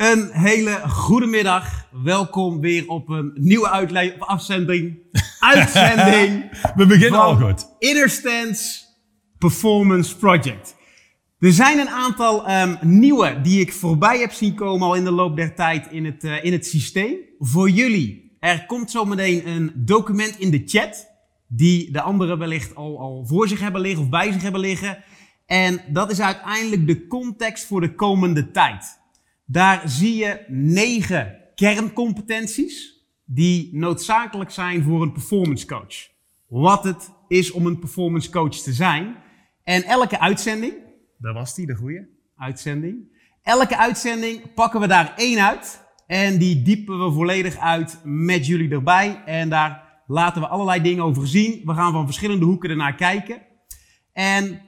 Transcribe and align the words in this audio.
Een 0.00 0.30
hele 0.32 0.88
goede 0.88 1.26
middag. 1.26 1.86
Welkom 2.02 2.60
weer 2.60 2.88
op 2.88 3.08
een 3.08 3.32
nieuwe 3.34 3.70
uitle- 3.70 4.14
of 4.18 4.26
afzending. 4.26 4.98
Uitzending. 5.54 6.50
We 6.74 6.86
beginnen 6.86 7.20
al 7.20 7.36
goed. 7.36 7.66
Inner 7.78 8.10
Stance 8.10 8.80
Performance 9.38 10.16
Project. 10.16 10.76
Er 11.38 11.52
zijn 11.52 11.78
een 11.78 11.88
aantal 11.88 12.46
ehm, 12.46 12.76
nieuwe 12.80 13.40
die 13.40 13.60
ik 13.60 13.72
voorbij 13.72 14.18
heb 14.18 14.32
zien 14.32 14.54
komen 14.54 14.86
al 14.86 14.94
in 14.94 15.04
de 15.04 15.10
loop 15.10 15.36
der 15.36 15.54
tijd 15.54 15.86
in 15.90 16.04
het, 16.04 16.24
eh, 16.24 16.44
in 16.44 16.52
het 16.52 16.66
systeem. 16.66 17.16
Voor 17.38 17.70
jullie, 17.70 18.36
er 18.38 18.66
komt 18.66 18.90
zometeen 18.90 19.48
een 19.48 19.72
document 19.76 20.38
in 20.38 20.50
de 20.50 20.62
chat. 20.64 21.08
Die 21.48 21.92
de 21.92 22.00
anderen 22.00 22.38
wellicht 22.38 22.74
al, 22.74 22.98
al 23.00 23.26
voor 23.26 23.48
zich 23.48 23.60
hebben 23.60 23.80
liggen 23.80 24.02
of 24.02 24.08
bij 24.08 24.32
zich 24.32 24.42
hebben 24.42 24.60
liggen. 24.60 25.04
En 25.46 25.80
dat 25.88 26.10
is 26.10 26.20
uiteindelijk 26.20 26.86
de 26.86 27.06
context 27.06 27.66
voor 27.66 27.80
de 27.80 27.94
komende 27.94 28.50
tijd. 28.50 28.98
Daar 29.52 29.88
zie 29.88 30.16
je 30.16 30.44
negen 30.48 31.36
kerncompetenties 31.54 33.04
die 33.24 33.76
noodzakelijk 33.76 34.50
zijn 34.50 34.82
voor 34.82 35.02
een 35.02 35.12
performance 35.12 35.66
coach. 35.66 36.08
Wat 36.46 36.84
het 36.84 37.10
is 37.28 37.50
om 37.50 37.66
een 37.66 37.78
performance 37.78 38.30
coach 38.30 38.56
te 38.56 38.72
zijn. 38.72 39.16
En 39.62 39.82
elke 39.82 40.20
uitzending, 40.20 40.74
daar 41.18 41.32
was 41.32 41.54
die, 41.54 41.66
de 41.66 41.74
goede 41.74 42.08
uitzending. 42.36 43.18
Elke 43.42 43.76
uitzending 43.76 44.54
pakken 44.54 44.80
we 44.80 44.86
daar 44.86 45.14
één 45.16 45.38
uit. 45.38 45.84
En 46.06 46.38
die 46.38 46.62
diepen 46.62 47.04
we 47.04 47.12
volledig 47.12 47.56
uit 47.58 48.00
met 48.04 48.46
jullie 48.46 48.70
erbij. 48.70 49.22
En 49.24 49.48
daar 49.48 50.02
laten 50.06 50.42
we 50.42 50.48
allerlei 50.48 50.82
dingen 50.82 51.04
over 51.04 51.28
zien. 51.28 51.62
We 51.64 51.74
gaan 51.74 51.92
van 51.92 52.04
verschillende 52.04 52.44
hoeken 52.44 52.70
ernaar 52.70 52.94
kijken. 52.94 53.42
En 54.12 54.60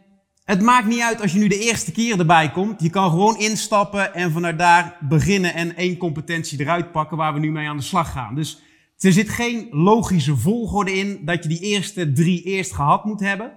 het 0.45 0.63
maakt 0.63 0.87
niet 0.87 1.01
uit 1.01 1.21
als 1.21 1.33
je 1.33 1.39
nu 1.39 1.49
de 1.49 1.59
eerste 1.59 1.93
keer 1.93 2.19
erbij 2.19 2.51
komt. 2.51 2.83
Je 2.83 2.91
kan 2.91 3.11
gewoon 3.11 3.39
instappen 3.39 4.15
en 4.15 4.33
vanuit 4.33 4.59
daar 4.59 4.97
beginnen 5.01 5.55
en 5.55 5.77
één 5.77 5.97
competentie 5.97 6.61
eruit 6.61 6.93
pakken 6.93 7.17
waar 7.17 7.35
we 7.35 7.41
nu 7.41 7.51
mee 7.51 7.69
aan 7.69 7.77
de 7.77 7.83
slag 7.83 8.13
gaan. 8.13 8.35
Dus 8.35 8.63
er 8.99 9.13
zit 9.13 9.29
geen 9.29 9.69
logische 9.71 10.37
volgorde 10.37 10.93
in 10.93 11.25
dat 11.25 11.43
je 11.43 11.49
die 11.49 11.61
eerste 11.61 12.13
drie 12.13 12.43
eerst 12.43 12.73
gehad 12.73 13.05
moet 13.05 13.21
hebben 13.21 13.53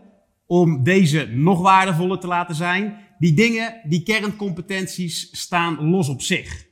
om 0.45 0.83
deze 0.83 1.27
nog 1.31 1.61
waardevoller 1.61 2.19
te 2.19 2.27
laten 2.27 2.55
zijn. 2.55 2.97
Die 3.19 3.33
dingen, 3.33 3.81
die 3.83 4.03
kerncompetenties 4.03 5.29
staan 5.31 5.89
los 5.89 6.09
op 6.09 6.21
zich. 6.21 6.65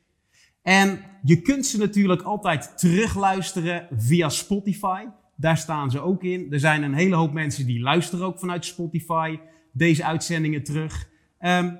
En 0.61 0.99
je 1.23 1.41
kunt 1.41 1.65
ze 1.65 1.77
natuurlijk 1.77 2.21
altijd 2.21 2.77
terugluisteren 2.77 3.87
via 3.97 4.29
Spotify. 4.29 5.03
Daar 5.35 5.57
staan 5.57 5.91
ze 5.91 5.99
ook 5.99 6.23
in. 6.23 6.47
Er 6.51 6.59
zijn 6.59 6.83
een 6.83 6.93
hele 6.93 7.15
hoop 7.15 7.33
mensen 7.33 7.65
die 7.65 7.79
luisteren 7.79 8.25
ook 8.25 8.39
vanuit 8.39 8.65
Spotify 8.65 9.37
deze 9.73 10.03
uitzendingen 10.03 10.63
terug. 10.63 11.09
Um, 11.39 11.79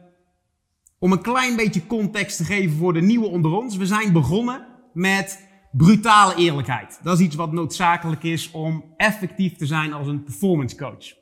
om 0.99 1.11
een 1.11 1.22
klein 1.22 1.55
beetje 1.55 1.88
context 1.88 2.38
te 2.38 2.44
geven 2.44 2.77
voor 2.77 2.94
de 2.94 3.02
nieuwe 3.02 3.27
onder 3.27 3.52
ons. 3.52 3.77
We 3.77 3.85
zijn 3.85 4.13
begonnen 4.13 4.66
met 4.94 5.47
brutale 5.72 6.35
eerlijkheid. 6.35 7.00
Dat 7.03 7.19
is 7.19 7.25
iets 7.25 7.35
wat 7.35 7.52
noodzakelijk 7.52 8.23
is 8.23 8.52
om 8.52 8.94
effectief 8.97 9.55
te 9.55 9.66
zijn 9.66 9.94
als 9.94 10.08
een 10.08 10.23
performance 10.23 10.75
coach. 10.75 11.13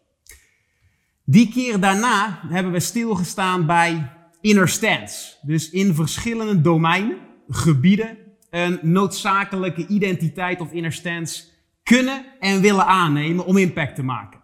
Die 1.26 1.50
keer 1.50 1.80
daarna 1.80 2.40
hebben 2.48 2.72
we 2.72 2.80
stilgestaan 2.80 3.66
bij 3.66 4.12
inner 4.42 4.70
stance. 4.70 5.36
Dus 5.42 5.70
in 5.70 5.94
verschillende 5.94 6.62
domeinen, 6.62 7.18
gebieden, 7.48 8.18
een 8.50 8.80
noodzakelijke 8.82 9.88
identiteit 9.88 10.62
of 10.62 10.72
inner 10.72 10.94
stance 10.94 11.44
kunnen 11.84 12.26
en 12.40 12.62
willen 12.62 12.86
aannemen 12.86 13.46
om 13.46 13.58
impact 13.58 13.96
te 13.96 14.04
maken. 14.04 14.41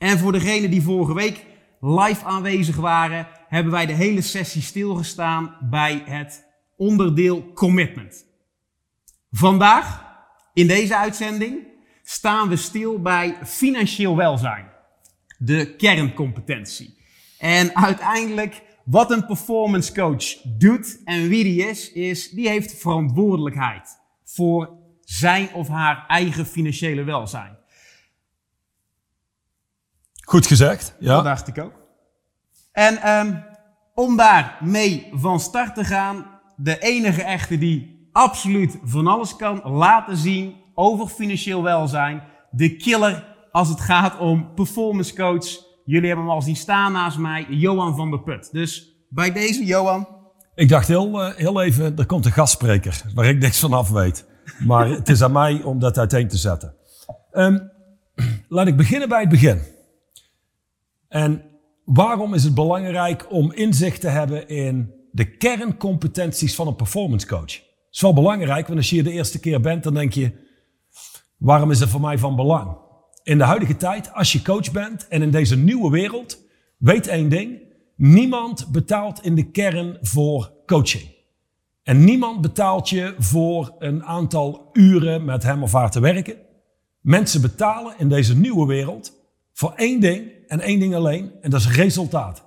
En 0.00 0.18
voor 0.18 0.32
degenen 0.32 0.70
die 0.70 0.82
vorige 0.82 1.14
week 1.14 1.44
live 1.80 2.24
aanwezig 2.24 2.76
waren, 2.76 3.26
hebben 3.48 3.72
wij 3.72 3.86
de 3.86 3.92
hele 3.92 4.20
sessie 4.20 4.62
stilgestaan 4.62 5.56
bij 5.70 6.02
het 6.04 6.44
onderdeel 6.76 7.52
commitment. 7.52 8.26
Vandaag, 9.30 10.04
in 10.54 10.66
deze 10.66 10.96
uitzending, 10.96 11.58
staan 12.02 12.48
we 12.48 12.56
stil 12.56 13.00
bij 13.00 13.36
financieel 13.44 14.16
welzijn. 14.16 14.66
De 15.38 15.74
kerncompetentie. 15.76 16.98
En 17.38 17.76
uiteindelijk, 17.76 18.62
wat 18.84 19.10
een 19.10 19.26
performance 19.26 19.94
coach 19.94 20.42
doet 20.42 21.00
en 21.04 21.28
wie 21.28 21.44
die 21.44 21.68
is, 21.68 21.92
is 21.92 22.30
die 22.30 22.48
heeft 22.48 22.80
verantwoordelijkheid 22.80 23.98
voor 24.24 24.78
zijn 25.04 25.54
of 25.54 25.68
haar 25.68 26.04
eigen 26.06 26.46
financiële 26.46 27.04
welzijn. 27.04 27.59
Goed 30.30 30.46
gezegd. 30.46 30.94
Ja. 30.98 31.14
Dat 31.14 31.24
dacht 31.24 31.48
ik 31.48 31.58
ook. 31.58 31.72
En 32.72 33.10
um, 33.10 33.44
om 33.94 34.16
daar 34.16 34.58
mee 34.60 35.10
van 35.12 35.40
start 35.40 35.74
te 35.74 35.84
gaan, 35.84 36.26
de 36.56 36.78
enige 36.78 37.22
echte 37.22 37.58
die 37.58 38.08
absoluut 38.12 38.78
van 38.82 39.06
alles 39.06 39.36
kan 39.36 39.60
laten 39.64 40.16
zien 40.16 40.54
over 40.74 41.06
financieel 41.06 41.62
welzijn, 41.62 42.22
de 42.50 42.76
killer 42.76 43.24
als 43.50 43.68
het 43.68 43.80
gaat 43.80 44.18
om 44.18 44.54
performance 44.54 45.14
coach. 45.14 45.46
Jullie 45.84 46.06
hebben 46.06 46.26
hem 46.26 46.34
al 46.34 46.42
zien 46.42 46.56
staan 46.56 46.92
naast 46.92 47.18
mij, 47.18 47.46
Johan 47.48 47.96
van 47.96 48.10
der 48.10 48.22
Put. 48.22 48.48
Dus 48.52 48.94
bij 49.08 49.32
deze, 49.32 49.64
Johan. 49.64 50.08
Ik 50.54 50.68
dacht 50.68 50.88
heel, 50.88 51.28
uh, 51.28 51.34
heel 51.34 51.62
even, 51.62 51.96
er 51.96 52.06
komt 52.06 52.24
een 52.24 52.32
gastspreker 52.32 53.02
waar 53.14 53.26
ik 53.26 53.38
niks 53.38 53.58
van 53.58 53.72
af 53.72 53.90
weet. 53.90 54.26
Maar 54.66 54.88
het 54.88 55.08
is 55.08 55.22
aan 55.22 55.32
mij 55.32 55.62
om 55.62 55.78
dat 55.78 55.98
uiteen 55.98 56.28
te 56.28 56.36
zetten. 56.36 56.74
Um, 57.32 57.70
laat 58.48 58.66
ik 58.66 58.76
beginnen 58.76 59.08
bij 59.08 59.20
het 59.20 59.28
begin. 59.28 59.78
En 61.10 61.42
waarom 61.84 62.34
is 62.34 62.44
het 62.44 62.54
belangrijk 62.54 63.32
om 63.32 63.52
inzicht 63.52 64.00
te 64.00 64.08
hebben 64.08 64.48
in 64.48 64.94
de 65.12 65.36
kerncompetenties 65.36 66.54
van 66.54 66.66
een 66.66 66.76
performance 66.76 67.26
coach? 67.26 67.40
Dat 67.40 67.64
is 67.90 68.00
wel 68.00 68.12
belangrijk, 68.12 68.66
want 68.66 68.78
als 68.78 68.88
je 68.88 68.94
hier 68.94 69.04
de 69.04 69.10
eerste 69.10 69.40
keer 69.40 69.60
bent, 69.60 69.82
dan 69.82 69.94
denk 69.94 70.12
je, 70.12 70.32
waarom 71.36 71.70
is 71.70 71.80
het 71.80 71.88
voor 71.88 72.00
mij 72.00 72.18
van 72.18 72.36
belang? 72.36 72.76
In 73.22 73.38
de 73.38 73.44
huidige 73.44 73.76
tijd, 73.76 74.12
als 74.12 74.32
je 74.32 74.42
coach 74.42 74.70
bent 74.70 75.08
en 75.08 75.22
in 75.22 75.30
deze 75.30 75.56
nieuwe 75.56 75.90
wereld, 75.90 76.38
weet 76.78 77.06
één 77.06 77.28
ding, 77.28 77.60
niemand 77.96 78.66
betaalt 78.72 79.24
in 79.24 79.34
de 79.34 79.50
kern 79.50 79.98
voor 80.00 80.52
coaching. 80.66 81.04
En 81.82 82.04
niemand 82.04 82.40
betaalt 82.40 82.88
je 82.88 83.14
voor 83.18 83.74
een 83.78 84.04
aantal 84.04 84.70
uren 84.72 85.24
met 85.24 85.42
hem 85.42 85.62
of 85.62 85.72
haar 85.72 85.90
te 85.90 86.00
werken. 86.00 86.36
Mensen 87.00 87.40
betalen 87.40 87.94
in 87.98 88.08
deze 88.08 88.36
nieuwe 88.36 88.66
wereld 88.66 89.12
voor 89.52 89.72
één 89.76 90.00
ding 90.00 90.38
en 90.50 90.60
één 90.60 90.78
ding 90.78 90.94
alleen, 90.94 91.32
en 91.40 91.50
dat 91.50 91.60
is 91.60 91.70
resultaat. 91.70 92.42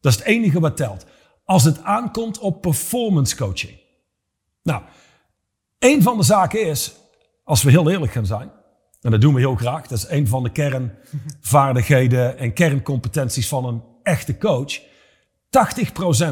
Dat 0.00 0.12
is 0.12 0.18
het 0.18 0.28
enige 0.28 0.60
wat 0.60 0.76
telt. 0.76 1.06
Als 1.44 1.64
het 1.64 1.82
aankomt 1.82 2.38
op 2.38 2.60
performance 2.60 3.36
coaching. 3.36 3.78
Nou, 4.62 4.82
een 5.78 6.02
van 6.02 6.16
de 6.16 6.22
zaken 6.22 6.66
is, 6.66 6.94
als 7.44 7.62
we 7.62 7.70
heel 7.70 7.90
eerlijk 7.90 8.12
gaan 8.12 8.26
zijn, 8.26 8.50
en 9.00 9.10
dat 9.10 9.20
doen 9.20 9.34
we 9.34 9.40
heel 9.40 9.54
graag, 9.54 9.86
dat 9.86 9.98
is 9.98 10.08
een 10.08 10.28
van 10.28 10.42
de 10.42 10.52
kernvaardigheden 10.52 12.38
en 12.38 12.52
kerncompetenties 12.52 13.48
van 13.48 13.64
een 13.64 13.82
echte 14.02 14.38
coach. 14.38 14.80
80% 14.80 14.84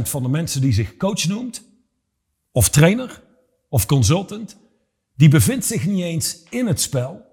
van 0.02 0.22
de 0.22 0.28
mensen 0.28 0.60
die 0.60 0.72
zich 0.72 0.96
coach 0.96 1.26
noemt, 1.26 1.62
of 2.52 2.68
trainer, 2.68 3.22
of 3.68 3.86
consultant, 3.86 4.56
die 5.16 5.28
bevindt 5.28 5.64
zich 5.64 5.86
niet 5.86 6.02
eens 6.02 6.42
in 6.50 6.66
het 6.66 6.80
spel, 6.80 7.24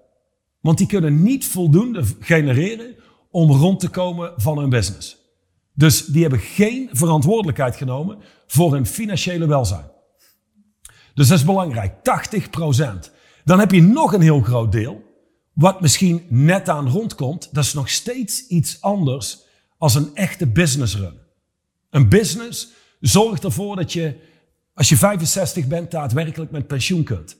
want 0.60 0.78
die 0.78 0.86
kunnen 0.86 1.22
niet 1.22 1.46
voldoende 1.46 2.04
genereren 2.20 2.96
om 3.30 3.50
rond 3.50 3.80
te 3.80 3.88
komen 3.88 4.32
van 4.36 4.58
hun 4.58 4.68
business. 4.68 5.16
Dus 5.74 6.04
die 6.04 6.22
hebben 6.22 6.40
geen 6.40 6.88
verantwoordelijkheid 6.92 7.76
genomen 7.76 8.18
voor 8.46 8.72
hun 8.72 8.86
financiële 8.86 9.46
welzijn. 9.46 9.90
Dus 11.14 11.28
dat 11.28 11.38
is 11.38 11.44
belangrijk, 11.44 11.94
80%. 13.08 13.12
Dan 13.44 13.58
heb 13.58 13.70
je 13.70 13.82
nog 13.82 14.12
een 14.12 14.20
heel 14.20 14.40
groot 14.40 14.72
deel, 14.72 15.02
wat 15.52 15.80
misschien 15.80 16.26
net 16.28 16.68
aan 16.68 16.88
rondkomt. 16.88 17.48
Dat 17.52 17.64
is 17.64 17.74
nog 17.74 17.90
steeds 17.90 18.46
iets 18.46 18.80
anders 18.80 19.38
als 19.78 19.94
een 19.94 20.14
echte 20.14 20.46
business 20.46 20.96
run. 20.96 21.18
Een 21.90 22.08
business 22.08 22.68
zorgt 23.00 23.44
ervoor 23.44 23.76
dat 23.76 23.92
je, 23.92 24.16
als 24.74 24.88
je 24.88 24.96
65 24.96 25.66
bent, 25.66 25.90
daadwerkelijk 25.90 26.50
met 26.50 26.66
pensioen 26.66 27.04
kunt. 27.04 27.36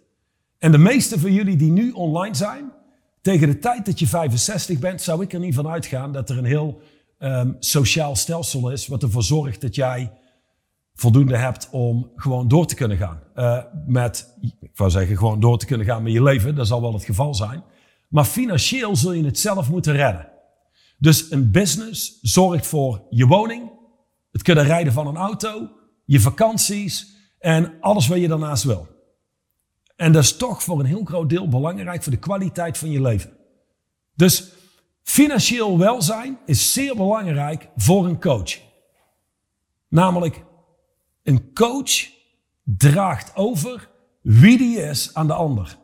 En 0.59 0.73
de 0.73 0.79
meeste 0.79 1.21
van 1.21 1.33
jullie 1.33 1.57
die 1.57 1.71
nu 1.71 1.91
online 1.91 2.35
zijn, 2.35 2.73
tegen 3.21 3.49
de 3.49 3.59
tijd 3.59 3.87
dat 3.87 3.99
je 3.99 4.07
65 4.07 4.79
bent, 4.79 5.03
zou 5.03 5.23
ik 5.23 5.33
er 5.33 5.41
niet 5.41 5.55
van 5.55 5.69
uitgaan 5.69 6.13
dat 6.13 6.31
er 6.31 6.39
een 6.39 6.45
heel 6.45 6.81
um, 7.19 7.57
sociaal 7.59 8.17
stelsel 8.17 8.71
is, 8.71 8.87
wat 8.87 9.03
ervoor 9.03 9.23
zorgt 9.23 9.61
dat 9.61 9.75
jij 9.75 10.13
voldoende 10.95 11.37
hebt 11.37 11.69
om 11.71 12.11
gewoon 12.17 12.49
door 12.49 12.67
te 12.67 12.75
kunnen 12.75 12.97
gaan. 12.97 13.23
Uh, 13.35 13.63
met, 13.87 14.37
ik 14.41 14.71
wou 14.77 14.91
zeggen, 14.91 15.17
gewoon 15.17 15.41
door 15.41 15.59
te 15.59 15.67
kunnen 15.67 15.87
gaan 15.87 16.03
met 16.03 16.13
je 16.13 16.23
leven. 16.23 16.55
Dat 16.55 16.67
zal 16.67 16.81
wel 16.81 16.93
het 16.93 17.05
geval 17.05 17.35
zijn. 17.35 17.63
Maar 18.09 18.25
financieel 18.25 18.97
zul 18.97 19.13
je 19.13 19.25
het 19.25 19.39
zelf 19.39 19.71
moeten 19.71 19.93
redden. 19.93 20.29
Dus 20.99 21.31
een 21.31 21.51
business 21.51 22.19
zorgt 22.23 22.67
voor 22.67 23.03
je 23.11 23.27
woning, 23.27 23.71
het 24.33 24.43
kunnen 24.43 24.65
rijden 24.65 24.93
van 24.93 25.07
een 25.07 25.17
auto, 25.17 25.71
je 26.05 26.21
vakanties 26.21 27.17
en 27.39 27.73
alles 27.81 28.09
wat 28.09 28.19
je 28.19 28.29
daarnaast 28.29 28.65
wil. 28.65 28.90
En 30.01 30.13
dat 30.13 30.23
is 30.23 30.37
toch 30.37 30.63
voor 30.63 30.81
een 30.81 30.87
heel 30.87 31.05
groot 31.05 31.29
deel 31.29 31.49
belangrijk 31.49 32.03
voor 32.03 32.13
de 32.13 32.19
kwaliteit 32.19 32.79
van 32.79 32.91
je 32.91 33.01
leven. 33.01 33.31
Dus 34.15 34.49
financieel 35.03 35.79
welzijn 35.79 36.39
is 36.47 36.73
zeer 36.73 36.97
belangrijk 36.97 37.69
voor 37.77 38.07
een 38.07 38.21
coach. 38.21 38.59
Namelijk, 39.89 40.45
een 41.23 41.53
coach 41.55 42.09
draagt 42.65 43.37
over 43.37 43.89
wie 44.23 44.59
die 44.59 44.77
is 44.83 45.15
aan 45.15 45.27
de 45.27 45.33
ander. 45.33 45.79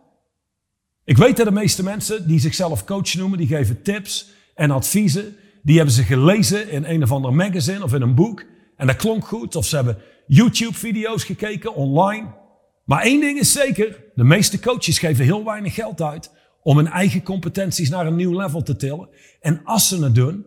Ik 1.04 1.16
weet 1.16 1.36
dat 1.36 1.46
de 1.46 1.52
meeste 1.52 1.82
mensen 1.82 2.26
die 2.28 2.40
zichzelf 2.40 2.84
coach 2.84 3.14
noemen, 3.14 3.38
die 3.38 3.46
geven 3.46 3.82
tips 3.82 4.30
en 4.54 4.70
adviezen. 4.70 5.36
Die 5.62 5.76
hebben 5.76 5.94
ze 5.94 6.02
gelezen 6.02 6.70
in 6.70 6.84
een 6.84 7.02
of 7.02 7.12
ander 7.12 7.34
magazine 7.34 7.84
of 7.84 7.94
in 7.94 8.02
een 8.02 8.14
boek. 8.14 8.44
En 8.76 8.86
dat 8.86 8.96
klonk 8.96 9.26
goed. 9.26 9.56
Of 9.56 9.66
ze 9.66 9.76
hebben 9.76 9.98
YouTube-video's 10.26 11.24
gekeken 11.24 11.74
online. 11.74 12.44
Maar 12.86 13.02
één 13.02 13.20
ding 13.20 13.38
is 13.38 13.52
zeker. 13.52 14.04
De 14.14 14.24
meeste 14.24 14.60
coaches 14.60 14.98
geven 14.98 15.24
heel 15.24 15.44
weinig 15.44 15.74
geld 15.74 16.02
uit 16.02 16.30
om 16.62 16.76
hun 16.76 16.86
eigen 16.86 17.22
competenties 17.22 17.88
naar 17.88 18.06
een 18.06 18.16
nieuw 18.16 18.40
level 18.40 18.62
te 18.62 18.76
tillen. 18.76 19.08
En 19.40 19.60
als 19.64 19.88
ze 19.88 20.04
het 20.04 20.14
doen, 20.14 20.46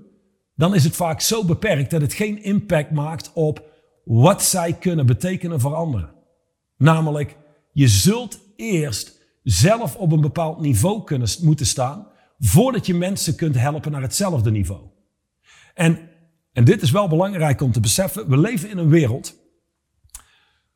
dan 0.55 0.75
is 0.75 0.83
het 0.83 0.95
vaak 0.95 1.21
zo 1.21 1.45
beperkt 1.45 1.91
dat 1.91 2.01
het 2.01 2.13
geen 2.13 2.43
impact 2.43 2.91
maakt 2.91 3.31
op 3.33 3.63
wat 4.03 4.43
zij 4.43 4.73
kunnen 4.73 5.05
betekenen 5.05 5.59
voor 5.59 5.75
anderen. 5.75 6.13
Namelijk, 6.77 7.37
je 7.71 7.87
zult 7.87 8.39
eerst 8.55 9.19
zelf 9.43 9.95
op 9.95 10.11
een 10.11 10.21
bepaald 10.21 10.59
niveau 10.59 11.03
kunnen, 11.03 11.29
moeten 11.41 11.65
staan 11.65 12.07
voordat 12.39 12.85
je 12.85 12.93
mensen 12.93 13.35
kunt 13.35 13.55
helpen 13.55 13.91
naar 13.91 14.01
hetzelfde 14.01 14.51
niveau. 14.51 14.81
En, 15.73 15.99
en 16.53 16.63
dit 16.63 16.81
is 16.81 16.91
wel 16.91 17.07
belangrijk 17.07 17.61
om 17.61 17.71
te 17.71 17.79
beseffen, 17.79 18.29
we 18.29 18.37
leven 18.37 18.69
in 18.69 18.77
een 18.77 18.89
wereld 18.89 19.35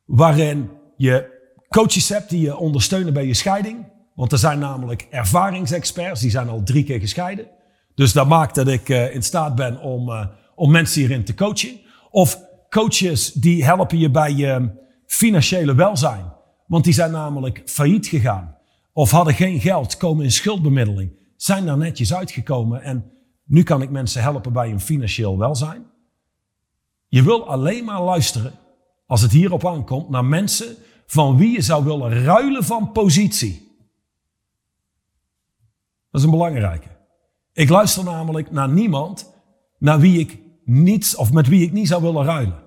waarin 0.04 0.70
je 0.96 1.33
coaches 1.74 2.08
hebt 2.08 2.30
die 2.30 2.40
je 2.40 2.56
ondersteunen 2.56 3.12
bij 3.12 3.26
je 3.26 3.34
scheiding. 3.34 3.86
Want 4.14 4.32
er 4.32 4.38
zijn 4.38 4.58
namelijk 4.58 5.06
ervaringsexperts, 5.10 6.20
die 6.20 6.30
zijn 6.30 6.48
al 6.48 6.62
drie 6.62 6.84
keer 6.84 7.00
gescheiden. 7.00 7.46
Dus 7.94 8.12
dat 8.12 8.28
maakt 8.28 8.54
dat 8.54 8.68
ik 8.68 8.88
uh, 8.88 9.14
in 9.14 9.22
staat 9.22 9.54
ben 9.54 9.80
om, 9.80 10.08
uh, 10.08 10.26
om 10.54 10.70
mensen 10.70 11.00
hierin 11.00 11.24
te 11.24 11.34
coachen. 11.34 11.80
Of 12.10 12.40
coaches 12.68 13.32
die 13.32 13.64
helpen 13.64 13.98
je 13.98 14.10
bij 14.10 14.32
je 14.32 14.70
financiële 15.06 15.74
welzijn. 15.74 16.32
Want 16.66 16.84
die 16.84 16.92
zijn 16.92 17.10
namelijk 17.10 17.62
failliet 17.64 18.06
gegaan. 18.06 18.56
Of 18.92 19.10
hadden 19.10 19.34
geen 19.34 19.60
geld, 19.60 19.96
komen 19.96 20.24
in 20.24 20.32
schuldbemiddeling. 20.32 21.12
Zijn 21.36 21.66
daar 21.66 21.76
netjes 21.76 22.14
uitgekomen 22.14 22.82
en 22.82 23.10
nu 23.44 23.62
kan 23.62 23.82
ik 23.82 23.90
mensen 23.90 24.22
helpen 24.22 24.52
bij 24.52 24.68
hun 24.68 24.80
financieel 24.80 25.38
welzijn. 25.38 25.86
Je 27.08 27.22
wil 27.22 27.48
alleen 27.48 27.84
maar 27.84 28.02
luisteren, 28.02 28.52
als 29.06 29.20
het 29.20 29.32
hierop 29.32 29.66
aankomt, 29.66 30.08
naar 30.08 30.24
mensen 30.24 30.76
van 31.06 31.36
wie 31.36 31.52
je 31.52 31.60
zou 31.60 31.84
willen 31.84 32.24
ruilen 32.24 32.64
van 32.64 32.92
positie. 32.92 33.62
Dat 36.10 36.20
is 36.20 36.22
een 36.22 36.30
belangrijke. 36.30 36.88
Ik 37.52 37.68
luister 37.68 38.04
namelijk 38.04 38.50
naar 38.50 38.68
niemand 38.68 39.32
naar 39.78 40.00
wie 40.00 40.18
ik 40.18 40.38
niets 40.64 41.16
of 41.16 41.32
met 41.32 41.48
wie 41.48 41.62
ik 41.62 41.72
niet 41.72 41.88
zou 41.88 42.02
willen 42.02 42.24
ruilen. 42.24 42.62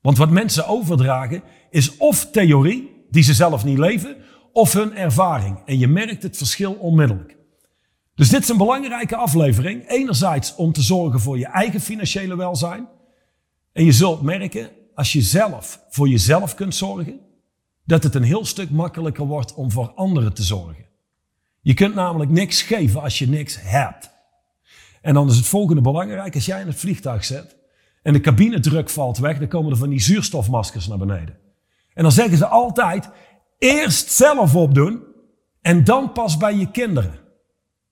Want 0.00 0.18
wat 0.18 0.30
mensen 0.30 0.66
overdragen 0.66 1.42
is 1.70 1.96
of 1.96 2.30
theorie 2.30 3.06
die 3.10 3.22
ze 3.22 3.34
zelf 3.34 3.64
niet 3.64 3.78
leven, 3.78 4.16
of 4.52 4.72
hun 4.72 4.96
ervaring. 4.96 5.58
En 5.64 5.78
je 5.78 5.88
merkt 5.88 6.22
het 6.22 6.36
verschil 6.36 6.72
onmiddellijk. 6.72 7.36
Dus 8.14 8.28
dit 8.28 8.42
is 8.42 8.48
een 8.48 8.56
belangrijke 8.56 9.16
aflevering. 9.16 9.88
Enerzijds 9.88 10.54
om 10.54 10.72
te 10.72 10.82
zorgen 10.82 11.20
voor 11.20 11.38
je 11.38 11.46
eigen 11.46 11.80
financiële 11.80 12.36
welzijn. 12.36 12.88
En 13.72 13.84
je 13.84 13.92
zult 13.92 14.22
merken, 14.22 14.70
als 14.94 15.12
je 15.12 15.22
zelf 15.22 15.80
voor 15.88 16.08
jezelf 16.08 16.54
kunt 16.54 16.74
zorgen, 16.74 17.20
dat 17.90 18.02
het 18.02 18.14
een 18.14 18.22
heel 18.22 18.44
stuk 18.44 18.70
makkelijker 18.70 19.26
wordt 19.26 19.54
om 19.54 19.70
voor 19.70 19.92
anderen 19.94 20.32
te 20.32 20.42
zorgen. 20.42 20.84
Je 21.60 21.74
kunt 21.74 21.94
namelijk 21.94 22.30
niks 22.30 22.62
geven 22.62 23.02
als 23.02 23.18
je 23.18 23.28
niks 23.28 23.58
hebt. 23.60 24.10
En 25.02 25.14
dan 25.14 25.28
is 25.28 25.36
het 25.36 25.46
volgende 25.46 25.80
belangrijk, 25.80 26.34
als 26.34 26.46
jij 26.46 26.60
in 26.60 26.66
het 26.66 26.78
vliegtuig 26.78 27.24
zit 27.24 27.56
en 28.02 28.12
de 28.12 28.20
cabinedruk 28.20 28.90
valt 28.90 29.18
weg, 29.18 29.38
dan 29.38 29.48
komen 29.48 29.70
er 29.70 29.76
van 29.76 29.88
die 29.88 30.00
zuurstofmaskers 30.00 30.86
naar 30.86 30.98
beneden. 30.98 31.38
En 31.94 32.02
dan 32.02 32.12
zeggen 32.12 32.36
ze 32.36 32.46
altijd, 32.46 33.10
eerst 33.58 34.10
zelf 34.10 34.54
opdoen 34.54 35.02
en 35.60 35.84
dan 35.84 36.12
pas 36.12 36.36
bij 36.36 36.54
je 36.54 36.70
kinderen. 36.70 37.18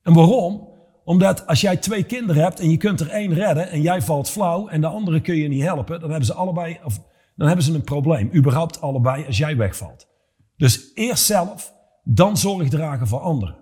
En 0.03 0.15
waarom? 0.15 0.69
Omdat 1.05 1.47
als 1.47 1.61
jij 1.61 1.77
twee 1.77 2.03
kinderen 2.03 2.43
hebt 2.43 2.61
en 2.61 2.71
je 2.71 2.77
kunt 2.77 3.01
er 3.01 3.11
één 3.11 3.35
redden 3.35 3.71
en 3.71 3.83
jij 3.83 4.03
valt 4.03 4.31
flauw 4.31 4.69
en 4.69 4.81
de 4.81 4.87
andere 4.87 5.21
kun 5.21 5.37
je 5.37 5.49
niet 5.49 5.63
helpen, 5.63 6.01
dan 6.01 6.11
hebben 6.11 6.27
ze 6.27 6.35
allebei, 6.35 6.79
of 6.85 7.01
dan 7.39 7.47
hebben 7.47 7.65
ze 7.65 7.75
een 7.75 7.85
probleem. 7.85 8.31
Überhaupt 8.35 8.81
allebei 8.81 9.27
als 9.27 9.39
jij 9.39 9.57
wegvalt. 9.57 10.09
Dus 10.57 10.91
eerst 10.95 11.25
zelf, 11.25 11.73
dan 12.05 12.37
zorg 12.37 12.69
dragen 12.69 13.07
voor 13.07 13.21
anderen. 13.21 13.57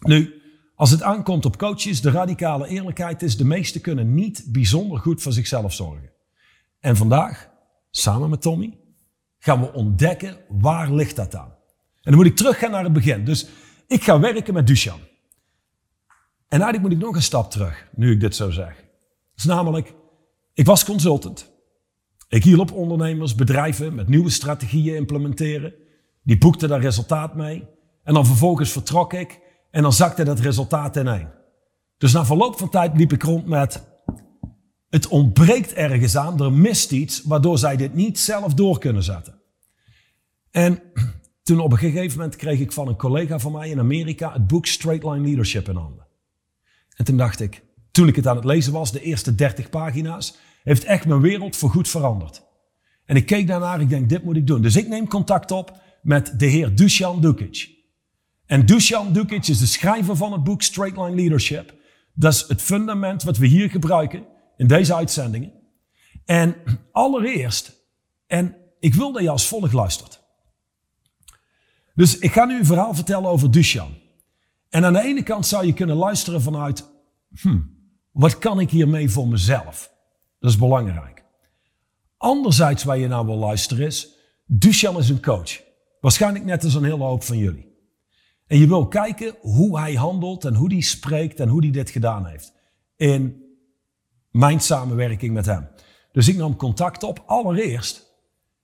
Nu, 0.00 0.42
als 0.74 0.90
het 0.90 1.02
aankomt 1.02 1.44
op 1.44 1.58
coaches, 1.58 2.00
de 2.00 2.10
radicale 2.10 2.68
eerlijkheid 2.68 3.22
is, 3.22 3.36
de 3.36 3.44
meesten 3.44 3.80
kunnen 3.80 4.14
niet 4.14 4.44
bijzonder 4.46 4.98
goed 4.98 5.22
voor 5.22 5.32
zichzelf 5.32 5.72
zorgen. 5.72 6.10
En 6.80 6.96
vandaag, 6.96 7.50
samen 7.90 8.30
met 8.30 8.42
Tommy, 8.42 8.78
gaan 9.38 9.60
we 9.60 9.72
ontdekken 9.72 10.36
waar 10.48 10.92
ligt 10.92 11.16
dat 11.16 11.34
aan. 11.34 11.54
En 12.02 12.12
dan 12.12 12.14
moet 12.14 12.26
ik 12.26 12.36
teruggaan 12.36 12.70
naar 12.70 12.84
het 12.84 12.92
begin. 12.92 13.24
Dus 13.24 13.48
ik 13.86 14.02
ga 14.02 14.20
werken 14.20 14.54
met 14.54 14.66
Duchan. 14.66 15.00
En 16.48 16.60
eigenlijk 16.60 16.82
moet 16.82 16.92
ik 16.92 17.06
nog 17.06 17.14
een 17.14 17.22
stap 17.22 17.50
terug, 17.50 17.88
nu 17.94 18.12
ik 18.12 18.20
dit 18.20 18.36
zo 18.36 18.50
zeg. 18.50 18.74
Dat 18.74 18.84
is 19.36 19.44
namelijk, 19.44 19.94
ik 20.54 20.66
was 20.66 20.84
consultant. 20.84 21.50
Ik 22.30 22.44
hielp 22.44 22.72
ondernemers, 22.72 23.34
bedrijven 23.34 23.94
met 23.94 24.08
nieuwe 24.08 24.30
strategieën 24.30 24.96
implementeren. 24.96 25.74
Die 26.22 26.38
boekten 26.38 26.68
daar 26.68 26.80
resultaat 26.80 27.34
mee. 27.34 27.64
En 28.02 28.14
dan 28.14 28.26
vervolgens 28.26 28.72
vertrok 28.72 29.12
ik 29.12 29.40
en 29.70 29.82
dan 29.82 29.92
zakte 29.92 30.24
dat 30.24 30.40
resultaat 30.40 30.96
ineen. 30.96 31.28
Dus 31.98 32.12
na 32.12 32.24
verloop 32.24 32.58
van 32.58 32.68
tijd 32.68 32.96
liep 32.96 33.12
ik 33.12 33.22
rond 33.22 33.46
met, 33.46 33.82
het 34.90 35.08
ontbreekt 35.08 35.72
ergens 35.72 36.16
aan, 36.16 36.40
er 36.40 36.52
mist 36.52 36.92
iets, 36.92 37.22
waardoor 37.22 37.58
zij 37.58 37.76
dit 37.76 37.94
niet 37.94 38.18
zelf 38.18 38.54
door 38.54 38.78
kunnen 38.78 39.02
zetten. 39.02 39.40
En 40.50 40.82
toen 41.42 41.60
op 41.60 41.72
een 41.72 41.78
gegeven 41.78 42.18
moment 42.18 42.36
kreeg 42.36 42.60
ik 42.60 42.72
van 42.72 42.88
een 42.88 42.96
collega 42.96 43.38
van 43.38 43.52
mij 43.52 43.68
in 43.68 43.78
Amerika 43.78 44.32
het 44.32 44.46
boek 44.46 44.66
Straight 44.66 45.04
Line 45.04 45.26
Leadership 45.26 45.68
in 45.68 45.76
handen. 45.76 46.06
En 46.96 47.04
toen 47.04 47.16
dacht 47.16 47.40
ik, 47.40 47.62
toen 47.90 48.08
ik 48.08 48.16
het 48.16 48.26
aan 48.26 48.36
het 48.36 48.44
lezen 48.44 48.72
was, 48.72 48.92
de 48.92 49.02
eerste 49.02 49.34
30 49.34 49.70
pagina's, 49.70 50.38
heeft 50.62 50.84
echt 50.84 51.06
mijn 51.06 51.20
wereld 51.20 51.56
voorgoed 51.56 51.88
veranderd. 51.88 52.42
En 53.04 53.16
ik 53.16 53.26
keek 53.26 53.46
daarnaar, 53.46 53.80
ik 53.80 53.88
denk, 53.88 54.08
dit 54.08 54.24
moet 54.24 54.36
ik 54.36 54.46
doen. 54.46 54.62
Dus 54.62 54.76
ik 54.76 54.88
neem 54.88 55.08
contact 55.08 55.50
op 55.50 55.80
met 56.02 56.38
de 56.38 56.46
heer 56.46 56.74
Dusan 56.74 57.20
Dukic. 57.20 57.78
En 58.46 58.66
Dusan 58.66 59.12
Dukic 59.12 59.46
is 59.46 59.58
de 59.58 59.66
schrijver 59.66 60.16
van 60.16 60.32
het 60.32 60.44
boek 60.44 60.62
Straight 60.62 60.96
Line 60.96 61.14
Leadership. 61.14 61.74
Dat 62.14 62.32
is 62.32 62.44
het 62.48 62.62
fundament 62.62 63.22
wat 63.22 63.36
we 63.36 63.46
hier 63.46 63.70
gebruiken 63.70 64.26
in 64.56 64.66
deze 64.66 64.94
uitzendingen. 64.94 65.52
En 66.24 66.56
allereerst, 66.92 67.72
en 68.26 68.56
ik 68.78 68.94
wil 68.94 69.12
dat 69.12 69.22
je 69.22 69.30
als 69.30 69.46
volgt 69.46 69.72
luistert. 69.72 70.20
Dus 71.94 72.18
ik 72.18 72.32
ga 72.32 72.44
nu 72.44 72.58
een 72.58 72.66
verhaal 72.66 72.94
vertellen 72.94 73.30
over 73.30 73.50
Dusan. 73.50 73.94
En 74.68 74.84
aan 74.84 74.92
de 74.92 75.02
ene 75.02 75.22
kant 75.22 75.46
zou 75.46 75.66
je 75.66 75.72
kunnen 75.72 75.96
luisteren 75.96 76.42
vanuit, 76.42 76.90
hmm, 77.40 77.78
wat 78.12 78.38
kan 78.38 78.60
ik 78.60 78.70
hiermee 78.70 79.10
voor 79.10 79.28
mezelf? 79.28 79.92
Dat 80.40 80.50
is 80.50 80.56
belangrijk. 80.56 81.24
Anderzijds 82.16 82.84
waar 82.84 82.98
je 82.98 83.08
nou 83.08 83.26
wil 83.26 83.36
luisteren 83.36 83.86
is, 83.86 84.08
Duchan 84.46 84.98
is 84.98 85.08
een 85.08 85.22
coach. 85.22 85.60
Waarschijnlijk 86.00 86.44
net 86.44 86.64
als 86.64 86.74
een 86.74 86.84
hele 86.84 87.04
hoop 87.04 87.22
van 87.22 87.38
jullie. 87.38 87.68
En 88.46 88.58
je 88.58 88.66
wil 88.66 88.88
kijken 88.88 89.34
hoe 89.40 89.78
hij 89.78 89.94
handelt 89.94 90.44
en 90.44 90.54
hoe 90.54 90.72
hij 90.72 90.80
spreekt 90.80 91.40
en 91.40 91.48
hoe 91.48 91.60
hij 91.60 91.70
dit 91.70 91.90
gedaan 91.90 92.26
heeft. 92.26 92.52
In 92.96 93.42
mijn 94.30 94.60
samenwerking 94.60 95.34
met 95.34 95.46
hem. 95.46 95.68
Dus 96.12 96.28
ik 96.28 96.36
nam 96.36 96.56
contact 96.56 97.02
op. 97.02 97.22
Allereerst, 97.26 98.10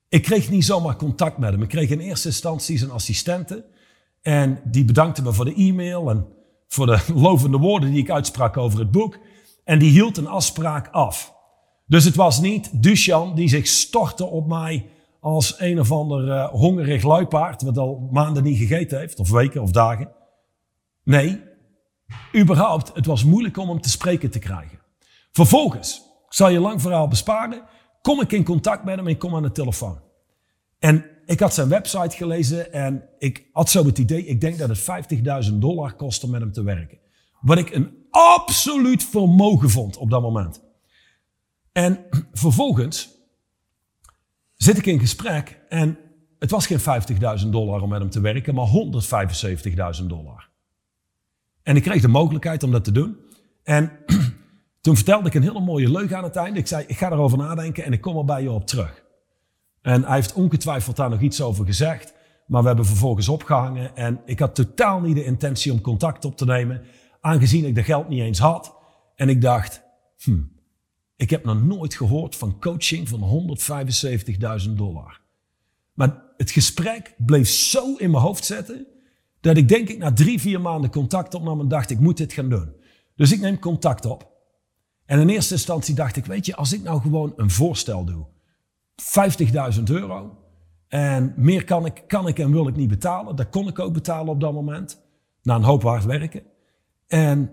ik 0.09 0.23
kreeg 0.23 0.51
niet 0.51 0.65
zomaar 0.65 0.97
contact 0.97 1.39
met 1.39 1.51
hem. 1.51 1.63
Ik 1.63 1.69
kreeg 1.69 1.91
in 1.91 2.01
eerste 2.01 2.29
instantie 2.29 2.79
zijn 2.79 2.91
assistente. 2.91 3.65
En 4.23 4.61
die 4.65 4.85
bedankte 4.85 5.23
me 5.23 5.33
voor 5.33 5.45
de 5.45 5.55
e-mail 5.55 6.11
en 6.11 6.27
voor 6.69 6.87
de 6.87 7.05
lovende 7.15 7.59
woorden 7.59 7.91
die 7.91 8.03
ik 8.03 8.11
uitsprak 8.11 8.57
over 8.57 8.79
het 8.79 8.91
boek. 8.91 9.19
En 9.65 9.79
die 9.79 9.91
hield 9.91 10.17
een 10.17 10.27
afspraak 10.27 10.89
af. 10.89 11.36
Dus 11.87 12.05
het 12.05 12.15
was 12.15 12.41
niet 12.41 12.83
Duchan 12.83 13.35
die 13.35 13.49
zich 13.49 13.67
stortte 13.67 14.25
op 14.25 14.47
mij 14.47 14.91
als 15.21 15.61
een 15.61 15.81
of 15.81 15.93
ander 15.93 16.27
uh, 16.27 16.49
hongerig 16.49 17.03
luipaard, 17.03 17.63
wat 17.63 17.79
al 17.79 18.09
maanden 18.11 18.43
niet 18.43 18.59
gegeten 18.59 18.99
heeft, 18.99 19.19
of 19.19 19.31
weken 19.31 19.63
of 19.63 19.71
dagen. 19.71 20.13
Nee, 21.03 21.43
überhaupt, 22.37 22.91
het 22.95 23.07
was 23.07 23.25
moeilijk 23.25 23.57
om 23.57 23.69
hem 23.69 23.81
te 23.81 23.91
spreken 23.91 24.31
te 24.31 24.39
krijgen. 24.39 24.79
Vervolgens, 25.33 25.97
ik 26.27 26.35
zal 26.35 26.49
je 26.49 26.59
lang 26.59 26.81
verhaal 26.81 27.09
besparen, 27.09 27.63
kom 28.03 28.21
ik 28.21 28.33
in 28.33 28.45
contact 28.45 28.85
met 28.85 28.97
hem 28.97 29.07
en 29.07 29.19
kom 29.19 29.35
aan 29.35 29.43
de 29.43 29.53
telefoon. 29.53 30.01
En 30.79 31.05
ik 31.25 31.41
had 31.41 31.55
zijn 31.55 31.69
website 31.69 32.17
gelezen 32.17 32.73
en 32.73 33.09
ik 33.19 33.47
had 33.53 33.71
zo 33.71 33.85
het 33.85 33.99
idee, 33.99 34.27
ik 34.27 34.41
denk 34.41 34.59
dat 34.59 34.69
het 34.69 35.49
50.000 35.51 35.55
dollar 35.55 35.95
kost 35.95 36.25
om 36.25 36.31
met 36.31 36.41
hem 36.41 36.53
te 36.53 36.63
werken. 36.63 36.99
Wat 37.41 37.59
ik 37.59 37.75
een 37.75 38.07
absoluut 38.11 39.05
vermogen 39.05 39.71
vond 39.71 39.97
op 39.97 40.11
dat 40.11 40.23
moment. 40.23 40.66
En 41.77 42.07
vervolgens 42.33 43.09
zit 44.55 44.79
ik 44.79 44.87
in 44.87 44.99
gesprek 44.99 45.61
en 45.69 45.99
het 46.39 46.51
was 46.51 46.67
geen 46.67 46.81
50.000 47.43 47.49
dollar 47.49 47.81
om 47.81 47.89
met 47.89 48.01
hem 48.01 48.11
te 48.11 48.21
werken, 48.21 48.55
maar 48.55 48.67
175.000 50.01 50.07
dollar. 50.07 50.49
En 51.63 51.77
ik 51.77 51.83
kreeg 51.83 52.03
de 52.03 52.09
mogelijkheid 52.09 52.63
om 52.63 52.71
dat 52.71 52.85
te 52.85 52.93
doen. 52.93 53.17
En 53.63 53.93
toen 54.81 54.97
vertelde 54.97 55.29
ik 55.29 55.35
een 55.35 55.43
hele 55.43 55.61
mooie 55.61 55.91
leugen 55.91 56.17
aan 56.17 56.25
het 56.25 56.37
einde. 56.37 56.59
Ik 56.59 56.67
zei, 56.67 56.85
ik 56.87 56.97
ga 56.97 57.11
erover 57.11 57.39
nadenken 57.39 57.85
en 57.85 57.93
ik 57.93 58.01
kom 58.01 58.17
er 58.17 58.25
bij 58.25 58.43
je 58.43 58.51
op 58.51 58.67
terug. 58.67 59.05
En 59.83 60.05
hij 60.05 60.15
heeft 60.15 60.33
ongetwijfeld 60.33 60.97
daar 60.97 61.11
nog 61.11 61.21
iets 61.21 61.41
over 61.41 61.67
gezegd. 61.67 62.15
Maar 62.47 62.61
we 62.61 62.67
hebben 62.67 62.87
vervolgens 62.87 63.29
opgehangen. 63.29 63.97
En 63.97 64.21
ik 64.25 64.39
had 64.39 64.55
totaal 64.55 65.01
niet 65.01 65.17
de 65.17 65.25
intentie 65.25 65.73
om 65.73 65.81
contact 65.81 66.25
op 66.25 66.37
te 66.37 66.45
nemen. 66.45 66.83
Aangezien 67.21 67.65
ik 67.65 67.75
de 67.75 67.83
geld 67.83 68.09
niet 68.09 68.21
eens 68.21 68.39
had. 68.39 68.75
En 69.15 69.29
ik 69.29 69.41
dacht, 69.41 69.83
hm, 70.17 70.41
ik 71.17 71.31
heb 71.31 71.45
nog 71.45 71.63
nooit 71.63 71.95
gehoord 71.95 72.37
van 72.37 72.61
coaching 72.61 73.09
van 73.09 73.57
175.000 74.67 74.71
dollar. 74.71 75.21
Maar 75.93 76.23
het 76.37 76.51
gesprek 76.51 77.15
bleef 77.19 77.49
zo 77.49 77.95
in 77.97 78.11
mijn 78.11 78.23
hoofd 78.23 78.45
zetten. 78.45 78.87
Dat 79.41 79.57
ik 79.57 79.69
denk 79.69 79.89
ik 79.89 79.99
na 79.99 80.13
drie, 80.13 80.41
vier 80.41 80.61
maanden 80.61 80.91
contact 80.91 81.35
opnam 81.35 81.61
en 81.61 81.69
dacht 81.69 81.91
ik 81.91 82.01
moet 82.01 82.17
dit 82.17 82.33
gaan 82.33 82.49
doen. 82.49 82.73
Dus 83.17 83.33
ik 83.33 83.41
neem 83.41 83.59
contact 83.59 84.05
op. 84.05 84.35
En 85.05 85.21
in 85.21 85.29
eerste 85.29 85.55
instantie 85.55 85.95
dacht 85.95 86.17
ik, 86.17 86.27
weet 86.27 86.47
je, 86.47 86.57
als 86.57 86.73
ik 86.73 86.83
nou 86.83 87.01
gewoon 87.01 87.33
een 87.37 87.51
voorstel 87.51 88.05
doe. 88.05 88.27
50.000 89.77 89.83
euro. 89.85 90.39
En 90.89 91.35
meer 91.37 91.65
kan 91.65 91.87
ik, 91.87 92.05
kan 92.07 92.29
ik 92.29 92.39
en 92.39 92.51
wil 92.51 92.69
ik 92.69 92.77
niet 92.77 92.89
betalen. 92.89 93.37
Dat 93.37 93.49
kon 93.49 93.69
ik 93.69 93.79
ook 93.79 93.93
betalen 93.93 94.29
op 94.29 94.41
dat 94.41 94.53
moment. 94.53 95.03
Na 95.43 95.55
een 95.55 95.63
hoop 95.63 95.83
hard 95.83 96.05
werken. 96.05 96.43
En 97.07 97.51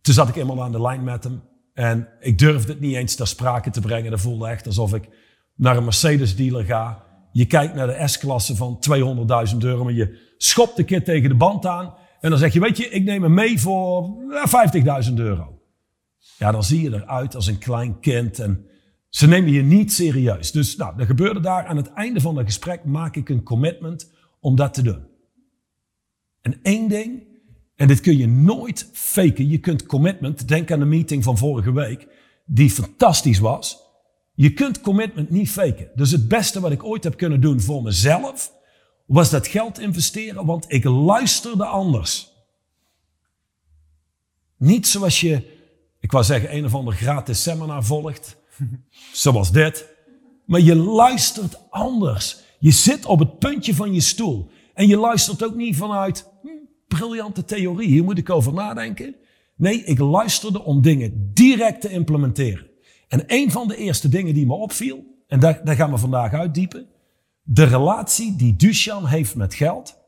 toen 0.00 0.14
zat 0.14 0.28
ik 0.28 0.36
eenmaal 0.36 0.62
aan 0.62 0.72
de 0.72 0.80
lijn 0.80 1.04
met 1.04 1.24
hem. 1.24 1.42
En 1.74 2.08
ik 2.20 2.38
durfde 2.38 2.72
het 2.72 2.80
niet 2.80 2.94
eens 2.94 3.14
ter 3.14 3.26
sprake 3.26 3.70
te 3.70 3.80
brengen. 3.80 4.10
Dat 4.10 4.20
voelde 4.20 4.48
echt 4.48 4.66
alsof 4.66 4.94
ik 4.94 5.08
naar 5.54 5.76
een 5.76 5.84
Mercedes 5.84 6.36
dealer 6.36 6.64
ga. 6.64 7.04
Je 7.32 7.46
kijkt 7.46 7.74
naar 7.74 7.86
de 7.86 8.08
S-klasse 8.08 8.56
van 8.56 8.78
200.000 9.52 9.56
euro. 9.58 9.84
Maar 9.84 9.92
je 9.92 10.34
schopt 10.36 10.76
de 10.76 10.84
keer 10.84 11.04
tegen 11.04 11.28
de 11.28 11.34
band 11.34 11.66
aan. 11.66 11.94
En 12.20 12.30
dan 12.30 12.38
zeg 12.38 12.52
je, 12.52 12.60
weet 12.60 12.76
je, 12.76 12.88
ik 12.88 13.04
neem 13.04 13.22
hem 13.22 13.34
mee 13.34 13.60
voor 13.60 14.08
50.000 15.08 15.14
euro. 15.14 15.62
Ja, 16.38 16.52
dan 16.52 16.64
zie 16.64 16.82
je 16.82 16.94
eruit 16.94 17.34
als 17.34 17.46
een 17.46 17.58
klein 17.58 18.00
kind. 18.00 18.38
En 18.38 18.66
ze 19.08 19.26
nemen 19.26 19.52
je 19.52 19.62
niet 19.62 19.92
serieus. 19.92 20.52
Dus 20.52 20.76
nou, 20.76 20.94
er 20.98 21.06
gebeurde 21.06 21.40
daar 21.40 21.66
aan 21.66 21.76
het 21.76 21.92
einde 21.92 22.20
van 22.20 22.36
het 22.36 22.46
gesprek 22.46 22.84
maak 22.84 23.16
ik 23.16 23.28
een 23.28 23.42
commitment 23.42 24.12
om 24.40 24.56
dat 24.56 24.74
te 24.74 24.82
doen. 24.82 25.06
En 26.40 26.58
één 26.62 26.88
ding, 26.88 27.22
en 27.76 27.88
dit 27.88 28.00
kun 28.00 28.16
je 28.16 28.26
nooit 28.26 28.88
faken. 28.92 29.48
Je 29.48 29.58
kunt 29.58 29.86
commitment, 29.86 30.48
denk 30.48 30.72
aan 30.72 30.78
de 30.78 30.84
meeting 30.84 31.24
van 31.24 31.38
vorige 31.38 31.72
week, 31.72 32.06
die 32.46 32.70
fantastisch 32.70 33.38
was. 33.38 33.78
Je 34.34 34.52
kunt 34.52 34.80
commitment 34.80 35.30
niet 35.30 35.50
faken. 35.50 35.90
Dus 35.94 36.10
het 36.10 36.28
beste 36.28 36.60
wat 36.60 36.72
ik 36.72 36.84
ooit 36.84 37.04
heb 37.04 37.16
kunnen 37.16 37.40
doen 37.40 37.60
voor 37.60 37.82
mezelf, 37.82 38.52
was 39.06 39.30
dat 39.30 39.46
geld 39.46 39.78
investeren, 39.78 40.46
want 40.46 40.64
ik 40.68 40.84
luisterde 40.84 41.64
anders. 41.64 42.32
Niet 44.56 44.86
zoals 44.86 45.20
je, 45.20 45.42
ik 46.00 46.12
wou 46.12 46.24
zeggen, 46.24 46.56
een 46.56 46.64
of 46.64 46.74
ander 46.74 46.94
gratis 46.94 47.42
seminar 47.42 47.84
volgt 47.84 48.36
Zoals 49.12 49.52
dit. 49.52 49.88
Maar 50.46 50.60
je 50.60 50.76
luistert 50.76 51.70
anders. 51.70 52.42
Je 52.58 52.70
zit 52.70 53.04
op 53.04 53.18
het 53.18 53.38
puntje 53.38 53.74
van 53.74 53.94
je 53.94 54.00
stoel. 54.00 54.50
En 54.74 54.86
je 54.86 54.96
luistert 54.96 55.44
ook 55.44 55.54
niet 55.54 55.76
vanuit 55.76 56.32
briljante 56.96 57.44
theorie. 57.44 57.88
Hier 57.88 58.04
moet 58.04 58.18
ik 58.18 58.30
over 58.30 58.52
nadenken. 58.52 59.14
Nee, 59.56 59.84
ik 59.84 59.98
luisterde 59.98 60.62
om 60.62 60.82
dingen 60.82 61.30
direct 61.34 61.80
te 61.80 61.88
implementeren. 61.88 62.66
En 63.08 63.24
een 63.26 63.50
van 63.50 63.68
de 63.68 63.76
eerste 63.76 64.08
dingen 64.08 64.34
die 64.34 64.46
me 64.46 64.54
opviel, 64.54 65.04
en 65.26 65.40
daar, 65.40 65.64
daar 65.64 65.74
gaan 65.74 65.90
we 65.90 65.98
vandaag 65.98 66.32
uitdiepen. 66.32 66.86
De 67.42 67.64
relatie 67.64 68.36
die 68.36 68.56
Dushan 68.56 69.06
heeft 69.06 69.34
met 69.34 69.54
geld, 69.54 69.98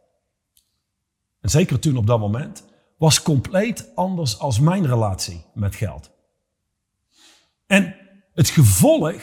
en 1.40 1.50
zeker 1.50 1.78
toen 1.78 1.96
op 1.96 2.06
dat 2.06 2.18
moment, 2.18 2.64
was 2.98 3.22
compleet 3.22 3.90
anders 3.94 4.38
als 4.38 4.60
mijn 4.60 4.86
relatie 4.86 5.44
met 5.54 5.74
geld. 5.74 6.10
En 7.66 7.94
het 8.34 8.48
gevolg, 8.48 9.22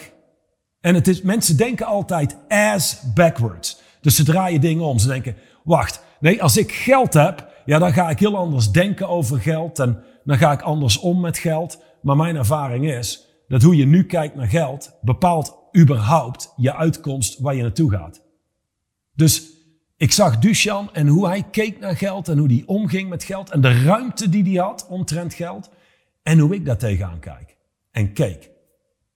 en 0.82 0.96
het 0.96 1.08
is, 1.08 1.22
mensen 1.22 1.58
denken 1.58 1.86
altijd 1.86 2.38
as 2.48 3.01
backwards. 3.13 3.82
Dus 4.01 4.15
ze 4.15 4.24
draaien 4.24 4.62
dingen 4.62 4.84
om. 4.84 5.00
Ze 5.00 5.08
denken, 5.08 5.36
wacht, 5.63 6.03
nee, 6.20 6.41
als 6.41 6.58
ik 6.58 6.72
geld 6.72 7.13
heb, 7.13 7.52
ja, 7.65 7.79
dan 7.79 7.93
ga 7.93 8.10
ik 8.10 8.20
heel 8.20 8.38
anders 8.38 8.72
denken 8.72 9.10
over 9.10 9.39
geld 9.39 9.79
en 9.79 10.03
dan 10.24 10.38
ga 10.38 10.51
ik 10.51 10.62
anders 10.62 10.98
om 10.98 11.20
met 11.20 11.38
geld. 11.38 11.84
Maar 12.01 12.15
mijn 12.15 12.36
ervaring 12.36 12.91
is 12.91 13.27
dat 13.48 13.62
hoe 13.62 13.75
je 13.75 13.86
nu 13.86 14.05
kijkt 14.05 14.36
naar 14.36 14.48
geld 14.48 14.98
bepaalt 15.01 15.55
überhaupt 15.77 16.53
je 16.55 16.75
uitkomst 16.75 17.39
waar 17.39 17.55
je 17.55 17.62
naartoe 17.62 17.91
gaat. 17.91 18.22
Dus 19.15 19.51
ik 19.98 20.12
zag 20.12 20.39
Dushan 20.39 20.93
en 20.93 21.08
hoe 21.08 21.27
hij 21.27 21.43
keek 21.51 21.79
naar 21.79 21.98
geld 21.98 22.27
en 22.27 22.38
hoe 22.38 22.48
hij 22.48 22.63
omging 22.65 23.10
met 23.10 23.24
geld 23.24 23.50
en 23.50 23.62
de 23.62 23.84
ruimte 23.84 24.29
die 24.29 24.43
hij 24.43 24.63
had 24.63 24.88
omtrent 24.89 25.34
geld 25.34 25.70
en 26.24 26.39
hoe 26.39 26.55
ik 26.55 26.65
daar 26.65 26.77
tegenaan 26.77 27.20
kijk 27.20 27.58
en 27.91 28.13
keek. 28.13 28.50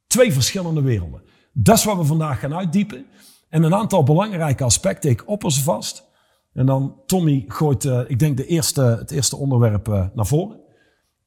Twee 0.08 0.34
verschillende 0.34 0.82
werelden. 0.82 1.22
Dat 1.54 1.78
is 1.78 1.84
wat 1.84 1.98
we 1.98 2.04
vandaag 2.04 2.40
gaan 2.40 2.56
uitdiepen. 2.56 3.06
En 3.50 3.64
een 3.64 3.76
aantal 3.76 4.04
belangrijke 4.04 4.64
aspecten. 4.64 5.10
Ik 5.10 5.28
opper 5.28 5.52
vast. 5.52 6.07
En 6.58 6.66
dan 6.66 6.96
Tommy 7.06 7.46
gooit, 7.48 7.84
uh, 7.84 8.02
ik 8.08 8.20
denk, 8.20 8.38
de 8.38 8.46
eerste, 8.46 8.82
het 8.82 9.12
eerste 9.12 9.36
onderwerp 9.36 9.88
uh, 9.88 10.06
naar 10.14 10.28
voren. 10.28 10.60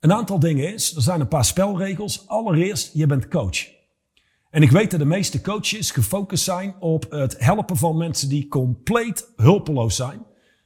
Een 0.00 0.12
aantal 0.12 0.38
dingen 0.38 0.72
is, 0.72 0.96
er 0.96 1.02
zijn 1.02 1.20
een 1.20 1.28
paar 1.28 1.44
spelregels. 1.44 2.28
Allereerst, 2.28 2.90
je 2.94 3.06
bent 3.06 3.28
coach. 3.28 3.68
En 4.50 4.62
ik 4.62 4.70
weet 4.70 4.90
dat 4.90 5.00
de 5.00 5.06
meeste 5.06 5.40
coaches 5.40 5.90
gefocust 5.90 6.44
zijn 6.44 6.74
op 6.80 7.10
het 7.10 7.36
helpen 7.38 7.76
van 7.76 7.96
mensen 7.96 8.28
die 8.28 8.48
compleet 8.48 9.32
hulpeloos 9.36 9.96
zijn. 9.96 10.22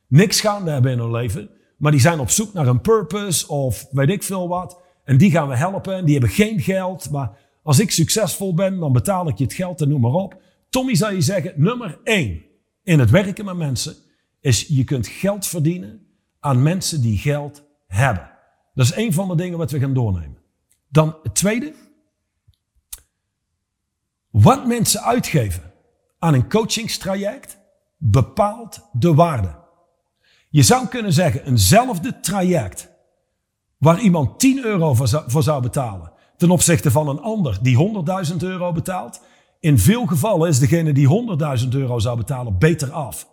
Niks 0.06 0.40
gaande 0.40 0.71
hebben 0.71 0.92
in 0.92 0.99
hun 0.99 1.11
leven. 1.11 1.50
Maar 1.76 1.90
die 1.90 2.00
zijn 2.00 2.21
op 2.21 2.30
zoek 2.30 2.52
naar 2.52 2.66
een 2.66 2.80
purpose 2.80 3.49
of 3.49 3.87
weet 3.90 4.11
ik 4.11 4.23
veel 4.23 4.49
wat. 4.49 4.80
En 5.04 5.18
die 5.18 5.30
gaan 5.30 5.49
we 5.49 5.56
helpen. 5.56 5.94
En 5.94 6.04
die 6.04 6.12
hebben 6.12 6.33
geen 6.33 6.61
geld, 6.61 7.11
maar 7.11 7.38
als 7.62 7.78
ik 7.78 7.90
succesvol 7.90 8.54
ben, 8.54 8.78
dan 8.78 8.92
betaal 8.92 9.28
ik 9.28 9.38
je 9.38 9.44
het 9.44 9.52
geld 9.52 9.80
en 9.80 9.88
noem 9.88 10.00
maar 10.00 10.12
op. 10.12 10.40
Tommy 10.68 10.94
zou 10.94 11.14
je 11.14 11.21
zeggen, 11.21 11.52
nummer 11.56 11.99
één 12.04 12.42
in 12.83 12.99
het 12.99 13.11
werken 13.11 13.44
met 13.44 13.56
mensen 13.56 13.97
is 14.45 14.67
je 14.69 14.85
kunt 14.85 15.07
geld 15.07 15.47
verdienen 15.47 16.07
aan 16.41 16.63
mensen 16.63 17.01
die 17.01 17.19
geld 17.19 17.63
hebben. 17.87 18.31
Dat 18.75 18.87
is 18.87 18.95
een 18.95 19.13
van 19.13 19.29
de 19.29 19.35
dingen 19.37 19.59
wat 19.59 19.71
we 19.71 19.79
gaan 19.79 19.95
doornemen. 19.95 20.39
Dan 20.89 21.17
het 21.23 21.35
tweede. 21.35 21.75
Wat 24.31 24.67
mensen 24.67 25.03
uitgeven 25.03 25.73
aan 26.19 26.35
een 26.35 26.49
coachingstraject 26.49 27.59
bepaalt 27.97 28.89
de 28.93 29.15
waarde. 29.15 29.63
Je 30.51 30.63
zou 30.63 30.87
kunnen 30.87 31.13
zeggen, 31.13 31.47
eenzelfde 31.47 32.21
traject 32.21 32.91
waar 33.79 34.01
iemand 34.01 34.39
10 34.39 34.65
euro 34.65 34.95
voor 35.27 35.43
zou 35.43 35.63
betalen 35.63 36.13
ten 36.37 36.51
opzichte 36.51 36.91
van 36.91 37.09
een 37.09 37.21
ander 37.21 37.59
die 37.63 38.05
100.000 38.31 38.37
euro 38.37 38.73
betaalt. 38.73 39.21
In 39.61 39.79
veel 39.79 40.07
gevallen 40.07 40.49
is 40.49 40.59
degene 40.59 40.93
die 40.93 41.09
100.000 41.63 41.69
euro 41.69 41.99
zou 41.99 42.17
betalen 42.17 42.59
beter 42.59 42.91
af. 42.91 43.33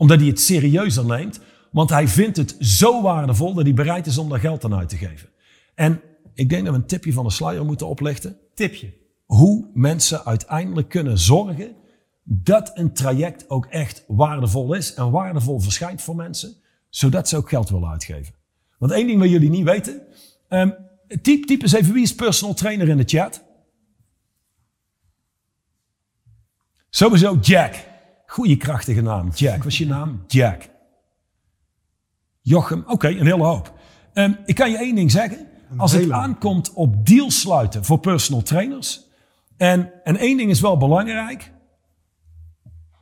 Omdat 0.00 0.18
hij 0.18 0.28
het 0.28 0.40
serieuzer 0.40 1.04
neemt, 1.04 1.40
want 1.70 1.90
hij 1.90 2.08
vindt 2.08 2.36
het 2.36 2.56
zo 2.58 3.02
waardevol 3.02 3.54
dat 3.54 3.64
hij 3.64 3.74
bereid 3.74 4.06
is 4.06 4.18
om 4.18 4.28
daar 4.28 4.40
geld 4.40 4.64
aan 4.64 4.74
uit 4.74 4.88
te 4.88 4.96
geven. 4.96 5.28
En 5.74 6.00
ik 6.34 6.48
denk 6.48 6.64
dat 6.64 6.74
we 6.74 6.80
een 6.80 6.86
tipje 6.86 7.12
van 7.12 7.24
de 7.24 7.30
sluier 7.30 7.64
moeten 7.64 7.88
oplichten. 7.88 8.36
Tipje. 8.54 8.92
Hoe 9.24 9.70
mensen 9.74 10.24
uiteindelijk 10.24 10.88
kunnen 10.88 11.18
zorgen 11.18 11.74
dat 12.22 12.70
een 12.74 12.92
traject 12.92 13.50
ook 13.50 13.66
echt 13.66 14.04
waardevol 14.06 14.74
is 14.74 14.94
en 14.94 15.10
waardevol 15.10 15.60
verschijnt 15.60 16.02
voor 16.02 16.16
mensen, 16.16 16.54
zodat 16.88 17.28
ze 17.28 17.36
ook 17.36 17.48
geld 17.48 17.70
willen 17.70 17.90
uitgeven. 17.90 18.34
Want 18.78 18.92
één 18.92 19.06
ding 19.06 19.20
wat 19.20 19.30
jullie 19.30 19.50
niet 19.50 19.64
weten, 19.64 20.02
um, 20.48 20.74
Typ, 21.22 21.46
typ 21.46 21.62
eens 21.62 21.72
even 21.72 21.92
wie 21.92 22.02
is 22.02 22.14
personal 22.14 22.54
trainer 22.54 22.88
in 22.88 22.96
de 22.96 23.04
chat. 23.06 23.44
Sowieso 26.90 27.38
Jack. 27.40 27.89
Goeie 28.30 28.56
krachtige 28.56 29.00
naam. 29.00 29.30
Jack. 29.34 29.56
Wat 29.56 29.66
is 29.66 29.78
je 29.78 29.86
naam? 29.86 30.24
Jack. 30.26 30.68
Jochem. 32.40 32.84
Oké, 32.86 33.08
een 33.08 33.26
hele 33.26 33.44
hoop. 33.44 33.72
Um, 34.14 34.36
ik 34.44 34.54
kan 34.54 34.70
je 34.70 34.78
één 34.78 34.94
ding 34.94 35.10
zeggen. 35.10 35.46
Als 35.76 35.92
het 35.92 36.10
aankomt 36.10 36.72
op 36.72 37.06
deals 37.06 37.40
sluiten 37.40 37.84
voor 37.84 37.98
personal 37.98 38.42
trainers. 38.42 39.06
En, 39.56 39.92
en 40.04 40.16
één 40.16 40.36
ding 40.36 40.50
is 40.50 40.60
wel 40.60 40.76
belangrijk. 40.76 41.52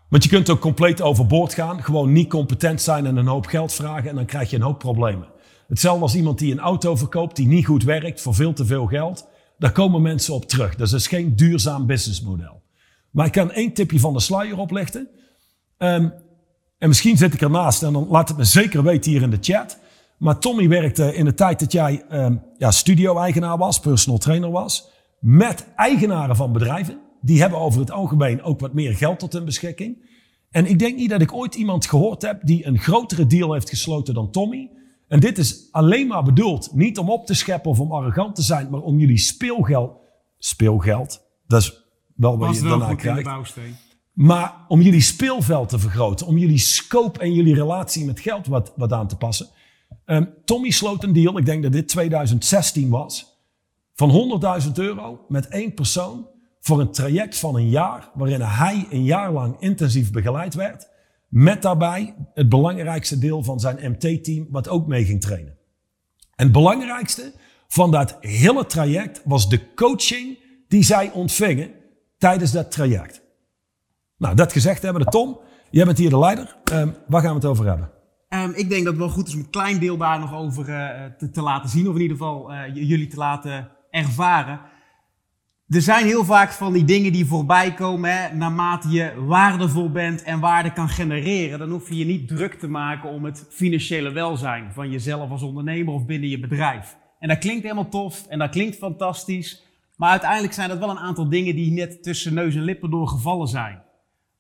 Want 0.09 0.23
je 0.23 0.29
kunt 0.29 0.51
ook 0.51 0.61
compleet 0.61 1.03
overboord 1.03 1.55
gaan. 1.55 1.83
Gewoon 1.83 2.13
niet 2.13 2.29
competent 2.29 2.83
zijn 2.83 3.07
en 3.07 3.17
een 3.17 3.27
hoop 3.27 3.47
geld 3.47 3.73
vragen. 3.73 4.11
En 4.11 4.17
dan 4.17 4.27
krijg 4.27 4.51
je 4.51 4.57
een 4.57 4.63
hoop 4.63 4.79
problemen. 4.79 5.29
Hetzelfde 5.67 6.03
als 6.03 6.15
iemand 6.15 6.39
die 6.39 6.53
een 6.53 6.61
auto 6.61 6.97
verkoopt 6.97 7.37
die 7.37 7.47
niet 7.47 7.67
goed 7.67 7.85
werkt 7.85 8.21
voor 8.21 8.35
veel 8.35 8.53
te 8.53 8.67
veel 8.67 8.87
geld. 8.87 9.29
Daar 9.59 9.73
komen 9.73 10.03
mensen 10.03 10.35
op 10.35 10.45
terug. 10.45 10.75
Dus 10.75 10.91
dat 10.91 11.01
is 11.01 11.07
geen 11.07 11.37
duurzaam 11.37 11.87
businessmodel. 11.87 12.67
Maar 13.11 13.27
ik 13.27 13.33
kan 13.33 13.53
één 13.53 13.73
tipje 13.73 14.00
van 14.00 14.12
de 14.12 14.21
sluier 14.21 14.59
oplichten. 14.59 15.09
Um, 15.79 16.12
en 16.79 16.88
misschien 16.88 17.17
zit 17.17 17.35
ik 17.35 17.41
ernaast 17.41 17.83
en 17.83 17.93
dan 17.93 18.07
laat 18.09 18.29
het 18.29 18.37
me 18.37 18.45
zeker 18.45 18.83
weten 18.83 19.11
hier 19.11 19.23
in 19.23 19.31
de 19.31 19.38
chat. 19.41 19.79
Maar 20.19 20.38
Tommy 20.38 20.69
werkte 20.69 21.15
in 21.15 21.25
de 21.25 21.35
tijd 21.35 21.61
dat 21.61 21.73
jij 21.73 22.05
um, 22.11 22.43
ja, 22.59 22.71
studio-eigenaar 22.71 23.59
was, 23.59 23.81
personal 23.81 24.19
trainer 24.19 24.50
was, 24.50 24.88
met 25.21 25.67
eigenaren 25.77 26.37
van 26.37 26.53
bedrijven. 26.53 26.99
Die 27.21 27.41
hebben 27.41 27.59
over 27.59 27.81
het 27.81 27.91
algemeen 27.91 28.43
ook 28.43 28.61
wat 28.61 28.73
meer 28.73 28.95
geld 28.95 29.19
tot 29.19 29.33
hun 29.33 29.45
beschikking. 29.45 30.07
En 30.50 30.67
ik 30.67 30.79
denk 30.79 30.97
niet 30.97 31.11
dat 31.11 31.21
ik 31.21 31.33
ooit 31.33 31.55
iemand 31.55 31.87
gehoord 31.87 32.23
heb 32.23 32.41
die 32.47 32.67
een 32.67 32.79
grotere 32.79 33.27
deal 33.27 33.53
heeft 33.53 33.69
gesloten 33.69 34.15
dan 34.15 34.31
Tommy. 34.31 34.71
En 35.09 35.21
dit 35.21 35.38
is 35.38 35.69
alleen 35.71 36.07
maar 36.07 36.23
bedoeld, 36.23 36.75
niet 36.75 36.99
om 36.99 37.11
op 37.11 37.27
te 37.27 37.35
scheppen 37.35 37.71
of 37.71 37.81
om 37.81 37.93
arrogant 37.93 38.35
te 38.35 38.43
zijn, 38.43 38.71
maar 38.71 38.81
om 38.81 38.99
jullie 38.99 39.19
speelgeld, 39.19 39.93
speelgeld, 40.38 41.21
dat 41.47 41.61
is 41.61 41.88
wel 42.19 42.39
wat 42.39 42.57
je 42.57 42.63
daarna 42.63 42.95
krijgt. 42.95 43.57
Maar 44.13 44.55
om 44.69 44.81
jullie 44.81 45.01
speelveld 45.01 45.69
te 45.69 45.79
vergroten, 45.79 46.27
om 46.27 46.39
jullie 46.39 46.59
scope 46.59 47.21
en 47.21 47.33
jullie 47.33 47.55
relatie 47.55 48.05
met 48.05 48.21
geld 48.21 48.47
wat, 48.47 48.73
wat 48.77 48.93
aan 48.93 49.09
te 49.09 49.17
passen. 49.17 49.49
Ehm, 50.05 50.25
Tommy 50.45 50.71
sloot 50.71 51.05
een 51.05 51.13
deal, 51.13 51.39
ik 51.39 51.47
denk 51.47 51.63
dat 51.63 51.73
dit 51.73 51.89
2016 51.89 52.89
was, 52.89 53.41
van 53.95 54.11
100.000 54.11 54.79
euro 54.79 55.25
met 55.29 55.49
één 55.49 55.75
persoon 55.75 56.27
voor 56.61 56.81
een 56.81 56.91
traject 56.91 57.39
van 57.39 57.57
een 57.57 57.69
jaar, 57.69 58.11
waarin 58.15 58.41
hij 58.41 58.87
een 58.91 59.05
jaar 59.05 59.33
lang 59.33 59.57
intensief 59.61 60.13
begeleid 60.13 60.55
werd. 60.55 60.89
Met 61.29 61.63
daarbij 61.63 62.15
het 62.35 62.49
belangrijkste 62.49 63.19
deel 63.19 63.43
van 63.43 63.61
zijn 63.61 63.93
MT-team, 63.93 64.47
wat 64.51 64.69
ook 64.69 64.87
mee 64.87 65.05
ging 65.05 65.21
trainen. 65.21 65.57
En 66.37 66.45
het 66.45 66.53
belangrijkste 66.53 67.33
van 67.69 67.91
dat 67.91 68.17
hele 68.21 68.67
traject 68.67 69.23
was 69.25 69.49
de 69.49 69.75
coaching 69.75 70.39
die 70.69 70.83
zij 70.83 71.11
ontvingen 71.13 71.71
tijdens 72.19 72.53
dat 72.53 72.71
traject. 72.71 73.23
Nou, 74.17 74.35
dat 74.35 74.53
gezegd 74.53 74.83
hebben, 74.83 75.05
de 75.05 75.11
Tom, 75.11 75.39
jij 75.71 75.85
bent 75.85 75.99
hier 75.99 76.11
de 76.11 76.19
leider. 76.19 76.57
Um, 76.73 76.95
waar 77.07 77.23
gaan 77.23 77.31
we 77.31 77.37
het 77.37 77.47
over 77.47 77.67
hebben? 77.67 77.91
Um, 78.29 78.53
ik 78.55 78.69
denk 78.69 78.85
dat 78.85 78.93
het 78.93 79.03
wel 79.03 79.13
goed 79.13 79.29
is 79.29 79.35
om 79.35 79.41
een 79.41 79.51
klein 79.51 79.79
deel 79.79 79.97
daar 79.97 80.19
nog 80.19 80.35
over 80.35 80.69
uh, 80.69 81.05
te, 81.19 81.31
te, 81.31 81.43
laten 81.43 81.69
zien, 81.69 81.89
of 81.89 81.95
in 81.95 82.01
ieder 82.01 82.17
geval 82.17 82.53
uh, 82.53 82.75
jullie 82.75 83.07
te 83.07 83.17
laten 83.17 83.71
ervaren. 83.91 84.61
Er 85.69 85.83
zijn 85.83 86.07
heel 86.07 86.25
vaak 86.25 86.53
van 86.53 86.73
die 86.73 86.85
dingen 86.85 87.13
die 87.13 87.27
voorbij 87.27 87.75
komen, 87.75 88.13
hè, 88.13 88.35
naarmate 88.35 88.89
je 88.91 89.25
waardevol 89.27 89.91
bent 89.91 90.23
en 90.23 90.41
waarde 90.41 90.73
kan 90.73 90.89
genereren. 90.89 91.59
Dan 91.59 91.71
hoef 91.71 91.89
je 91.89 91.97
je 91.97 92.05
niet 92.05 92.29
druk 92.29 92.55
te 92.55 92.69
maken 92.69 93.11
om 93.11 93.25
het 93.25 93.47
financiële 93.51 94.13
welzijn 94.13 94.73
van 94.73 94.91
jezelf 94.91 95.31
als 95.31 95.43
ondernemer 95.43 95.95
of 95.95 96.07
binnen 96.07 96.29
je 96.29 96.41
bedrijf. 96.41 96.97
En 97.19 97.29
dat 97.29 97.39
klinkt 97.39 97.63
helemaal 97.63 97.89
tof 97.89 98.27
en 98.27 98.39
dat 98.39 98.51
klinkt 98.51 98.77
fantastisch. 98.77 99.68
Maar 99.99 100.11
uiteindelijk 100.11 100.52
zijn 100.52 100.69
dat 100.69 100.78
wel 100.78 100.90
een 100.90 100.99
aantal 100.99 101.28
dingen 101.28 101.55
die 101.55 101.73
net 101.73 102.02
tussen 102.02 102.35
neus 102.35 102.55
en 102.55 102.62
lippen 102.62 102.90
doorgevallen 102.90 103.49
zijn. 103.49 103.83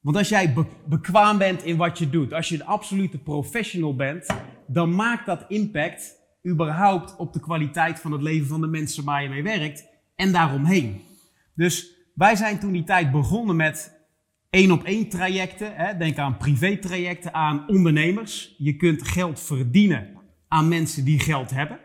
Want 0.00 0.16
als 0.16 0.28
jij 0.28 0.54
bekwaam 0.86 1.38
bent 1.38 1.64
in 1.64 1.76
wat 1.76 1.98
je 1.98 2.10
doet, 2.10 2.32
als 2.32 2.48
je 2.48 2.54
een 2.54 2.66
absolute 2.66 3.18
professional 3.18 3.96
bent, 3.96 4.26
dan 4.66 4.94
maakt 4.94 5.26
dat 5.26 5.44
impact 5.48 6.16
überhaupt 6.46 7.16
op 7.16 7.32
de 7.32 7.40
kwaliteit 7.40 8.00
van 8.00 8.12
het 8.12 8.22
leven 8.22 8.46
van 8.46 8.60
de 8.60 8.66
mensen 8.66 9.04
waar 9.04 9.22
je 9.22 9.28
mee 9.28 9.42
werkt 9.42 9.86
en 10.16 10.32
daaromheen. 10.32 11.00
Dus 11.54 11.94
wij 12.14 12.36
zijn 12.36 12.58
toen 12.58 12.72
die 12.72 12.84
tijd 12.84 13.10
begonnen 13.10 13.56
met 13.56 14.00
één 14.50 14.70
op 14.70 14.84
één 14.84 15.08
trajecten. 15.08 15.76
Hè. 15.76 15.96
Denk 15.96 16.18
aan 16.18 16.36
privé 16.36 16.76
trajecten, 16.76 17.34
aan 17.34 17.68
ondernemers. 17.68 18.54
Je 18.58 18.76
kunt 18.76 19.08
geld 19.08 19.40
verdienen 19.40 20.08
aan 20.48 20.68
mensen 20.68 21.04
die 21.04 21.18
geld 21.20 21.50
hebben. 21.50 21.78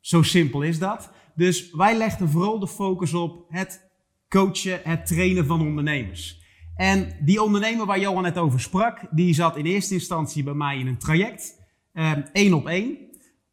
Zo 0.00 0.22
simpel 0.22 0.62
is 0.62 0.78
dat. 0.78 1.10
Dus 1.34 1.70
wij 1.70 1.96
legden 1.96 2.28
vooral 2.28 2.58
de 2.58 2.68
focus 2.68 3.14
op 3.14 3.44
het 3.48 3.90
coachen, 4.28 4.80
het 4.84 5.06
trainen 5.06 5.46
van 5.46 5.60
ondernemers. 5.60 6.40
En 6.76 7.16
die 7.20 7.42
ondernemer 7.42 7.86
waar 7.86 8.00
Johan 8.00 8.22
net 8.22 8.38
over 8.38 8.60
sprak, 8.60 9.00
die 9.10 9.34
zat 9.34 9.56
in 9.56 9.64
eerste 9.64 9.94
instantie 9.94 10.42
bij 10.42 10.54
mij 10.54 10.78
in 10.78 10.86
een 10.86 10.98
traject, 10.98 11.60
eh, 11.92 12.12
één 12.32 12.52
op 12.52 12.66
één, 12.66 12.96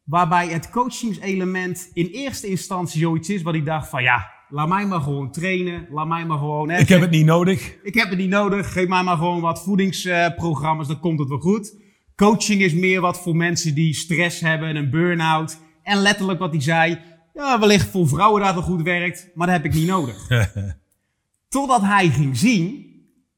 waarbij 0.04 0.48
het 0.48 0.70
coachingselement 0.70 1.90
in 1.92 2.06
eerste 2.06 2.46
instantie 2.46 3.00
zoiets 3.00 3.30
is 3.30 3.42
wat 3.42 3.54
ik 3.54 3.64
dacht 3.64 3.88
van 3.88 4.02
ja, 4.02 4.30
laat 4.48 4.68
mij 4.68 4.86
maar 4.86 5.00
gewoon 5.00 5.30
trainen, 5.30 5.86
laat 5.90 6.06
mij 6.06 6.26
maar 6.26 6.38
gewoon... 6.38 6.70
Hè, 6.70 6.78
ik 6.78 6.88
heb 6.88 7.00
het 7.00 7.10
niet 7.10 7.24
nodig. 7.24 7.76
Ik 7.82 7.94
heb 7.94 8.08
het 8.08 8.18
niet 8.18 8.28
nodig, 8.28 8.72
geef 8.72 8.88
mij 8.88 9.02
maar 9.02 9.16
gewoon 9.16 9.40
wat 9.40 9.62
voedingsprogramma's, 9.62 10.88
dan 10.88 11.00
komt 11.00 11.18
het 11.18 11.28
wel 11.28 11.38
goed. 11.38 11.78
Coaching 12.16 12.62
is 12.62 12.74
meer 12.74 13.00
wat 13.00 13.20
voor 13.20 13.36
mensen 13.36 13.74
die 13.74 13.94
stress 13.94 14.40
hebben, 14.40 14.76
een 14.76 14.90
burn-out. 14.90 15.58
En 15.82 15.98
letterlijk 15.98 16.38
wat 16.38 16.52
hij 16.52 16.60
zei, 16.60 16.98
ja, 17.34 17.58
wellicht 17.58 17.88
voor 17.88 18.08
vrouwen 18.08 18.42
dat 18.42 18.54
het 18.54 18.64
goed 18.64 18.82
werkt, 18.82 19.30
maar 19.34 19.46
dat 19.46 19.56
heb 19.56 19.64
ik 19.64 19.74
niet 19.74 19.86
nodig. 19.86 20.28
Totdat 21.48 21.82
hij 21.82 22.08
ging 22.08 22.36
zien 22.36 22.88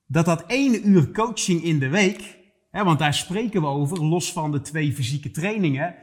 dat 0.06 0.25
dat 0.25 0.44
één 0.46 0.88
uur 0.88 1.11
coaching 1.11 1.62
in 1.62 1.78
de 1.78 1.88
week, 1.88 2.38
hè, 2.70 2.85
want 2.85 2.98
daar 2.98 3.14
spreken 3.14 3.61
we 3.61 3.66
over, 3.66 4.05
los 4.05 4.33
van 4.33 4.52
de 4.52 4.61
twee 4.61 4.92
fysieke 4.92 5.31
trainingen, 5.31 5.94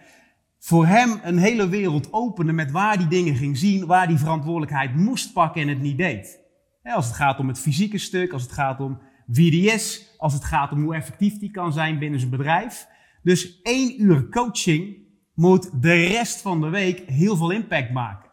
voor 0.60 0.86
hem 0.86 1.20
een 1.24 1.38
hele 1.38 1.70
wereld 1.70 2.14
opende 2.14 2.52
met 2.52 2.72
waar 2.72 2.98
die 2.98 3.08
dingen 3.08 3.36
ging 3.36 3.58
zien, 3.58 3.86
waar 3.86 4.08
die 4.08 4.18
verantwoordelijkheid 4.18 4.96
moest 4.96 5.34
pakken 5.34 5.62
en 5.62 5.68
het 5.68 5.82
niet 5.82 5.98
deed. 5.98 6.40
als 6.84 7.06
het 7.06 7.16
gaat 7.16 7.40
om 7.40 7.48
het 7.48 7.60
fysieke 7.60 7.98
stuk, 7.98 8.34
als 8.34 8.42
het 8.42 8.52
gaat 8.52 8.80
om 8.80 9.00
VDS, 9.32 10.16
als 10.18 10.34
het 10.34 10.44
gaat 10.44 10.72
om 10.72 10.84
hoe 10.84 10.96
effectief 10.96 11.38
die 11.38 11.52
kan 11.52 11.74
zijn 11.74 12.00
binnen 12.00 12.20
zijn 12.20 12.32
bedrijf. 12.32 12.88
Dus 13.24 13.62
één 13.62 14.02
uur 14.02 14.30
coaching 14.30 14.98
moet 15.40 15.82
de 15.82 15.94
rest 15.94 16.42
van 16.42 16.62
de 16.62 16.70
week 16.70 17.04
heel 17.06 17.36
veel 17.36 17.52
impact 17.52 17.92
maken. 17.92 18.30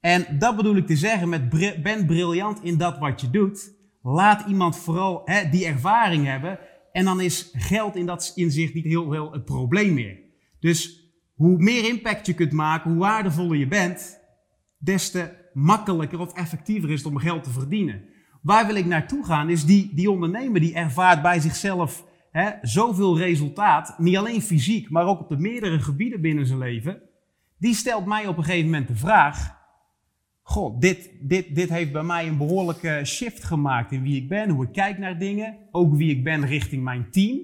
En 0.00 0.38
dat 0.38 0.56
bedoel 0.56 0.76
ik 0.76 0.86
te 0.86 0.96
zeggen 0.96 1.28
met 1.28 1.48
ben 1.82 2.06
briljant 2.06 2.62
in 2.62 2.78
dat 2.78 2.98
wat 2.98 3.20
je 3.20 3.30
doet. 3.30 3.72
Laat 4.02 4.48
iemand 4.48 4.76
vooral 4.76 5.22
hè, 5.24 5.48
die 5.50 5.66
ervaring 5.66 6.26
hebben. 6.26 6.58
En 6.92 7.04
dan 7.04 7.20
is 7.20 7.50
geld 7.52 7.96
in 7.96 8.06
dat 8.06 8.32
inzicht 8.34 8.74
niet 8.74 8.84
heel 8.84 9.10
veel 9.10 9.32
het 9.32 9.44
probleem 9.44 9.94
meer. 9.94 10.18
Dus 10.60 11.10
hoe 11.34 11.58
meer 11.58 11.88
impact 11.88 12.26
je 12.26 12.34
kunt 12.34 12.52
maken, 12.52 12.90
hoe 12.90 13.00
waardevoller 13.00 13.56
je 13.56 13.68
bent, 13.68 14.20
des 14.78 15.10
te 15.10 15.30
makkelijker 15.52 16.18
of 16.18 16.32
effectiever 16.32 16.90
is 16.90 17.02
het 17.02 17.12
om 17.12 17.18
geld 17.18 17.44
te 17.44 17.50
verdienen. 17.50 18.04
Waar 18.42 18.66
wil 18.66 18.76
ik 18.76 18.86
naartoe 18.86 19.24
gaan, 19.24 19.50
is 19.50 19.64
die, 19.64 19.94
die 19.94 20.10
ondernemer 20.10 20.60
die 20.60 20.74
ervaart 20.74 21.22
bij 21.22 21.40
zichzelf 21.40 22.04
hè, 22.34 22.50
zoveel 22.62 23.18
resultaat, 23.18 23.98
niet 23.98 24.16
alleen 24.16 24.42
fysiek, 24.42 24.90
maar 24.90 25.06
ook 25.06 25.20
op 25.20 25.28
de 25.28 25.36
meerdere 25.36 25.78
gebieden 25.78 26.20
binnen 26.20 26.46
zijn 26.46 26.58
leven, 26.58 27.02
die 27.58 27.74
stelt 27.74 28.06
mij 28.06 28.26
op 28.26 28.36
een 28.36 28.44
gegeven 28.44 28.70
moment 28.70 28.88
de 28.88 28.96
vraag, 28.96 29.56
God, 30.42 30.80
dit, 30.80 31.10
dit, 31.20 31.54
dit 31.54 31.68
heeft 31.68 31.92
bij 31.92 32.02
mij 32.02 32.28
een 32.28 32.36
behoorlijke 32.36 33.00
shift 33.04 33.44
gemaakt 33.44 33.92
in 33.92 34.02
wie 34.02 34.16
ik 34.16 34.28
ben, 34.28 34.50
hoe 34.50 34.64
ik 34.64 34.72
kijk 34.72 34.98
naar 34.98 35.18
dingen, 35.18 35.56
ook 35.70 35.94
wie 35.94 36.10
ik 36.10 36.24
ben 36.24 36.46
richting 36.46 36.82
mijn 36.82 37.10
team. 37.10 37.40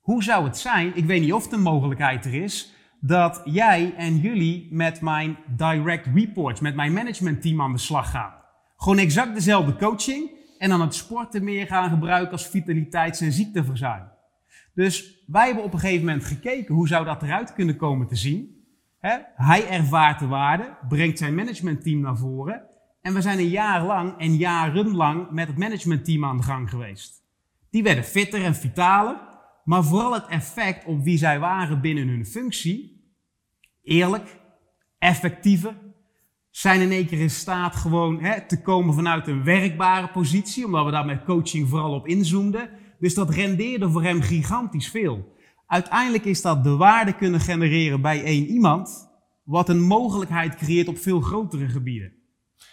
Hoe 0.00 0.22
zou 0.22 0.44
het 0.44 0.58
zijn, 0.58 0.96
ik 0.96 1.04
weet 1.04 1.20
niet 1.20 1.32
of 1.32 1.48
de 1.48 1.56
mogelijkheid 1.56 2.24
er 2.24 2.34
is, 2.34 2.74
dat 3.00 3.40
jij 3.44 3.94
en 3.96 4.16
jullie 4.16 4.68
met 4.70 5.00
mijn 5.00 5.36
direct 5.56 6.06
reports, 6.14 6.60
met 6.60 6.74
mijn 6.74 6.92
managementteam 6.92 7.60
aan 7.60 7.72
de 7.72 7.78
slag 7.78 8.10
gaan. 8.10 8.34
Gewoon 8.76 8.98
exact 8.98 9.34
dezelfde 9.34 9.76
coaching 9.76 10.37
en 10.58 10.68
dan 10.68 10.80
het 10.80 10.94
sporten 10.94 11.44
meer 11.44 11.66
gaan 11.66 11.90
gebruiken 11.90 12.32
als 12.32 12.48
vitaliteits- 12.48 13.20
en 13.20 13.32
ziekteverzuim. 13.32 14.04
Dus 14.74 15.24
wij 15.26 15.46
hebben 15.46 15.64
op 15.64 15.72
een 15.72 15.78
gegeven 15.78 16.04
moment 16.04 16.24
gekeken 16.24 16.74
hoe 16.74 16.88
zou 16.88 17.04
dat 17.04 17.22
eruit 17.22 17.52
kunnen 17.52 17.76
komen 17.76 18.06
te 18.06 18.16
zien. 18.16 18.66
Hij 19.34 19.68
ervaart 19.68 20.18
de 20.18 20.26
waarde, 20.26 20.76
brengt 20.88 21.18
zijn 21.18 21.34
managementteam 21.34 22.00
naar 22.00 22.16
voren. 22.16 22.62
En 23.00 23.14
we 23.14 23.20
zijn 23.20 23.38
een 23.38 23.48
jaar 23.48 23.84
lang 23.84 24.18
en 24.18 24.36
jarenlang 24.36 25.30
met 25.30 25.48
het 25.48 25.58
managementteam 25.58 26.24
aan 26.24 26.36
de 26.36 26.42
gang 26.42 26.70
geweest. 26.70 27.22
Die 27.70 27.82
werden 27.82 28.04
fitter 28.04 28.44
en 28.44 28.54
vitaler, 28.54 29.16
maar 29.64 29.84
vooral 29.84 30.14
het 30.14 30.26
effect 30.26 30.84
op 30.84 31.02
wie 31.04 31.18
zij 31.18 31.38
waren 31.38 31.80
binnen 31.80 32.08
hun 32.08 32.26
functie, 32.26 33.12
eerlijk, 33.82 34.40
effectiever, 34.98 35.74
zijn 36.60 36.80
in 36.80 36.92
één 36.92 37.06
keer 37.06 37.20
in 37.20 37.30
staat 37.30 37.76
gewoon 37.76 38.20
hè, 38.20 38.46
te 38.46 38.62
komen 38.62 38.94
vanuit 38.94 39.28
een 39.28 39.44
werkbare 39.44 40.08
positie, 40.08 40.64
omdat 40.64 40.84
we 40.84 40.90
daar 40.90 41.04
met 41.04 41.24
coaching 41.24 41.68
vooral 41.68 41.94
op 41.94 42.06
inzoomden. 42.06 42.70
Dus 42.98 43.14
dat 43.14 43.30
rendeerde 43.30 43.90
voor 43.90 44.02
hem 44.02 44.20
gigantisch 44.20 44.88
veel. 44.88 45.36
Uiteindelijk 45.66 46.24
is 46.24 46.42
dat 46.42 46.64
de 46.64 46.76
waarde 46.76 47.12
kunnen 47.12 47.40
genereren 47.40 48.00
bij 48.00 48.24
één 48.24 48.46
iemand, 48.46 49.10
wat 49.42 49.68
een 49.68 49.80
mogelijkheid 49.80 50.54
creëert 50.54 50.88
op 50.88 50.98
veel 50.98 51.20
grotere 51.20 51.68
gebieden. 51.68 52.12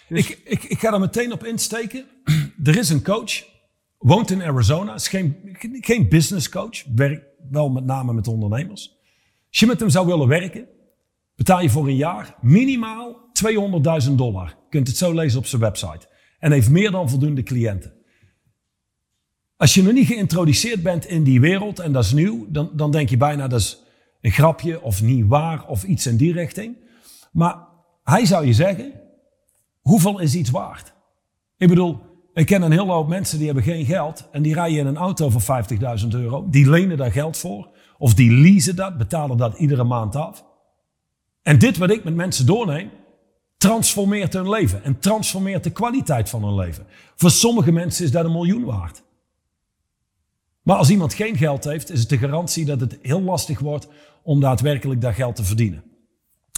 Dus... 0.08 0.30
Ik, 0.30 0.42
ik, 0.46 0.64
ik 0.64 0.80
ga 0.80 0.94
er 0.94 1.00
meteen 1.00 1.32
op 1.32 1.44
insteken. 1.44 2.06
er 2.64 2.78
is 2.78 2.90
een 2.90 3.04
coach, 3.04 3.44
woont 3.98 4.32
in 4.32 4.44
Arizona, 4.44 4.94
is 4.94 5.08
geen, 5.08 5.36
geen 5.60 6.10
business 6.10 6.50
coach, 6.50 6.84
werkt 6.96 7.26
wel 7.50 7.70
met 7.70 7.86
name 7.86 8.14
met 8.14 8.28
ondernemers. 8.28 8.98
Als 9.50 9.60
je 9.60 9.66
met 9.66 9.80
hem 9.80 9.90
zou 9.90 10.08
willen 10.08 10.28
werken, 10.28 10.68
betaal 11.36 11.62
je 11.62 11.70
voor 11.70 11.88
een 11.88 11.96
jaar 11.96 12.36
minimaal 12.42 13.30
200.000 14.08 14.12
dollar. 14.12 14.48
Je 14.48 14.70
kunt 14.70 14.88
het 14.88 14.98
zo 14.98 15.14
lezen 15.14 15.40
op 15.40 15.46
zijn 15.46 15.62
website. 15.62 16.08
En 16.40 16.52
heeft 16.52 16.70
meer 16.70 16.92
dan 16.92 17.10
voldoende 17.10 17.44
cliënten. 17.44 17.94
Als 19.58 19.74
je 19.74 19.84
nog 19.84 19.94
niet 19.94 20.08
geïntroduceerd 20.08 20.84
bent 20.84 21.06
in 21.06 21.24
die 21.24 21.40
wereld 21.40 21.80
en 21.80 21.92
dat 21.92 22.04
is 22.04 22.14
nieuw, 22.14 22.46
dan, 22.50 22.70
dan 22.74 22.92
denk 22.92 23.10
je 23.10 23.18
bijna 23.18 23.48
dat 23.48 23.60
is 23.60 23.84
een 24.22 24.32
grapje 24.32 24.82
of 24.82 25.02
niet 25.02 25.26
waar 25.28 25.68
of 25.68 25.84
iets 25.84 26.08
in 26.08 26.18
die 26.18 26.34
richting. 26.34 26.78
Maar 27.32 27.56
hij 28.04 28.26
zou 28.26 28.46
je 28.46 28.54
zeggen, 28.54 28.94
hoeveel 29.82 30.20
is 30.20 30.36
iets 30.36 30.50
waard? 30.50 30.94
Ik 31.58 31.68
bedoel, 31.68 32.00
ik 32.34 32.46
ken 32.46 32.62
een 32.62 32.72
hele 32.72 32.92
hoop 32.92 33.08
mensen 33.08 33.38
die 33.38 33.46
hebben 33.46 33.64
geen 33.64 33.86
geld 33.86 34.28
en 34.32 34.42
die 34.42 34.54
rijden 34.54 34.80
in 34.80 34.86
een 34.86 34.98
auto 34.98 35.30
voor 35.30 35.64
50.000 36.02 36.08
euro. 36.10 36.50
Die 36.50 36.70
lenen 36.70 36.98
daar 36.98 37.12
geld 37.12 37.38
voor 37.38 37.70
of 37.98 38.14
die 38.14 38.32
leasen 38.32 38.76
dat, 38.76 38.98
betalen 38.98 39.38
dat 39.38 39.58
iedere 39.58 39.84
maand 39.84 40.16
af. 40.16 40.46
En 41.46 41.60
dit 41.60 41.78
wat 41.78 41.90
ik 41.90 42.04
met 42.04 42.16
mensen 42.16 42.46
doorneem, 42.46 42.92
transformeert 43.58 44.34
hun 44.34 44.50
leven 44.50 44.84
en 44.84 45.00
transformeert 45.00 45.64
de 45.64 45.72
kwaliteit 45.72 46.30
van 46.30 46.44
hun 46.44 46.56
leven. 46.56 46.88
Voor 47.16 47.32
sommige 47.32 47.72
mensen 47.72 48.06
is 48.06 48.12
dat 48.12 48.26
een 48.26 48.32
miljoen 48.32 48.64
waard. 48.64 49.04
Maar 50.62 50.78
als 50.78 50.90
iemand 50.90 51.14
geen 51.14 51.38
geld 51.38 51.64
heeft, 51.64 51.92
is 51.92 52.00
het 52.00 52.10
de 52.10 52.18
garantie 52.18 52.66
dat 52.66 52.80
het 52.80 52.98
heel 53.02 53.22
lastig 53.22 53.60
wordt 53.60 53.88
om 54.24 54.40
daadwerkelijk 54.40 55.02
dat 55.02 55.14
geld 55.14 55.36
te 55.36 55.44
verdienen. 55.44 55.84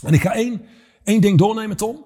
En 0.03 0.13
ik 0.13 0.21
ga 0.21 0.33
één, 0.33 0.61
één 1.03 1.21
ding 1.21 1.37
doornemen, 1.37 1.77
Tom. 1.77 2.05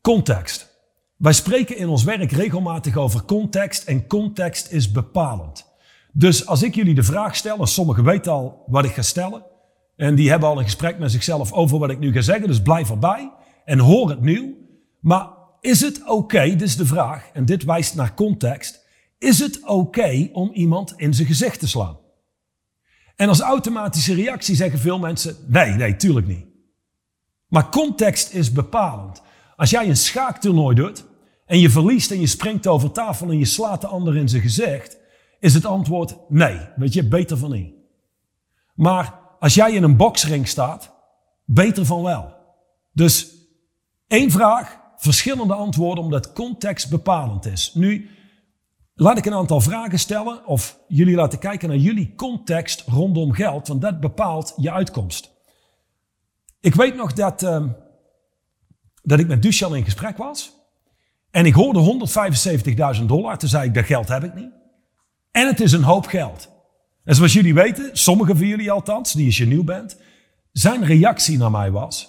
Context. 0.00 0.70
Wij 1.16 1.32
spreken 1.32 1.76
in 1.76 1.88
ons 1.88 2.04
werk 2.04 2.32
regelmatig 2.32 2.96
over 2.96 3.24
context 3.24 3.84
en 3.84 4.06
context 4.06 4.70
is 4.70 4.90
bepalend. 4.90 5.66
Dus 6.12 6.46
als 6.46 6.62
ik 6.62 6.74
jullie 6.74 6.94
de 6.94 7.02
vraag 7.02 7.36
stel, 7.36 7.58
en 7.58 7.66
sommigen 7.66 8.04
weten 8.04 8.32
al 8.32 8.64
wat 8.66 8.84
ik 8.84 8.92
ga 8.92 9.02
stellen, 9.02 9.50
en 10.02 10.14
die 10.14 10.30
hebben 10.30 10.48
al 10.48 10.58
een 10.58 10.64
gesprek 10.64 10.98
met 10.98 11.10
zichzelf 11.10 11.52
over 11.52 11.78
wat 11.78 11.90
ik 11.90 11.98
nu 11.98 12.12
ga 12.12 12.20
zeggen, 12.20 12.46
dus 12.46 12.62
blijf 12.62 12.90
erbij 12.90 13.32
en 13.64 13.78
hoor 13.78 14.08
het 14.08 14.20
nieuw. 14.20 14.54
Maar 15.00 15.28
is 15.60 15.80
het 15.80 16.08
oké, 16.08 16.42
dit 16.42 16.62
is 16.62 16.76
de 16.76 16.86
vraag, 16.86 17.30
en 17.32 17.44
dit 17.44 17.64
wijst 17.64 17.94
naar 17.94 18.14
context, 18.14 18.86
is 19.18 19.38
het 19.38 19.66
oké 19.66 20.28
om 20.32 20.50
iemand 20.52 20.94
in 20.96 21.14
zijn 21.14 21.26
gezicht 21.26 21.58
te 21.58 21.68
slaan? 21.68 21.98
En 23.16 23.28
als 23.28 23.40
automatische 23.40 24.14
reactie 24.14 24.54
zeggen 24.54 24.78
veel 24.78 24.98
mensen, 24.98 25.36
nee, 25.46 25.72
nee, 25.72 25.96
tuurlijk 25.96 26.26
niet. 26.26 26.46
Maar 27.48 27.68
context 27.68 28.32
is 28.32 28.52
bepalend. 28.52 29.22
Als 29.56 29.70
jij 29.70 29.88
een 29.88 29.96
schaaktoernooi 29.96 30.74
doet 30.74 31.04
en 31.46 31.58
je 31.58 31.70
verliest 31.70 32.10
en 32.10 32.20
je 32.20 32.26
springt 32.26 32.66
over 32.66 32.92
tafel 32.92 33.30
en 33.30 33.38
je 33.38 33.44
slaat 33.44 33.80
de 33.80 33.86
ander 33.86 34.16
in 34.16 34.28
zijn 34.28 34.42
gezicht, 34.42 34.98
is 35.40 35.54
het 35.54 35.64
antwoord 35.64 36.16
nee. 36.28 36.58
Weet 36.76 36.92
je, 36.92 37.08
beter 37.08 37.36
van 37.36 37.50
niet. 37.50 37.74
Maar 38.74 39.21
als 39.42 39.54
jij 39.54 39.72
in 39.72 39.82
een 39.82 39.96
boksring 39.96 40.48
staat, 40.48 40.92
beter 41.44 41.86
van 41.86 42.02
wel. 42.02 42.34
Dus 42.92 43.34
één 44.06 44.30
vraag, 44.30 44.80
verschillende 44.96 45.54
antwoorden 45.54 46.04
omdat 46.04 46.32
context 46.32 46.90
bepalend 46.90 47.46
is. 47.46 47.74
Nu, 47.74 48.10
laat 48.94 49.18
ik 49.18 49.26
een 49.26 49.34
aantal 49.34 49.60
vragen 49.60 49.98
stellen 49.98 50.46
of 50.46 50.78
jullie 50.88 51.14
laten 51.14 51.38
kijken 51.38 51.68
naar 51.68 51.78
jullie 51.78 52.14
context 52.14 52.80
rondom 52.86 53.32
geld, 53.32 53.68
want 53.68 53.80
dat 53.80 54.00
bepaalt 54.00 54.54
je 54.56 54.72
uitkomst. 54.72 55.30
Ik 56.60 56.74
weet 56.74 56.94
nog 56.94 57.12
dat, 57.12 57.42
uh, 57.42 57.64
dat 59.02 59.18
ik 59.18 59.28
met 59.28 59.42
Duchan 59.42 59.76
in 59.76 59.84
gesprek 59.84 60.16
was 60.16 60.52
en 61.30 61.46
ik 61.46 61.54
hoorde 61.54 62.08
175.000 62.98 63.04
dollar. 63.06 63.38
Toen 63.38 63.48
zei 63.48 63.68
ik, 63.68 63.74
dat 63.74 63.84
geld 63.84 64.08
heb 64.08 64.24
ik 64.24 64.34
niet. 64.34 64.52
En 65.30 65.46
het 65.46 65.60
is 65.60 65.72
een 65.72 65.82
hoop 65.82 66.06
geld. 66.06 66.50
En 67.04 67.14
zoals 67.14 67.32
jullie 67.32 67.54
weten, 67.54 67.90
sommigen 67.92 68.36
van 68.36 68.46
jullie 68.46 68.70
althans, 68.70 69.12
die 69.12 69.26
als 69.26 69.36
je 69.36 69.46
nieuw 69.46 69.64
bent, 69.64 69.96
zijn 70.52 70.84
reactie 70.84 71.38
naar 71.38 71.50
mij 71.50 71.70
was, 71.70 72.08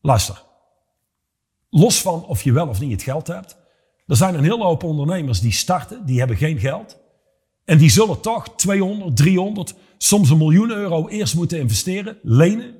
luister, 0.00 0.42
los 1.70 2.02
van 2.02 2.24
of 2.24 2.42
je 2.42 2.52
wel 2.52 2.68
of 2.68 2.80
niet 2.80 2.92
het 2.92 3.02
geld 3.02 3.26
hebt, 3.26 3.56
er 4.06 4.16
zijn 4.16 4.34
een 4.34 4.42
hele 4.44 4.64
hoop 4.64 4.82
ondernemers 4.82 5.40
die 5.40 5.52
starten, 5.52 6.06
die 6.06 6.18
hebben 6.18 6.36
geen 6.36 6.58
geld. 6.58 6.98
En 7.64 7.78
die 7.78 7.90
zullen 7.90 8.20
toch 8.20 8.48
200, 8.56 9.16
300, 9.16 9.74
soms 9.98 10.30
een 10.30 10.38
miljoen 10.38 10.70
euro 10.70 11.08
eerst 11.08 11.34
moeten 11.34 11.58
investeren, 11.58 12.18
lenen, 12.22 12.74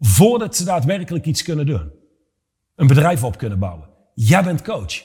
voordat 0.00 0.56
ze 0.56 0.64
daadwerkelijk 0.64 1.26
iets 1.26 1.42
kunnen 1.42 1.66
doen. 1.66 1.90
Een 2.76 2.86
bedrijf 2.86 3.24
op 3.24 3.38
kunnen 3.38 3.58
bouwen. 3.58 3.88
Jij 4.14 4.42
bent 4.42 4.62
coach. 4.62 5.02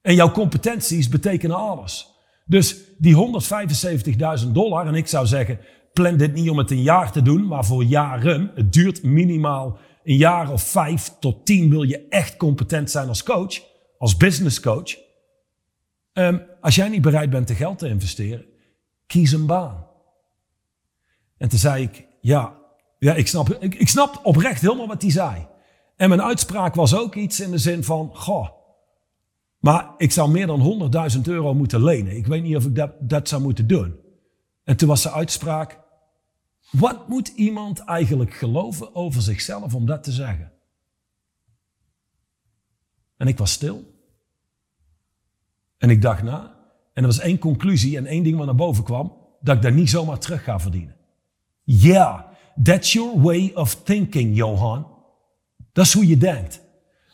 En 0.00 0.14
jouw 0.14 0.30
competenties 0.30 1.08
betekenen 1.08 1.56
alles. 1.56 2.11
Dus 2.52 2.76
die 2.98 3.16
175.000 4.44 4.48
dollar, 4.48 4.86
en 4.86 4.94
ik 4.94 5.06
zou 5.06 5.26
zeggen, 5.26 5.58
plan 5.92 6.16
dit 6.16 6.34
niet 6.34 6.50
om 6.50 6.58
het 6.58 6.70
een 6.70 6.82
jaar 6.82 7.12
te 7.12 7.22
doen, 7.22 7.46
maar 7.46 7.64
voor 7.64 7.84
jaren. 7.84 8.50
Het 8.54 8.72
duurt 8.72 9.02
minimaal 9.02 9.78
een 10.04 10.16
jaar 10.16 10.52
of 10.52 10.62
vijf 10.62 11.12
tot 11.20 11.46
tien 11.46 11.70
wil 11.70 11.82
je 11.82 12.06
echt 12.08 12.36
competent 12.36 12.90
zijn 12.90 13.08
als 13.08 13.22
coach, 13.22 13.60
als 13.98 14.16
business 14.16 14.60
coach. 14.60 14.96
Um, 16.12 16.42
als 16.60 16.74
jij 16.74 16.88
niet 16.88 17.02
bereid 17.02 17.30
bent 17.30 17.46
te 17.46 17.54
geld 17.54 17.78
te 17.78 17.88
investeren, 17.88 18.44
kies 19.06 19.32
een 19.32 19.46
baan. 19.46 19.86
En 21.38 21.48
toen 21.48 21.58
zei 21.58 21.82
ik, 21.82 22.06
ja, 22.20 22.56
ja 22.98 23.14
ik, 23.14 23.28
snap, 23.28 23.56
ik, 23.60 23.74
ik 23.74 23.88
snap 23.88 24.20
oprecht 24.22 24.60
helemaal 24.60 24.88
wat 24.88 25.02
hij 25.02 25.10
zei. 25.10 25.46
En 25.96 26.08
mijn 26.08 26.22
uitspraak 26.22 26.74
was 26.74 26.94
ook 26.94 27.14
iets 27.14 27.40
in 27.40 27.50
de 27.50 27.58
zin 27.58 27.84
van, 27.84 28.10
goh, 28.12 28.48
maar 29.62 29.94
ik 29.96 30.12
zou 30.12 30.30
meer 30.30 30.46
dan 30.46 30.90
100.000 31.16 31.20
euro 31.22 31.54
moeten 31.54 31.84
lenen. 31.84 32.16
Ik 32.16 32.26
weet 32.26 32.42
niet 32.42 32.56
of 32.56 32.64
ik 32.64 32.74
dat, 32.74 32.92
dat 33.00 33.28
zou 33.28 33.42
moeten 33.42 33.66
doen. 33.66 33.96
En 34.64 34.76
toen 34.76 34.88
was 34.88 35.02
de 35.02 35.10
uitspraak, 35.10 35.80
wat 36.70 37.08
moet 37.08 37.28
iemand 37.28 37.78
eigenlijk 37.78 38.34
geloven 38.34 38.94
over 38.94 39.22
zichzelf 39.22 39.74
om 39.74 39.86
dat 39.86 40.04
te 40.04 40.12
zeggen? 40.12 40.52
En 43.16 43.26
ik 43.26 43.38
was 43.38 43.52
stil. 43.52 43.84
En 45.78 45.90
ik 45.90 46.02
dacht 46.02 46.22
na. 46.22 46.56
En 46.92 47.02
er 47.02 47.08
was 47.08 47.18
één 47.18 47.38
conclusie 47.38 47.96
en 47.96 48.06
één 48.06 48.22
ding 48.22 48.36
wat 48.36 48.46
naar 48.46 48.54
boven 48.54 48.84
kwam. 48.84 49.16
Dat 49.40 49.56
ik 49.56 49.62
daar 49.62 49.72
niet 49.72 49.90
zomaar 49.90 50.18
terug 50.18 50.44
ga 50.44 50.60
verdienen. 50.60 50.96
Ja, 51.62 51.88
yeah, 51.88 52.22
that's 52.62 52.92
your 52.92 53.20
way 53.20 53.52
of 53.54 53.82
thinking, 53.82 54.36
Johan. 54.36 54.86
Dat 55.72 55.86
is 55.86 55.92
hoe 55.92 56.06
je 56.06 56.16
denkt. 56.16 56.61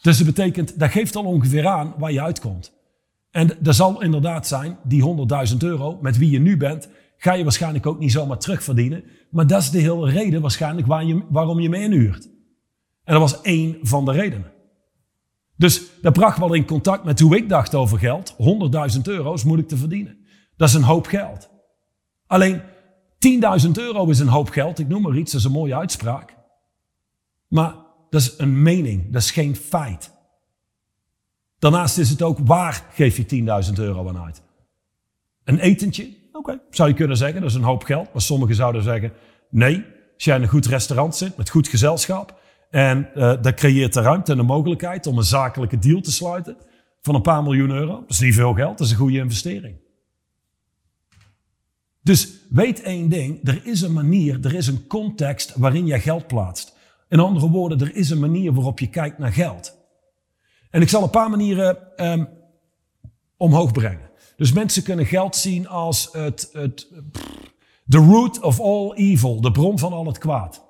Dus 0.08 0.16
dat 0.16 0.26
betekent, 0.26 0.78
dat 0.78 0.90
geeft 0.90 1.16
al 1.16 1.24
ongeveer 1.24 1.66
aan 1.66 1.94
waar 1.98 2.12
je 2.12 2.22
uitkomt. 2.22 2.72
En 3.30 3.50
dat 3.60 3.74
zal 3.74 4.02
inderdaad 4.02 4.46
zijn, 4.46 4.78
die 4.84 5.26
100.000 5.50 5.56
euro, 5.58 5.98
met 6.00 6.18
wie 6.18 6.30
je 6.30 6.38
nu 6.38 6.56
bent, 6.56 6.88
ga 7.16 7.32
je 7.32 7.42
waarschijnlijk 7.42 7.86
ook 7.86 7.98
niet 7.98 8.12
zomaar 8.12 8.38
terugverdienen. 8.38 9.04
Maar 9.30 9.46
dat 9.46 9.62
is 9.62 9.70
de 9.70 9.78
hele 9.78 10.10
reden 10.10 10.40
waarschijnlijk 10.40 10.86
waar 10.86 11.04
je, 11.04 11.22
waarom 11.30 11.60
je 11.60 11.68
me 11.68 11.80
inhuurt. 11.80 12.24
En 13.04 13.12
dat 13.12 13.20
was 13.20 13.40
één 13.40 13.78
van 13.82 14.04
de 14.04 14.12
redenen. 14.12 14.52
Dus 15.56 15.82
dat 16.02 16.12
bracht 16.12 16.38
wel 16.38 16.54
in 16.54 16.66
contact 16.66 17.04
met 17.04 17.20
hoe 17.20 17.36
ik 17.36 17.48
dacht 17.48 17.74
over 17.74 17.98
geld. 17.98 18.36
100.000 18.94 19.00
euro 19.02 19.32
is 19.32 19.44
moeilijk 19.44 19.68
te 19.68 19.76
verdienen. 19.76 20.18
Dat 20.56 20.68
is 20.68 20.74
een 20.74 20.82
hoop 20.82 21.06
geld. 21.06 21.50
Alleen 22.26 22.60
10.000 23.62 23.70
euro 23.72 24.06
is 24.06 24.18
een 24.18 24.28
hoop 24.28 24.48
geld. 24.48 24.78
Ik 24.78 24.88
noem 24.88 25.02
maar 25.02 25.16
iets, 25.16 25.32
dat 25.32 25.40
is 25.40 25.46
een 25.46 25.52
mooie 25.52 25.76
uitspraak. 25.76 26.36
Maar 27.48 27.86
dat 28.10 28.20
is 28.20 28.34
een 28.38 28.62
mening, 28.62 29.12
dat 29.12 29.22
is 29.22 29.30
geen 29.30 29.56
feit. 29.56 30.16
Daarnaast 31.58 31.98
is 31.98 32.10
het 32.10 32.22
ook 32.22 32.38
waar 32.38 32.84
geef 32.92 33.16
je 33.16 33.66
10.000 33.66 33.72
euro 33.74 34.08
aan 34.08 34.18
uit. 34.18 34.42
Een 35.44 35.58
etentje, 35.58 36.16
oké, 36.32 36.60
zou 36.70 36.88
je 36.88 36.94
kunnen 36.94 37.16
zeggen, 37.16 37.40
dat 37.40 37.50
is 37.50 37.56
een 37.56 37.62
hoop 37.62 37.82
geld. 37.82 38.12
Maar 38.12 38.22
sommigen 38.22 38.54
zouden 38.54 38.82
zeggen, 38.82 39.12
nee, 39.50 39.84
als 40.14 40.24
jij 40.24 40.36
in 40.36 40.42
een 40.42 40.48
goed 40.48 40.66
restaurant 40.66 41.16
zit 41.16 41.36
met 41.36 41.50
goed 41.50 41.68
gezelschap 41.68 42.40
en 42.70 43.10
uh, 43.14 43.42
dat 43.42 43.54
creëert 43.54 43.92
de 43.92 44.00
ruimte 44.00 44.32
en 44.32 44.38
de 44.38 44.44
mogelijkheid 44.44 45.06
om 45.06 45.18
een 45.18 45.24
zakelijke 45.24 45.78
deal 45.78 46.00
te 46.00 46.12
sluiten 46.12 46.56
van 47.00 47.14
een 47.14 47.22
paar 47.22 47.42
miljoen 47.42 47.70
euro. 47.70 48.00
Dat 48.00 48.10
is 48.10 48.20
niet 48.20 48.34
veel 48.34 48.54
geld, 48.54 48.78
dat 48.78 48.86
is 48.86 48.92
een 48.92 48.98
goede 48.98 49.18
investering. 49.18 49.76
Dus 52.02 52.28
weet 52.50 52.82
één 52.82 53.08
ding, 53.08 53.48
er 53.48 53.66
is 53.66 53.80
een 53.80 53.92
manier, 53.92 54.38
er 54.42 54.54
is 54.54 54.66
een 54.66 54.86
context 54.86 55.54
waarin 55.56 55.86
je 55.86 56.00
geld 56.00 56.26
plaatst. 56.26 56.76
In 57.08 57.20
andere 57.20 57.50
woorden, 57.50 57.80
er 57.80 57.96
is 57.96 58.10
een 58.10 58.20
manier 58.20 58.52
waarop 58.52 58.78
je 58.78 58.88
kijkt 58.88 59.18
naar 59.18 59.32
geld. 59.32 59.76
En 60.70 60.82
ik 60.82 60.88
zal 60.88 61.02
een 61.02 61.10
paar 61.10 61.30
manieren 61.30 61.78
um, 61.96 62.28
omhoog 63.36 63.72
brengen. 63.72 64.10
Dus 64.36 64.52
mensen 64.52 64.82
kunnen 64.82 65.06
geld 65.06 65.36
zien 65.36 65.68
als 65.68 66.08
het, 66.12 66.48
het, 66.52 66.88
the 67.88 67.98
root 67.98 68.40
of 68.40 68.60
all 68.60 68.92
evil, 68.92 69.40
de 69.40 69.50
bron 69.50 69.78
van 69.78 69.92
al 69.92 70.06
het 70.06 70.18
kwaad. 70.18 70.64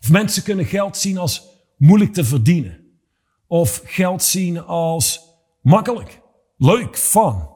Of 0.00 0.10
mensen 0.10 0.42
kunnen 0.42 0.64
geld 0.64 0.96
zien 0.96 1.18
als 1.18 1.48
moeilijk 1.76 2.12
te 2.12 2.24
verdienen. 2.24 2.78
Of 3.46 3.82
geld 3.84 4.22
zien 4.22 4.64
als 4.64 5.20
makkelijk, 5.62 6.20
leuk, 6.56 6.96
fun. 6.96 7.48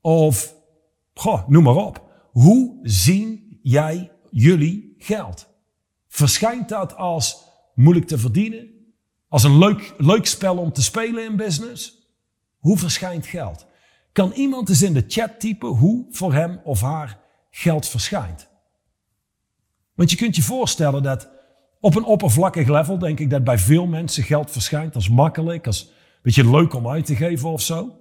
Of, 0.00 0.54
goh, 1.14 1.48
noem 1.48 1.62
maar 1.62 1.76
op. 1.76 2.02
Hoe 2.30 2.78
zien 2.82 3.58
jij 3.62 4.12
jullie 4.30 4.94
geld? 4.98 5.48
Verschijnt 6.08 6.68
dat 6.68 6.96
als 6.96 7.51
moeilijk 7.82 8.06
te 8.06 8.18
verdienen, 8.18 8.68
als 9.28 9.42
een 9.42 9.58
leuk, 9.58 9.94
leuk 9.98 10.26
spel 10.26 10.56
om 10.56 10.72
te 10.72 10.82
spelen 10.82 11.24
in 11.24 11.36
business. 11.36 12.10
Hoe 12.58 12.78
verschijnt 12.78 13.26
geld? 13.26 13.66
Kan 14.12 14.32
iemand 14.32 14.68
eens 14.68 14.82
in 14.82 14.92
de 14.92 15.04
chat 15.08 15.40
typen 15.40 15.68
hoe 15.68 16.06
voor 16.10 16.32
hem 16.34 16.60
of 16.64 16.80
haar 16.80 17.18
geld 17.50 17.88
verschijnt? 17.88 18.48
Want 19.94 20.10
je 20.10 20.16
kunt 20.16 20.36
je 20.36 20.42
voorstellen 20.42 21.02
dat 21.02 21.28
op 21.80 21.96
een 21.96 22.04
oppervlakkig 22.04 22.68
level 22.68 22.98
denk 22.98 23.18
ik 23.18 23.30
dat 23.30 23.44
bij 23.44 23.58
veel 23.58 23.86
mensen 23.86 24.22
geld 24.22 24.50
verschijnt 24.50 24.94
als 24.94 25.08
makkelijk, 25.08 25.66
als 25.66 25.82
een 25.82 26.20
beetje 26.22 26.50
leuk 26.50 26.74
om 26.74 26.88
uit 26.88 27.06
te 27.06 27.16
geven 27.16 27.48
of 27.48 27.62
zo. 27.62 27.96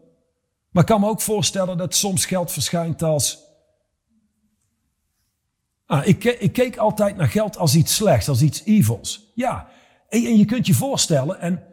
Maar 0.69 0.83
ik 0.83 0.89
kan 0.89 0.99
me 0.99 1.07
ook 1.07 1.21
voorstellen 1.21 1.77
dat 1.77 1.95
soms 1.95 2.25
geld 2.25 2.51
verschijnt 2.51 3.03
als 3.03 3.51
Ah, 5.91 6.07
ik, 6.07 6.23
ik, 6.23 6.53
keek 6.53 6.77
altijd 6.77 7.15
naar 7.15 7.27
geld 7.27 7.57
als 7.57 7.75
iets 7.75 7.95
slechts, 7.95 8.29
als 8.29 8.41
iets 8.41 8.63
evils. 8.63 9.30
Ja, 9.41 9.67
en, 10.09 10.37
je 10.37 10.45
kunt 10.45 10.67
je 10.67 10.73
voorstellen, 10.73 11.39
en 11.39 11.63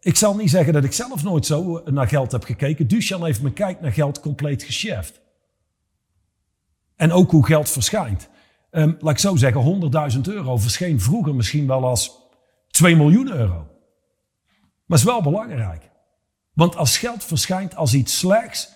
ik 0.00 0.16
zal 0.16 0.36
niet 0.36 0.50
zeggen 0.50 0.72
dat 0.72 0.84
ik 0.84 0.92
zelf 0.92 1.22
nooit 1.22 1.46
zo 1.46 1.82
naar 1.84 2.08
geld 2.08 2.32
heb 2.32 2.44
gekeken. 2.44 2.88
Duchan 2.88 3.24
heeft 3.24 3.42
mijn 3.42 3.54
kijk 3.54 3.80
naar 3.80 3.92
geld 3.92 4.20
compleet 4.20 4.62
geshift. 4.62 5.20
En 6.96 7.12
ook 7.12 7.30
hoe 7.30 7.46
geld 7.46 7.70
verschijnt. 7.70 8.28
Um, 8.70 8.96
laat 9.00 9.12
ik 9.12 9.18
zo 9.18 9.36
zeggen, 9.36 10.12
100.000 10.14 10.20
euro 10.20 10.56
verscheen 10.56 11.00
vroeger 11.00 11.34
misschien 11.34 11.66
wel 11.66 11.84
als 11.84 12.10
2 12.68 12.96
miljoen 12.96 13.32
euro. 13.32 13.66
Maar 14.86 14.98
is 14.98 15.04
wel 15.04 15.22
belangrijk. 15.22 15.90
Want 16.52 16.76
als 16.76 16.98
geld 16.98 17.24
verschijnt 17.24 17.76
als 17.76 17.94
iets 17.94 18.18
slechts, 18.18 18.72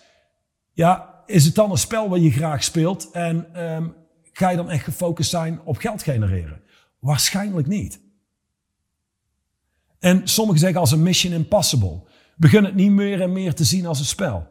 ja, 0.72 1.22
is 1.26 1.44
het 1.44 1.54
dan 1.54 1.70
een 1.70 1.78
spel 1.78 2.08
waar 2.08 2.18
je 2.18 2.30
graag 2.30 2.64
speelt 2.64 3.10
en 3.10 3.62
um, 3.72 3.94
Ga 4.38 4.50
je 4.50 4.56
dan 4.56 4.70
echt 4.70 4.84
gefocust 4.84 5.30
zijn 5.30 5.60
op 5.64 5.76
geld 5.76 6.02
genereren? 6.02 6.62
Waarschijnlijk 6.98 7.66
niet. 7.66 8.00
En 9.98 10.28
sommigen 10.28 10.60
zeggen 10.60 10.80
als 10.80 10.92
een 10.92 11.02
mission 11.02 11.32
impossible. 11.32 12.02
Begin 12.36 12.64
het 12.64 12.74
niet 12.74 12.90
meer 12.90 13.20
en 13.20 13.32
meer 13.32 13.54
te 13.54 13.64
zien 13.64 13.86
als 13.86 13.98
een 13.98 14.04
spel. 14.04 14.48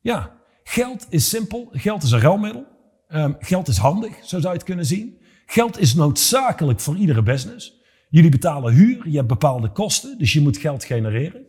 Ja, 0.00 0.36
geld 0.62 1.06
is 1.08 1.28
simpel. 1.28 1.68
Geld 1.72 2.02
is 2.02 2.10
een 2.10 2.20
ruilmiddel. 2.20 2.66
Um, 3.08 3.36
geld 3.38 3.68
is 3.68 3.76
handig, 3.76 4.14
zo 4.14 4.40
zou 4.40 4.42
je 4.42 4.58
het 4.58 4.62
kunnen 4.62 4.86
zien. 4.86 5.18
Geld 5.46 5.78
is 5.78 5.94
noodzakelijk 5.94 6.80
voor 6.80 6.96
iedere 6.96 7.22
business. 7.22 7.80
Jullie 8.08 8.30
betalen 8.30 8.72
huur, 8.72 9.08
je 9.08 9.16
hebt 9.16 9.28
bepaalde 9.28 9.72
kosten, 9.72 10.18
dus 10.18 10.32
je 10.32 10.40
moet 10.40 10.56
geld 10.56 10.84
genereren. 10.84 11.46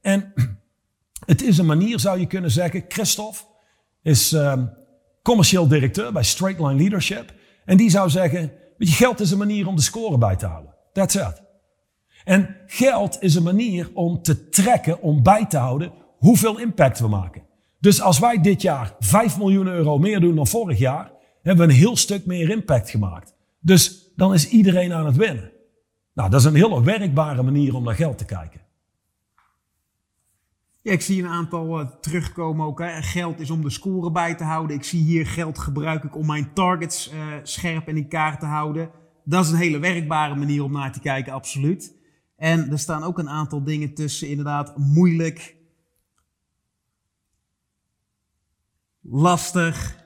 En 0.00 0.32
het 1.26 1.42
is 1.42 1.58
een 1.58 1.66
manier, 1.66 2.00
zou 2.00 2.20
je 2.20 2.26
kunnen 2.26 2.50
zeggen. 2.50 2.84
Christophe 2.88 3.42
is 4.02 4.32
um, 4.32 4.72
commercieel 5.22 5.68
directeur 5.68 6.12
bij 6.12 6.22
Straight 6.22 6.60
Line 6.60 6.74
Leadership. 6.74 7.34
En 7.64 7.76
die 7.76 7.90
zou 7.90 8.10
zeggen, 8.10 8.52
weet 8.78 8.88
je, 8.88 8.94
geld 8.94 9.20
is 9.20 9.30
een 9.30 9.38
manier 9.38 9.66
om 9.66 9.76
de 9.76 9.82
score 9.82 10.18
bij 10.18 10.36
te 10.36 10.46
houden. 10.46 10.74
That's 10.92 11.14
it. 11.14 11.45
En 12.26 12.56
geld 12.66 13.16
is 13.20 13.34
een 13.34 13.42
manier 13.42 13.90
om 13.94 14.22
te 14.22 14.48
trekken, 14.48 15.02
om 15.02 15.22
bij 15.22 15.46
te 15.46 15.56
houden 15.56 15.92
hoeveel 16.18 16.58
impact 16.58 16.98
we 16.98 17.08
maken. 17.08 17.42
Dus 17.80 18.00
als 18.00 18.18
wij 18.18 18.40
dit 18.40 18.62
jaar 18.62 18.94
5 18.98 19.38
miljoen 19.38 19.66
euro 19.66 19.98
meer 19.98 20.20
doen 20.20 20.34
dan 20.34 20.46
vorig 20.46 20.78
jaar, 20.78 21.12
hebben 21.42 21.66
we 21.66 21.72
een 21.72 21.78
heel 21.78 21.96
stuk 21.96 22.26
meer 22.26 22.50
impact 22.50 22.90
gemaakt. 22.90 23.34
Dus 23.60 24.12
dan 24.16 24.34
is 24.34 24.48
iedereen 24.48 24.92
aan 24.92 25.06
het 25.06 25.16
winnen. 25.16 25.52
Nou, 26.14 26.30
dat 26.30 26.40
is 26.40 26.46
een 26.46 26.54
hele 26.54 26.82
werkbare 26.82 27.42
manier 27.42 27.74
om 27.74 27.84
naar 27.84 27.94
geld 27.94 28.18
te 28.18 28.24
kijken. 28.24 28.60
Ja, 30.82 30.92
ik 30.92 31.02
zie 31.02 31.22
een 31.22 31.28
aantal 31.28 31.80
uh, 31.80 31.86
terugkomen 32.00 32.66
ook. 32.66 32.78
Hè. 32.78 33.02
Geld 33.02 33.40
is 33.40 33.50
om 33.50 33.62
de 33.62 33.70
score 33.70 34.10
bij 34.10 34.34
te 34.34 34.44
houden. 34.44 34.76
Ik 34.76 34.84
zie 34.84 35.02
hier 35.02 35.26
geld 35.26 35.58
gebruik 35.58 36.04
ik 36.04 36.16
om 36.16 36.26
mijn 36.26 36.52
targets 36.52 37.12
uh, 37.12 37.16
scherp 37.42 37.88
en 37.88 37.96
in 37.96 38.08
kaart 38.08 38.40
te 38.40 38.46
houden. 38.46 38.90
Dat 39.24 39.44
is 39.44 39.50
een 39.50 39.56
hele 39.56 39.78
werkbare 39.78 40.34
manier 40.34 40.64
om 40.64 40.72
naar 40.72 40.92
te 40.92 41.00
kijken, 41.00 41.32
absoluut. 41.32 41.95
En 42.36 42.70
er 42.70 42.78
staan 42.78 43.02
ook 43.02 43.18
een 43.18 43.28
aantal 43.28 43.62
dingen 43.62 43.94
tussen, 43.94 44.28
inderdaad, 44.28 44.76
moeilijk, 44.76 45.56
lastig. 49.00 50.04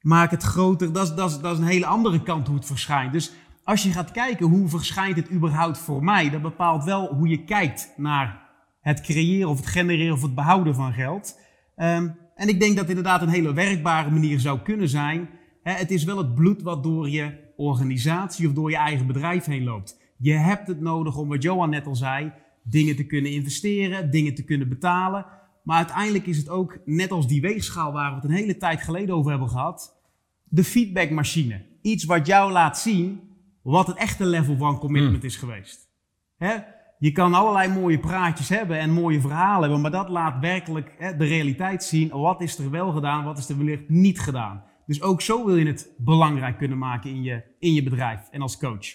Maak 0.00 0.30
het 0.30 0.42
groter. 0.42 0.92
Dat 0.92 1.08
is, 1.08 1.14
dat, 1.14 1.30
is, 1.30 1.38
dat 1.38 1.52
is 1.52 1.58
een 1.58 1.66
hele 1.66 1.86
andere 1.86 2.22
kant 2.22 2.46
hoe 2.46 2.56
het 2.56 2.66
verschijnt. 2.66 3.12
Dus 3.12 3.32
als 3.64 3.82
je 3.82 3.92
gaat 3.92 4.10
kijken 4.10 4.46
hoe 4.46 4.68
verschijnt 4.68 5.16
het 5.16 5.30
überhaupt 5.30 5.78
voor 5.78 6.04
mij, 6.04 6.30
dat 6.30 6.42
bepaalt 6.42 6.84
wel 6.84 7.14
hoe 7.14 7.28
je 7.28 7.44
kijkt 7.44 7.92
naar 7.96 8.42
het 8.80 9.00
creëren 9.00 9.48
of 9.48 9.56
het 9.56 9.66
genereren 9.66 10.14
of 10.14 10.22
het 10.22 10.34
behouden 10.34 10.74
van 10.74 10.92
geld. 10.92 11.40
Um, 11.76 12.16
en 12.34 12.48
ik 12.48 12.60
denk 12.60 12.70
dat 12.70 12.88
het 12.88 12.96
inderdaad 12.96 13.22
een 13.22 13.28
hele 13.28 13.52
werkbare 13.52 14.10
manier 14.10 14.40
zou 14.40 14.60
kunnen 14.60 14.88
zijn. 14.88 15.28
het 15.62 15.90
is 15.90 16.04
wel 16.04 16.18
het 16.18 16.34
bloed 16.34 16.62
wat 16.62 16.82
door 16.82 17.10
je 17.10 17.43
organisatie 17.56 18.48
of 18.48 18.52
door 18.52 18.70
je 18.70 18.76
eigen 18.76 19.06
bedrijf 19.06 19.44
heen 19.44 19.64
loopt. 19.64 20.00
Je 20.16 20.32
hebt 20.32 20.66
het 20.66 20.80
nodig 20.80 21.16
om, 21.16 21.28
wat 21.28 21.42
Johan 21.42 21.70
net 21.70 21.86
al 21.86 21.96
zei, 21.96 22.32
dingen 22.62 22.96
te 22.96 23.06
kunnen 23.06 23.32
investeren, 23.32 24.10
dingen 24.10 24.34
te 24.34 24.44
kunnen 24.44 24.68
betalen. 24.68 25.26
Maar 25.62 25.76
uiteindelijk 25.76 26.26
is 26.26 26.36
het 26.36 26.48
ook, 26.48 26.78
net 26.84 27.10
als 27.10 27.28
die 27.28 27.40
weegschaal 27.40 27.92
waar 27.92 28.08
we 28.08 28.14
het 28.14 28.24
een 28.24 28.36
hele 28.36 28.56
tijd 28.56 28.82
geleden 28.82 29.14
over 29.14 29.30
hebben 29.30 29.48
gehad, 29.48 29.96
de 30.44 30.64
feedbackmachine. 30.64 31.62
Iets 31.82 32.04
wat 32.04 32.26
jou 32.26 32.52
laat 32.52 32.78
zien 32.78 33.20
wat 33.62 33.86
het 33.86 33.96
echte 33.96 34.26
level 34.26 34.56
van 34.56 34.78
commitment 34.78 35.22
mm. 35.22 35.28
is 35.28 35.36
geweest. 35.36 35.88
Hè? 36.36 36.54
Je 36.98 37.12
kan 37.12 37.34
allerlei 37.34 37.68
mooie 37.68 37.98
praatjes 37.98 38.48
hebben 38.48 38.78
en 38.78 38.90
mooie 38.90 39.20
verhalen 39.20 39.60
hebben, 39.60 39.80
maar 39.80 39.90
dat 39.90 40.08
laat 40.08 40.40
werkelijk 40.40 40.94
hè, 40.98 41.16
de 41.16 41.24
realiteit 41.24 41.84
zien. 41.84 42.08
Wat 42.08 42.40
is 42.40 42.58
er 42.58 42.70
wel 42.70 42.92
gedaan, 42.92 43.24
wat 43.24 43.38
is 43.38 43.48
er 43.48 43.56
wellicht 43.56 43.88
niet 43.88 44.20
gedaan. 44.20 44.64
Dus 44.86 45.02
ook 45.02 45.20
zo 45.20 45.44
wil 45.46 45.56
je 45.56 45.66
het 45.66 45.88
belangrijk 45.98 46.58
kunnen 46.58 46.78
maken 46.78 47.10
in 47.10 47.22
je, 47.22 47.42
in 47.58 47.72
je 47.74 47.82
bedrijf 47.82 48.20
en 48.30 48.40
als 48.40 48.58
coach. 48.58 48.86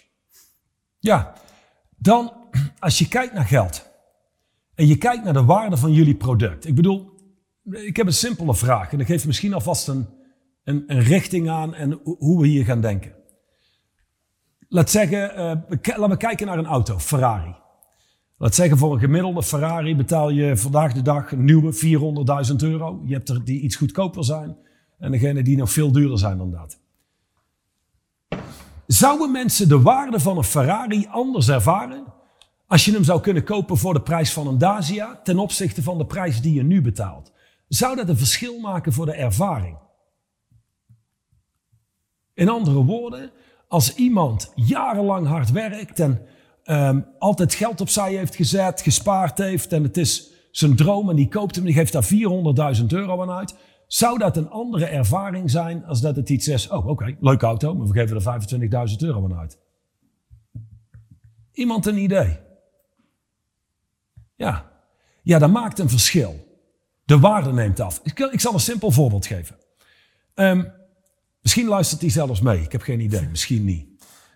Ja, 0.99 1.33
dan 1.97 2.33
als 2.79 2.99
je 2.99 3.07
kijkt 3.07 3.33
naar 3.33 3.45
geld 3.45 3.89
en 4.75 4.87
je 4.87 4.97
kijkt 4.97 5.23
naar 5.23 5.33
de 5.33 5.45
waarde 5.45 5.77
van 5.77 5.91
jullie 5.91 6.15
product. 6.15 6.67
Ik 6.67 6.75
bedoel, 6.75 7.13
ik 7.71 7.95
heb 7.95 8.05
een 8.05 8.13
simpele 8.13 8.55
vraag 8.55 8.91
en 8.91 8.97
dat 8.97 9.07
geeft 9.07 9.25
misschien 9.25 9.53
alvast 9.53 9.87
een, 9.87 10.07
een, 10.63 10.83
een 10.87 11.01
richting 11.01 11.49
aan 11.49 11.73
en 11.73 11.99
hoe 12.03 12.41
we 12.41 12.47
hier 12.47 12.65
gaan 12.65 12.81
denken. 12.81 13.15
Laat 14.67 14.89
zeggen, 14.89 15.31
uh, 15.31 15.97
laten 15.97 16.09
we 16.09 16.17
kijken 16.17 16.47
naar 16.47 16.57
een 16.57 16.65
auto, 16.65 16.99
Ferrari. 16.99 17.55
Laat 18.37 18.55
zeggen, 18.55 18.77
voor 18.77 18.93
een 18.93 18.99
gemiddelde 18.99 19.43
Ferrari 19.43 19.95
betaal 19.95 20.29
je 20.29 20.57
vandaag 20.57 20.93
de 20.93 21.01
dag 21.01 21.31
een 21.31 21.43
nieuwe 21.43 21.73
400.000 22.49 22.55
euro. 22.55 23.01
Je 23.05 23.13
hebt 23.13 23.29
er 23.29 23.43
die 23.43 23.61
iets 23.61 23.75
goedkoper 23.75 24.23
zijn 24.23 24.57
en 24.99 25.11
degene 25.11 25.43
die 25.43 25.57
nog 25.57 25.71
veel 25.71 25.91
duurder 25.91 26.17
zijn 26.17 26.37
dan 26.37 26.51
dat. 26.51 26.79
Zouden 28.87 29.31
mensen 29.31 29.67
de 29.67 29.81
waarde 29.81 30.19
van 30.19 30.37
een 30.37 30.43
Ferrari 30.43 31.07
anders 31.09 31.49
ervaren 31.49 32.05
als 32.67 32.85
je 32.85 32.91
hem 32.91 33.03
zou 33.03 33.21
kunnen 33.21 33.43
kopen 33.43 33.77
voor 33.77 33.93
de 33.93 34.01
prijs 34.01 34.33
van 34.33 34.47
een 34.47 34.57
Dacia 34.57 35.19
ten 35.23 35.39
opzichte 35.39 35.83
van 35.83 35.97
de 35.97 36.05
prijs 36.05 36.41
die 36.41 36.53
je 36.53 36.63
nu 36.63 36.81
betaalt? 36.81 37.31
Zou 37.67 37.95
dat 37.95 38.09
een 38.09 38.17
verschil 38.17 38.59
maken 38.59 38.93
voor 38.93 39.05
de 39.05 39.13
ervaring? 39.13 39.77
In 42.33 42.49
andere 42.49 42.83
woorden, 42.83 43.31
als 43.67 43.95
iemand 43.95 44.51
jarenlang 44.55 45.27
hard 45.27 45.51
werkt 45.51 45.99
en 45.99 46.21
um, 46.65 47.05
altijd 47.19 47.53
geld 47.53 47.81
opzij 47.81 48.13
heeft 48.13 48.35
gezet, 48.35 48.81
gespaard 48.81 49.37
heeft 49.37 49.73
en 49.73 49.83
het 49.83 49.97
is 49.97 50.31
zijn 50.51 50.75
droom 50.75 51.09
en 51.09 51.15
die 51.15 51.27
koopt 51.27 51.55
hem, 51.55 51.65
die 51.65 51.73
geeft 51.73 51.93
daar 51.93 52.09
400.000 52.79 52.85
euro 52.87 53.21
aan 53.21 53.31
uit, 53.31 53.55
zou 53.89 54.17
dat 54.17 54.37
een 54.37 54.49
andere 54.49 54.85
ervaring 54.85 55.51
zijn 55.51 55.85
als 55.85 56.01
dat 56.01 56.15
het 56.15 56.29
iets 56.29 56.47
is, 56.47 56.67
oh 56.67 56.87
oké, 56.87 57.15
leuke 57.19 57.45
auto, 57.45 57.75
maar 57.75 57.87
we 57.87 57.93
geven 57.93 58.15
er 58.15 58.89
25.000 58.89 58.95
euro 58.97 59.23
aan 59.23 59.37
uit. 59.39 59.59
Iemand 61.51 61.85
een 61.85 61.97
idee? 61.97 62.39
Ja. 64.35 64.71
Ja, 65.23 65.39
dat 65.39 65.51
maakt 65.51 65.79
een 65.79 65.89
verschil. 65.89 66.47
De 67.03 67.19
waarde 67.19 67.53
neemt 67.53 67.79
af. 67.79 68.01
Ik, 68.03 68.39
zal 68.39 68.53
een 68.53 68.59
simpel 68.59 68.91
voorbeeld 68.91 69.25
geven. 69.25 69.55
Um, 70.35 70.71
misschien 71.41 71.67
luistert 71.67 72.01
hij 72.01 72.09
zelfs 72.09 72.41
mee, 72.41 72.61
ik 72.61 72.71
heb 72.71 72.81
geen 72.81 72.99
idee, 72.99 73.27
misschien 73.27 73.65
niet. 73.65 73.87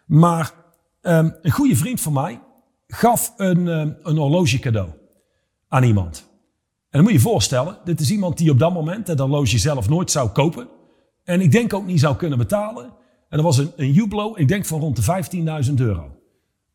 Maar 0.05 0.53
um, 1.01 1.35
een 1.41 1.51
goede 1.51 1.75
vriend 1.75 2.01
van 2.01 2.13
mij 2.13 2.41
gaf 2.87 3.33
een, 3.37 3.67
um, 3.67 3.97
een 4.01 4.17
horloge 4.17 4.59
cadeau 4.59 4.89
aan 5.67 5.83
iemand. 5.83 6.32
En 6.93 6.99
dan 6.99 7.01
moet 7.01 7.11
je 7.11 7.17
je 7.17 7.31
voorstellen, 7.33 7.77
dit 7.83 7.99
is 7.99 8.11
iemand 8.11 8.37
die 8.37 8.51
op 8.51 8.59
dat 8.59 8.73
moment 8.73 9.07
het 9.07 9.19
horloge 9.19 9.57
zelf 9.57 9.89
nooit 9.89 10.11
zou 10.11 10.29
kopen. 10.29 10.67
En 11.23 11.41
ik 11.41 11.51
denk 11.51 11.73
ook 11.73 11.85
niet 11.85 11.99
zou 11.99 12.15
kunnen 12.15 12.37
betalen. 12.37 12.83
En 13.29 13.37
dat 13.37 13.41
was 13.41 13.57
een, 13.57 13.71
een 13.75 13.93
Hublot, 13.93 14.39
ik 14.39 14.47
denk 14.47 14.65
van 14.65 14.79
rond 14.79 15.05
de 15.05 15.23
15.000 15.65 15.73
euro. 15.75 16.11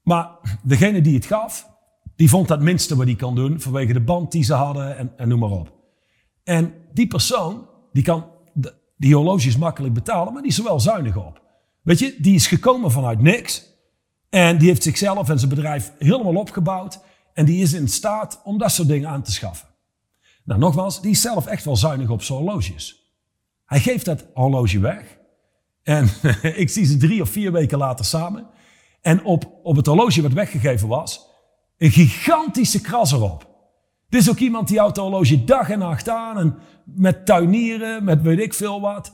Maar 0.03 0.29
degene 0.63 1.01
die 1.01 1.15
het 1.15 1.27
gaf, 1.27 1.69
die 2.17 2.29
vond 2.29 2.49
dat 2.49 2.61
minste 2.61 2.97
wat 2.97 3.07
hij 3.07 3.15
kan 3.15 3.35
doen 3.35 3.61
vanwege 3.61 3.93
de 3.93 4.01
band 4.01 4.33
die 4.33 4.43
ze 4.43 4.55
hadden 4.55 4.97
en, 4.97 5.13
en 5.17 5.29
noem 5.29 5.39
maar 5.39 5.51
op. 5.51 5.73
En 6.45 6.75
die 6.93 7.07
persoon, 7.07 7.67
die 7.93 8.03
kan 8.03 8.25
die 8.97 9.15
horloges 9.15 9.57
makkelijk 9.57 9.95
betalen, 9.95 10.33
maar 10.33 10.43
die 10.43 10.51
is 10.51 10.59
er 10.59 10.65
wel 10.65 10.81
zuinig 10.81 11.17
op. 11.17 11.43
Weet 11.83 11.99
je, 11.99 12.17
die 12.19 12.35
is 12.35 12.47
gekomen 12.47 12.91
vanuit 12.91 13.21
niks. 13.21 13.65
En 14.29 14.59
die 14.59 14.69
heeft 14.69 14.83
zichzelf 14.83 15.29
en 15.29 15.39
zijn 15.39 15.51
bedrijf 15.51 15.93
helemaal 15.99 16.37
opgebouwd. 16.37 17.01
En 17.33 17.45
die 17.45 17.63
is 17.63 17.73
in 17.73 17.89
staat 17.89 18.41
om 18.45 18.59
dat 18.59 18.71
soort 18.71 18.89
dingen 18.89 19.09
aan 19.09 19.23
te 19.23 19.33
schaffen. 19.33 19.68
Nou, 20.49 20.61
nogmaals, 20.61 21.01
die 21.01 21.11
is 21.11 21.21
zelf 21.21 21.47
echt 21.47 21.65
wel 21.65 21.77
zuinig 21.77 22.11
op 22.11 22.23
zijn 22.23 22.39
horloges. 22.39 23.13
Hij 23.65 23.81
geeft 23.81 24.05
dat 24.05 24.27
horloge 24.35 24.79
weg. 24.79 25.19
En 25.83 26.09
ik 26.63 26.69
zie 26.69 26.85
ze 26.85 26.97
drie 26.97 27.23
of 27.23 27.31
vier 27.31 27.53
weken 27.53 27.79
later 27.79 28.05
samen. 28.05 28.47
En 29.01 29.25
op, 29.25 29.61
op 29.63 29.77
het 29.77 29.87
horloge 29.87 30.23
wat 30.23 30.33
weggegeven 30.33 30.89
was, 30.89 31.27
een 31.77 31.91
gigantische 31.91 32.81
kras 32.81 33.13
erop. 33.13 33.49
Dit 34.09 34.21
is 34.21 34.31
ook 34.31 34.39
iemand 34.39 34.69
die 34.69 34.79
houdt 34.79 34.97
het 34.97 35.05
horloge 35.05 35.45
dag 35.45 35.71
en 35.71 35.79
nacht 35.79 36.09
aan. 36.09 36.59
Met 36.85 37.27
tuinieren, 37.27 38.05
met 38.05 38.23
weet 38.23 38.39
ik 38.39 38.55
veel 38.55 38.81
wat. 38.81 39.13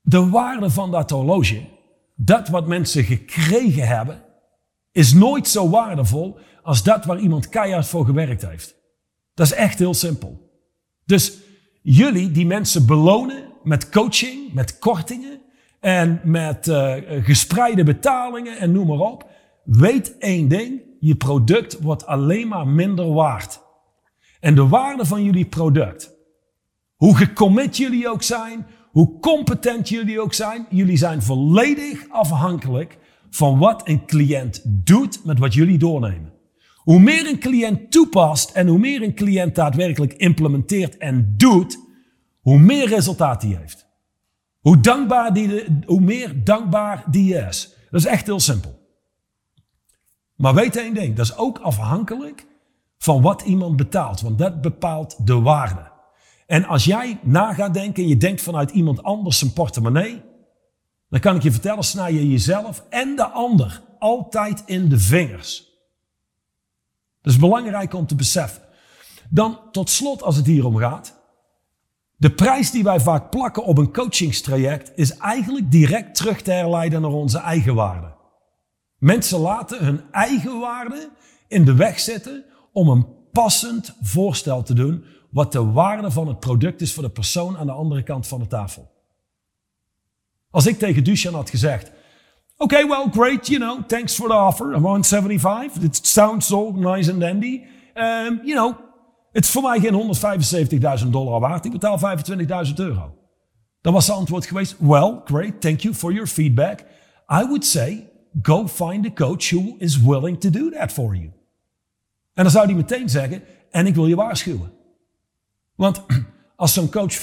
De 0.00 0.28
waarde 0.28 0.70
van 0.70 0.90
dat 0.90 1.10
horloge, 1.10 1.64
dat 2.16 2.48
wat 2.48 2.66
mensen 2.66 3.04
gekregen 3.04 3.86
hebben, 3.86 4.22
is 4.92 5.12
nooit 5.12 5.48
zo 5.48 5.68
waardevol 5.68 6.38
als 6.62 6.82
dat 6.82 7.04
waar 7.04 7.18
iemand 7.18 7.48
keihard 7.48 7.86
voor 7.86 8.04
gewerkt 8.04 8.46
heeft. 8.46 8.74
Dat 9.34 9.46
is 9.46 9.52
echt 9.52 9.78
heel 9.78 9.94
simpel. 9.94 10.49
Dus 11.10 11.38
jullie 11.82 12.30
die 12.30 12.46
mensen 12.46 12.86
belonen 12.86 13.44
met 13.62 13.88
coaching, 13.88 14.52
met 14.52 14.78
kortingen 14.78 15.40
en 15.80 16.20
met 16.24 16.66
uh, 16.66 16.94
gespreide 17.06 17.84
betalingen 17.84 18.58
en 18.58 18.72
noem 18.72 18.86
maar 18.86 18.98
op. 18.98 19.26
Weet 19.64 20.18
één 20.18 20.48
ding, 20.48 20.80
je 21.00 21.14
product 21.14 21.80
wordt 21.80 22.06
alleen 22.06 22.48
maar 22.48 22.66
minder 22.66 23.12
waard. 23.12 23.60
En 24.40 24.54
de 24.54 24.68
waarde 24.68 25.04
van 25.04 25.24
jullie 25.24 25.46
product, 25.46 26.14
hoe 26.96 27.16
gecommit 27.16 27.76
jullie 27.76 28.08
ook 28.08 28.22
zijn, 28.22 28.66
hoe 28.90 29.18
competent 29.20 29.88
jullie 29.88 30.20
ook 30.20 30.34
zijn, 30.34 30.66
jullie 30.68 30.96
zijn 30.96 31.22
volledig 31.22 32.08
afhankelijk 32.08 32.98
van 33.30 33.58
wat 33.58 33.88
een 33.88 34.06
cliënt 34.06 34.62
doet 34.64 35.24
met 35.24 35.38
wat 35.38 35.54
jullie 35.54 35.78
doornemen. 35.78 36.39
Hoe 36.90 37.00
meer 37.00 37.26
een 37.26 37.38
cliënt 37.38 37.90
toepast 37.90 38.50
en 38.50 38.66
hoe 38.66 38.78
meer 38.78 39.02
een 39.02 39.14
cliënt 39.14 39.54
daadwerkelijk 39.54 40.12
implementeert 40.12 40.96
en 40.96 41.34
doet, 41.36 41.78
hoe 42.40 42.58
meer 42.58 42.88
resultaat 42.88 43.40
die 43.40 43.56
heeft. 43.56 43.86
Hoe, 44.60 44.80
dankbaar 44.80 45.32
die, 45.32 45.64
hoe 45.86 46.00
meer 46.00 46.44
dankbaar 46.44 47.04
die 47.10 47.34
is. 47.34 47.74
Dat 47.90 48.00
is 48.00 48.06
echt 48.06 48.26
heel 48.26 48.40
simpel. 48.40 48.78
Maar 50.36 50.54
weet 50.54 50.76
één 50.76 50.94
ding, 50.94 51.16
dat 51.16 51.24
is 51.24 51.36
ook 51.36 51.58
afhankelijk 51.58 52.46
van 52.98 53.22
wat 53.22 53.42
iemand 53.42 53.76
betaalt. 53.76 54.20
Want 54.20 54.38
dat 54.38 54.60
bepaalt 54.60 55.26
de 55.26 55.40
waarde. 55.40 55.90
En 56.46 56.64
als 56.64 56.84
jij 56.84 57.18
na 57.22 57.52
gaat 57.52 57.74
denken 57.74 58.02
en 58.02 58.08
je 58.08 58.16
denkt 58.16 58.42
vanuit 58.42 58.70
iemand 58.70 59.02
anders 59.02 59.38
zijn 59.38 59.52
portemonnee, 59.52 60.22
dan 61.08 61.20
kan 61.20 61.36
ik 61.36 61.42
je 61.42 61.52
vertellen, 61.52 61.84
snij 61.84 62.12
je 62.12 62.30
jezelf 62.30 62.84
en 62.88 63.16
de 63.16 63.26
ander 63.26 63.82
altijd 63.98 64.62
in 64.66 64.88
de 64.88 64.98
vingers. 64.98 65.69
Dat 67.22 67.32
is 67.32 67.38
belangrijk 67.38 67.94
om 67.94 68.06
te 68.06 68.14
beseffen. 68.14 68.62
Dan 69.28 69.58
tot 69.72 69.90
slot, 69.90 70.22
als 70.22 70.36
het 70.36 70.46
hier 70.46 70.66
om 70.66 70.76
gaat. 70.76 71.18
De 72.16 72.30
prijs 72.30 72.70
die 72.70 72.82
wij 72.82 73.00
vaak 73.00 73.30
plakken 73.30 73.64
op 73.64 73.78
een 73.78 73.92
coachingstraject 73.92 74.92
is 74.94 75.16
eigenlijk 75.16 75.70
direct 75.70 76.14
terug 76.14 76.42
te 76.42 76.52
herleiden 76.52 77.00
naar 77.00 77.10
onze 77.10 77.38
eigen 77.38 77.74
waarde. 77.74 78.14
Mensen 78.98 79.38
laten 79.38 79.84
hun 79.84 80.02
eigen 80.10 80.60
waarde 80.60 81.10
in 81.48 81.64
de 81.64 81.74
weg 81.74 82.00
zitten 82.00 82.44
om 82.72 82.88
een 82.88 83.06
passend 83.32 83.96
voorstel 84.00 84.62
te 84.62 84.74
doen 84.74 85.04
wat 85.30 85.52
de 85.52 85.64
waarde 85.64 86.10
van 86.10 86.28
het 86.28 86.40
product 86.40 86.80
is 86.80 86.92
voor 86.92 87.02
de 87.02 87.10
persoon 87.10 87.58
aan 87.58 87.66
de 87.66 87.72
andere 87.72 88.02
kant 88.02 88.26
van 88.26 88.40
de 88.40 88.46
tafel. 88.46 88.90
Als 90.50 90.66
ik 90.66 90.78
tegen 90.78 91.04
Duchan 91.04 91.34
had 91.34 91.50
gezegd, 91.50 91.92
Okay, 92.62 92.84
well, 92.84 93.08
great, 93.08 93.48
you 93.48 93.58
know, 93.58 93.82
thanks 93.86 94.14
for 94.14 94.28
the 94.28 94.34
offer. 94.34 94.74
I'm 94.74 94.84
on 94.84 95.02
75. 95.02 95.82
It 95.82 96.06
sounds 96.06 96.46
so 96.46 96.70
nice 96.72 97.08
and 97.08 97.18
dandy. 97.18 97.66
Um, 97.96 98.40
you 98.44 98.54
know, 98.54 98.76
het 99.32 99.44
is 99.44 99.50
voor 99.50 99.62
mij 99.62 99.80
geen 99.80 99.94
175.000 101.02 101.08
dollar 101.10 101.40
waard. 101.40 101.64
Ik 101.64 101.72
betaal 101.72 101.98
25.000 101.98 102.74
euro. 102.74 103.14
Dan 103.80 103.92
was 103.92 104.04
zijn 104.04 104.18
antwoord 104.18 104.46
geweest, 104.46 104.76
well, 104.78 105.20
great, 105.24 105.60
thank 105.60 105.80
you 105.80 105.94
for 105.94 106.12
your 106.12 106.26
feedback. 106.26 106.80
I 107.32 107.44
would 107.44 107.64
say, 107.64 108.08
go 108.42 108.66
find 108.68 109.06
a 109.06 109.12
coach 109.12 109.50
who 109.50 109.74
is 109.78 110.00
willing 110.00 110.40
to 110.40 110.50
do 110.50 110.70
that 110.70 110.92
for 110.92 111.14
you. 111.14 111.32
En 112.34 112.42
dan 112.42 112.50
zou 112.50 112.66
hij 112.66 112.74
meteen 112.74 113.08
zeggen, 113.08 113.42
en 113.70 113.86
ik 113.86 113.94
wil 113.94 114.06
je 114.06 114.16
waarschuwen. 114.16 114.72
Want 115.76 116.02
als 116.56 116.72
zo'n 116.72 116.90
coach 116.90 117.18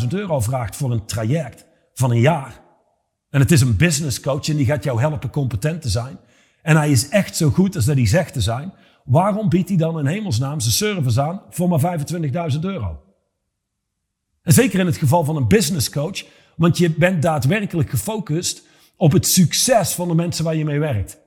25.000 0.00 0.08
euro 0.08 0.40
vraagt 0.40 0.76
voor 0.76 0.92
een 0.92 1.06
traject 1.06 1.66
van 1.94 2.10
een 2.10 2.20
jaar, 2.20 2.62
en 3.34 3.40
het 3.40 3.50
is 3.50 3.60
een 3.60 3.76
business 3.76 4.20
coach 4.20 4.48
en 4.48 4.56
die 4.56 4.66
gaat 4.66 4.84
jou 4.84 5.00
helpen 5.00 5.30
competent 5.30 5.82
te 5.82 5.88
zijn. 5.88 6.18
En 6.62 6.76
hij 6.76 6.90
is 6.90 7.08
echt 7.08 7.36
zo 7.36 7.50
goed 7.50 7.76
als 7.76 7.84
dat 7.84 7.96
hij 7.96 8.06
zegt 8.06 8.32
te 8.32 8.40
zijn. 8.40 8.72
Waarom 9.04 9.48
biedt 9.48 9.68
hij 9.68 9.78
dan 9.78 9.98
in 9.98 10.06
hemelsnaam 10.06 10.60
zijn 10.60 10.74
service 10.74 11.20
aan 11.22 11.42
voor 11.50 11.68
maar 11.68 11.98
25.000 12.52 12.60
euro? 12.60 13.02
En 14.42 14.52
zeker 14.52 14.80
in 14.80 14.86
het 14.86 14.96
geval 14.96 15.24
van 15.24 15.36
een 15.36 15.48
business 15.48 15.90
coach, 15.90 16.24
want 16.56 16.78
je 16.78 16.90
bent 16.90 17.22
daadwerkelijk 17.22 17.90
gefocust 17.90 18.62
op 18.96 19.12
het 19.12 19.26
succes 19.26 19.92
van 19.92 20.08
de 20.08 20.14
mensen 20.14 20.44
waar 20.44 20.56
je 20.56 20.64
mee 20.64 20.80
werkt. 20.80 21.18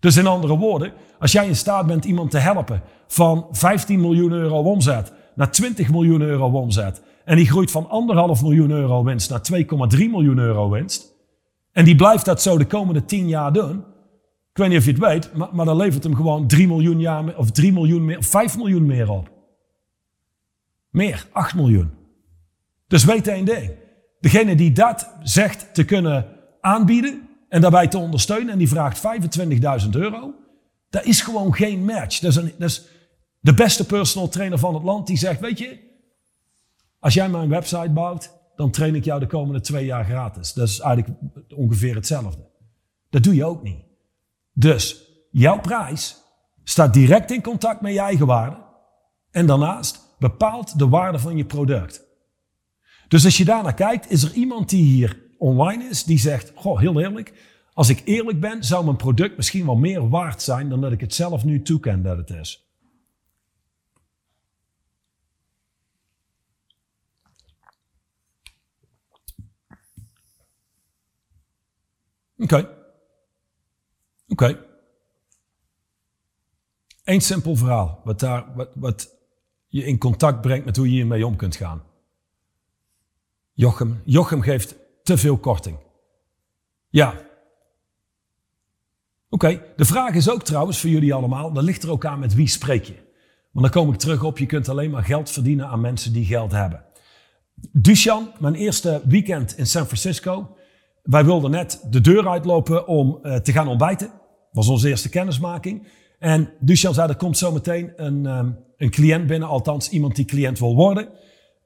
Dus 0.00 0.16
in 0.16 0.26
andere 0.26 0.56
woorden, 0.56 0.92
als 1.18 1.32
jij 1.32 1.46
in 1.46 1.56
staat 1.56 1.86
bent 1.86 2.04
iemand 2.04 2.30
te 2.30 2.38
helpen 2.38 2.82
van 3.06 3.46
15 3.50 4.00
miljoen 4.00 4.32
euro 4.32 4.62
omzet 4.62 5.12
naar 5.34 5.50
20 5.50 5.90
miljoen 5.90 6.20
euro 6.20 6.50
omzet 6.50 7.02
en 7.30 7.36
die 7.36 7.46
groeit 7.46 7.70
van 7.70 7.88
anderhalf 7.88 8.42
miljoen 8.42 8.70
euro 8.70 9.04
winst 9.04 9.30
naar 9.30 9.40
2,3 9.96 9.98
miljoen 9.98 10.38
euro 10.38 10.70
winst. 10.70 11.14
En 11.72 11.84
die 11.84 11.94
blijft 11.94 12.24
dat 12.24 12.42
zo 12.42 12.58
de 12.58 12.66
komende 12.66 13.04
10 13.04 13.28
jaar 13.28 13.52
doen. 13.52 13.76
Ik 14.50 14.56
weet 14.56 14.68
niet 14.68 14.78
of 14.78 14.84
je 14.84 14.90
het 14.90 15.00
weet, 15.00 15.34
maar, 15.34 15.48
maar 15.52 15.64
dan 15.64 15.76
levert 15.76 16.04
hem 16.04 16.14
gewoon 16.14 16.46
3 16.46 16.66
miljoen 16.66 17.00
jaar 17.00 17.36
of 17.36 17.50
3 17.50 17.72
miljoen 17.72 18.04
meer, 18.04 18.18
of 18.18 18.26
5 18.26 18.56
miljoen 18.56 18.86
meer 18.86 19.10
op. 19.10 19.30
Meer, 20.90 21.26
8 21.32 21.54
miljoen. 21.54 21.90
Dus 22.86 23.04
weet 23.04 23.28
één 23.28 23.44
ding. 23.44 23.70
Degene 24.20 24.54
die 24.54 24.72
dat 24.72 25.10
zegt 25.22 25.74
te 25.74 25.84
kunnen 25.84 26.26
aanbieden 26.60 27.28
en 27.48 27.60
daarbij 27.60 27.88
te 27.88 27.98
ondersteunen 27.98 28.52
en 28.52 28.58
die 28.58 28.68
vraagt 28.68 29.02
25.000 29.84 29.90
euro, 29.90 30.34
dat 30.88 31.04
is 31.04 31.20
gewoon 31.20 31.54
geen 31.54 31.84
match. 31.84 32.18
Dat 32.18 32.30
is, 32.30 32.36
een, 32.36 32.52
dat 32.58 32.68
is 32.68 32.86
de 33.40 33.54
beste 33.54 33.86
personal 33.86 34.28
trainer 34.28 34.58
van 34.58 34.74
het 34.74 34.82
land 34.82 35.06
die 35.06 35.18
zegt, 35.18 35.40
weet 35.40 35.58
je, 35.58 35.89
als 37.00 37.14
jij 37.14 37.28
mijn 37.28 37.48
website 37.48 37.90
bouwt, 37.90 38.38
dan 38.56 38.70
train 38.70 38.94
ik 38.94 39.04
jou 39.04 39.20
de 39.20 39.26
komende 39.26 39.60
twee 39.60 39.84
jaar 39.84 40.04
gratis. 40.04 40.52
Dat 40.52 40.68
is 40.68 40.80
eigenlijk 40.80 41.18
ongeveer 41.54 41.94
hetzelfde. 41.94 42.48
Dat 43.10 43.22
doe 43.22 43.34
je 43.34 43.44
ook 43.44 43.62
niet. 43.62 43.84
Dus 44.52 45.04
jouw 45.30 45.60
prijs 45.60 46.16
staat 46.64 46.94
direct 46.94 47.30
in 47.30 47.42
contact 47.42 47.80
met 47.80 47.92
je 47.92 48.00
eigen 48.00 48.26
waarde. 48.26 48.56
En 49.30 49.46
daarnaast 49.46 50.14
bepaalt 50.18 50.78
de 50.78 50.88
waarde 50.88 51.18
van 51.18 51.36
je 51.36 51.44
product. 51.44 52.08
Dus 53.08 53.24
als 53.24 53.36
je 53.36 53.44
daarnaar 53.44 53.74
kijkt, 53.74 54.10
is 54.10 54.22
er 54.22 54.32
iemand 54.32 54.68
die 54.68 54.82
hier 54.82 55.22
online 55.38 55.84
is, 55.84 56.04
die 56.04 56.18
zegt, 56.18 56.52
goh, 56.54 56.78
heel 56.78 57.00
eerlijk, 57.00 57.32
als 57.72 57.88
ik 57.88 58.02
eerlijk 58.04 58.40
ben, 58.40 58.64
zou 58.64 58.84
mijn 58.84 58.96
product 58.96 59.36
misschien 59.36 59.66
wel 59.66 59.76
meer 59.76 60.08
waard 60.08 60.42
zijn 60.42 60.68
dan 60.68 60.80
dat 60.80 60.92
ik 60.92 61.00
het 61.00 61.14
zelf 61.14 61.44
nu 61.44 61.62
toeken 61.62 62.02
dat 62.02 62.16
het 62.16 62.30
is. 62.30 62.69
Oké. 72.40 72.68
Okay. 74.28 74.58
Eén 77.04 77.20
simpel 77.20 77.56
verhaal, 77.56 78.00
wat, 78.04 78.20
daar, 78.20 78.54
wat, 78.54 78.68
wat 78.74 79.16
je 79.66 79.84
in 79.84 79.98
contact 79.98 80.40
brengt 80.40 80.64
met 80.64 80.76
hoe 80.76 80.86
je 80.86 80.92
hiermee 80.92 81.26
om 81.26 81.36
kunt 81.36 81.56
gaan. 81.56 81.82
Jochem, 83.52 84.00
Jochem 84.04 84.40
geeft 84.40 84.74
te 85.02 85.16
veel 85.16 85.38
korting. 85.38 85.78
Ja. 86.88 87.28
Oké, 89.28 89.62
de 89.76 89.84
vraag 89.84 90.14
is 90.14 90.30
ook 90.30 90.42
trouwens 90.42 90.80
voor 90.80 90.90
jullie 90.90 91.14
allemaal, 91.14 91.52
dan 91.52 91.64
ligt 91.64 91.82
er 91.82 91.90
ook 91.90 92.04
aan 92.04 92.18
met 92.18 92.34
wie 92.34 92.46
spreek 92.46 92.84
je. 92.84 92.96
Want 93.50 93.72
dan 93.72 93.82
kom 93.82 93.92
ik 93.92 93.98
terug 93.98 94.22
op, 94.22 94.38
je 94.38 94.46
kunt 94.46 94.68
alleen 94.68 94.90
maar 94.90 95.04
geld 95.04 95.30
verdienen 95.30 95.66
aan 95.66 95.80
mensen 95.80 96.12
die 96.12 96.24
geld 96.24 96.52
hebben. 96.52 96.84
Dushan, 97.72 98.32
mijn 98.38 98.54
eerste 98.54 99.02
weekend 99.04 99.56
in 99.56 99.66
San 99.66 99.86
Francisco, 99.86 100.56
wij 101.02 101.24
wilden 101.24 101.50
net 101.50 101.86
de 101.90 102.00
deur 102.00 102.28
uitlopen 102.28 102.86
om 102.86 103.18
uh, 103.22 103.36
te 103.36 103.52
gaan 103.52 103.68
ontbijten. 103.68 104.10
Was 104.52 104.68
onze 104.68 104.88
eerste 104.88 105.08
kennismaking. 105.08 105.88
En 106.18 106.52
Duchan 106.60 106.94
zei, 106.94 107.08
er 107.08 107.16
komt 107.16 107.38
zo 107.38 107.52
meteen 107.52 107.92
een, 107.96 108.26
um, 108.26 108.58
een 108.76 108.90
cliënt 108.90 109.26
binnen, 109.26 109.48
althans 109.48 109.88
iemand 109.88 110.16
die 110.16 110.24
cliënt 110.24 110.58
wil 110.58 110.74
worden. 110.74 111.08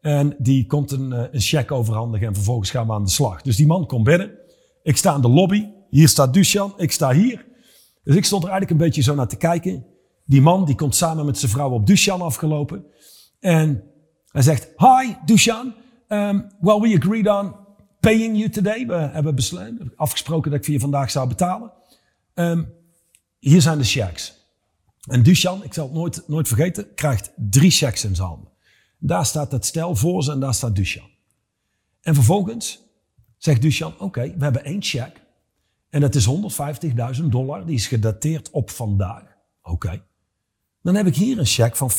En 0.00 0.36
die 0.38 0.66
komt 0.66 0.90
een, 0.90 1.10
uh, 1.10 1.22
een 1.30 1.40
cheque 1.40 1.76
overhandigen 1.76 2.26
en 2.26 2.34
vervolgens 2.34 2.70
gaan 2.70 2.86
we 2.86 2.92
aan 2.92 3.04
de 3.04 3.10
slag. 3.10 3.42
Dus 3.42 3.56
die 3.56 3.66
man 3.66 3.86
komt 3.86 4.04
binnen. 4.04 4.30
Ik 4.82 4.96
sta 4.96 5.14
in 5.14 5.20
de 5.20 5.28
lobby. 5.28 5.66
Hier 5.90 6.08
staat 6.08 6.34
Duchan, 6.34 6.72
ik 6.76 6.92
sta 6.92 7.12
hier. 7.12 7.46
Dus 8.04 8.16
ik 8.16 8.24
stond 8.24 8.42
er 8.42 8.48
eigenlijk 8.48 8.80
een 8.80 8.86
beetje 8.86 9.02
zo 9.02 9.14
naar 9.14 9.28
te 9.28 9.36
kijken. 9.36 9.86
Die 10.24 10.40
man 10.40 10.64
die 10.64 10.74
komt 10.74 10.94
samen 10.94 11.24
met 11.24 11.38
zijn 11.38 11.50
vrouw 11.50 11.70
op 11.70 11.86
Duchan 11.86 12.20
afgelopen. 12.20 12.84
En 13.40 13.82
hij 14.26 14.42
zegt, 14.42 14.72
hi 14.76 15.14
Duchan, 15.24 15.74
um, 16.08 16.46
well 16.60 16.80
we 16.80 16.96
agreed 16.96 17.28
on 17.28 17.54
paying 18.04 18.36
you 18.36 18.48
today. 18.50 18.86
We 18.86 18.94
hebben 18.94 19.34
besloten, 19.34 19.92
afgesproken 19.96 20.50
dat 20.50 20.58
ik 20.58 20.64
voor 20.64 20.74
je 20.74 20.80
vandaag 20.80 21.10
zou 21.10 21.28
betalen. 21.28 21.72
Um, 22.34 22.72
hier 23.38 23.60
zijn 23.60 23.78
de 23.78 23.84
checks. 23.84 24.34
En 25.06 25.22
Duchan, 25.22 25.64
ik 25.64 25.74
zal 25.74 25.84
het 25.84 25.94
nooit, 25.94 26.28
nooit 26.28 26.48
vergeten, 26.48 26.94
krijgt 26.94 27.32
drie 27.36 27.70
checks 27.70 28.04
in 28.04 28.14
zijn 28.14 28.28
handen. 28.28 28.48
Daar 28.98 29.26
staat 29.26 29.52
het 29.52 29.64
stel 29.64 29.96
voor 29.96 30.22
ze 30.22 30.32
en 30.32 30.40
daar 30.40 30.54
staat 30.54 30.76
Duchan. 30.76 31.08
En 32.00 32.14
vervolgens 32.14 32.82
zegt 33.36 33.62
Duchan, 33.62 33.94
oké, 33.98 34.34
we 34.36 34.44
hebben 34.44 34.64
één 34.64 34.82
check. 34.82 35.22
En 35.90 36.00
dat 36.00 36.14
is 36.14 36.28
150.000 37.18 37.24
dollar, 37.24 37.66
die 37.66 37.74
is 37.74 37.86
gedateerd 37.86 38.50
op 38.50 38.70
vandaag. 38.70 39.22
Oké. 39.62 40.02
Dan 40.82 40.94
heb 40.94 41.06
ik 41.06 41.16
hier 41.16 41.38
een 41.38 41.46
check 41.46 41.76
van 41.76 41.90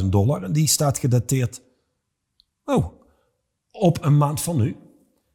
50.000 0.00 0.04
dollar 0.04 0.42
en 0.42 0.52
die 0.52 0.66
staat 0.66 0.98
gedateerd, 0.98 1.62
oh, 2.64 2.86
op 3.70 4.04
een 4.04 4.16
maand 4.16 4.42
van 4.42 4.56
nu. 4.56 4.76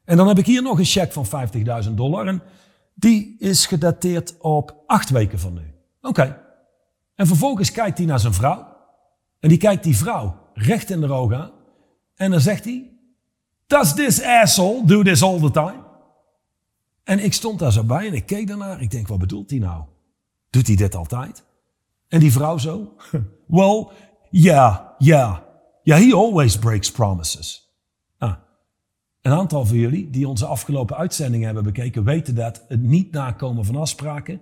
En 0.06 0.18
dan 0.18 0.28
heb 0.28 0.38
ik 0.38 0.46
hier 0.46 0.62
nog 0.62 0.80
een 0.80 0.86
cheque 0.86 1.24
van 1.24 1.48
50.000 1.86 1.92
dollar. 1.94 2.28
En 2.28 2.42
die 2.94 3.36
is 3.40 3.66
gedateerd 3.66 4.36
op 4.40 4.84
acht 4.88 5.10
weken 5.10 5.40
van 5.40 5.54
nu. 5.54 5.74
Oké. 6.02 6.42
En 7.16 7.28
vervolgens 7.28 7.72
kijkt 7.72 7.98
hij 7.98 8.08
naar 8.08 8.20
zijn 8.20 8.34
vrouw. 8.34 8.68
En 9.40 9.50
die 9.50 9.58
kijkt 9.58 9.84
die 9.84 9.98
vrouw 9.98 10.50
recht 10.54 10.90
in 10.90 11.02
de 11.02 11.12
ogen 11.12 11.38
aan. 11.38 11.52
En 12.16 12.32
dan 12.32 12.40
zegt 12.40 12.64
hij: 12.64 12.92
Does 13.68 13.94
this 13.94 14.24
asshole 14.24 14.86
do 14.86 15.04
this 15.04 15.24
all 15.24 15.40
the 15.40 15.52
time? 15.52 15.84
En 17.04 17.20
ik 17.20 17.34
stond 17.34 17.60
daar 17.60 17.72
zo 17.72 17.84
bij 17.84 18.08
en 18.08 18.14
ik 18.14 18.26
keek 18.26 18.48
daarnaar. 18.48 18.82
Ik 18.82 18.92
denk, 18.92 19.08
wat 19.08 19.20
bedoelt 19.20 19.50
hij 19.50 19.60
nou? 19.60 19.84
Doet 20.50 20.68
hij 20.68 20.76
dit 20.76 20.96
altijd? 20.96 21.44
En 22.08 22.20
die 22.20 22.32
vrouw 22.32 22.58
zo? 22.58 22.96
well, 23.48 23.88
yeah, 24.30 24.80
yeah. 24.98 25.38
Yeah, 25.84 26.00
he 26.00 26.14
always 26.14 26.60
breaks 26.60 26.92
promises. 26.92 27.65
Een 29.26 29.32
aantal 29.32 29.66
van 29.66 29.78
jullie 29.78 30.10
die 30.10 30.28
onze 30.28 30.46
afgelopen 30.46 30.98
uitzendingen 30.98 31.46
hebben 31.46 31.64
bekeken, 31.64 32.04
weten 32.04 32.36
dat 32.36 32.66
het 32.68 32.82
niet 32.82 33.12
nakomen 33.12 33.66
van 33.66 33.76
afspraken, 33.76 34.42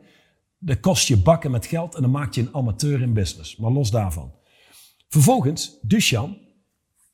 dat 0.60 0.80
kost 0.80 1.08
je 1.08 1.18
bakken 1.18 1.52
met 1.52 1.66
geld 1.66 1.96
en 1.96 2.02
dan 2.02 2.12
maakt 2.12 2.36
je 2.36 2.42
een 2.42 2.54
amateur 2.54 3.02
in 3.02 3.14
business. 3.14 3.58
Maar 3.58 3.72
los 3.72 3.92
daarvan. 3.92 4.32
Vervolgens, 5.10 5.78
Dushan, 5.82 6.38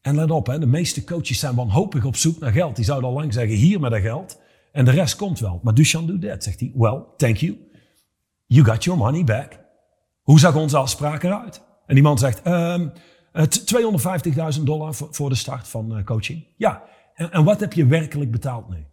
en 0.02 0.16
let 0.16 0.32
op, 0.32 0.48
hè, 0.48 0.60
de 0.60 0.66
meeste 0.66 1.04
coaches 1.04 1.40
zijn 1.40 1.56
wanhopig 1.56 2.06
op 2.06 2.16
zoek 2.16 2.40
naar 2.40 2.52
geld. 2.52 2.76
Die 2.76 2.86
zouden 2.86 3.10
al 3.10 3.16
lang 3.16 3.34
zeggen, 3.34 3.56
hier 3.56 3.80
met 3.80 3.92
dat 3.92 4.02
geld. 4.02 4.40
En 4.72 4.86
de 4.86 4.92
rest 4.92 5.16
komt 5.16 5.40
wel. 5.40 5.60
Maar 5.64 5.74
Dushan 5.74 6.06
doet 6.06 6.22
dat, 6.22 6.44
zegt 6.44 6.60
hij. 6.60 6.72
Well, 6.76 7.04
thank 7.18 7.38
you. 7.38 7.58
you 8.46 8.66
got 8.66 8.84
your 8.84 9.00
money 9.00 9.24
back. 9.24 9.60
Hoe 10.22 10.40
zag 10.40 10.56
onze 10.56 10.78
afspraak 10.78 11.24
eruit? 11.24 11.62
En 11.86 11.94
die 11.96 12.04
man 12.04 12.18
zegt, 12.18 12.48
um, 12.48 12.92
250.000 14.58 14.64
dollar 14.64 14.94
voor, 14.94 15.30
de 15.30 15.36
start 15.36 15.68
van 15.68 15.98
uh, 15.98 16.04
coaching. 16.04 16.46
Ja, 16.58 16.84
en, 17.28 17.44
wat 17.44 17.60
heb 17.60 17.74
je 17.74 17.86
werkelijk 17.86 18.32
betaald 18.32 18.70
nu? 18.70 18.86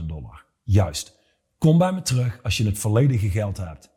150.000 0.00 0.06
dollar. 0.06 0.44
Juist. 0.62 1.18
Kom 1.58 1.78
bij 1.78 1.92
me 1.92 2.02
terug 2.02 2.42
als 2.42 2.56
je 2.56 2.64
het 2.64 2.78
volledige 2.78 3.30
geld 3.30 3.56
hebt. 3.56 3.90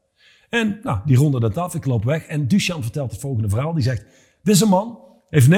En 0.50 0.80
nou, 0.84 1.00
die 1.06 1.18
ronden 1.18 1.42
dat 1.42 1.58
af, 1.58 1.76
ik 1.76 1.86
loop 1.86 2.04
weg. 2.04 2.26
En 2.26 2.48
Duchan 2.48 2.82
vertelt 2.82 3.12
het 3.12 3.20
volgende 3.20 3.50
verhaal. 3.50 3.74
Die 3.74 3.84
zegt, 3.84 4.06
deze 4.44 4.66
man 4.66 5.00
heeft 5.30 5.50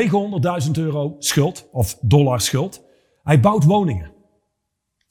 900.000 0.66 0.72
euro 0.72 1.16
schuld, 1.20 1.68
of 1.72 1.98
dollar 2.02 2.42
schuld. 2.42 2.84
Hij 3.24 3.40
bouwt 3.40 3.64
woningen. 3.64 4.12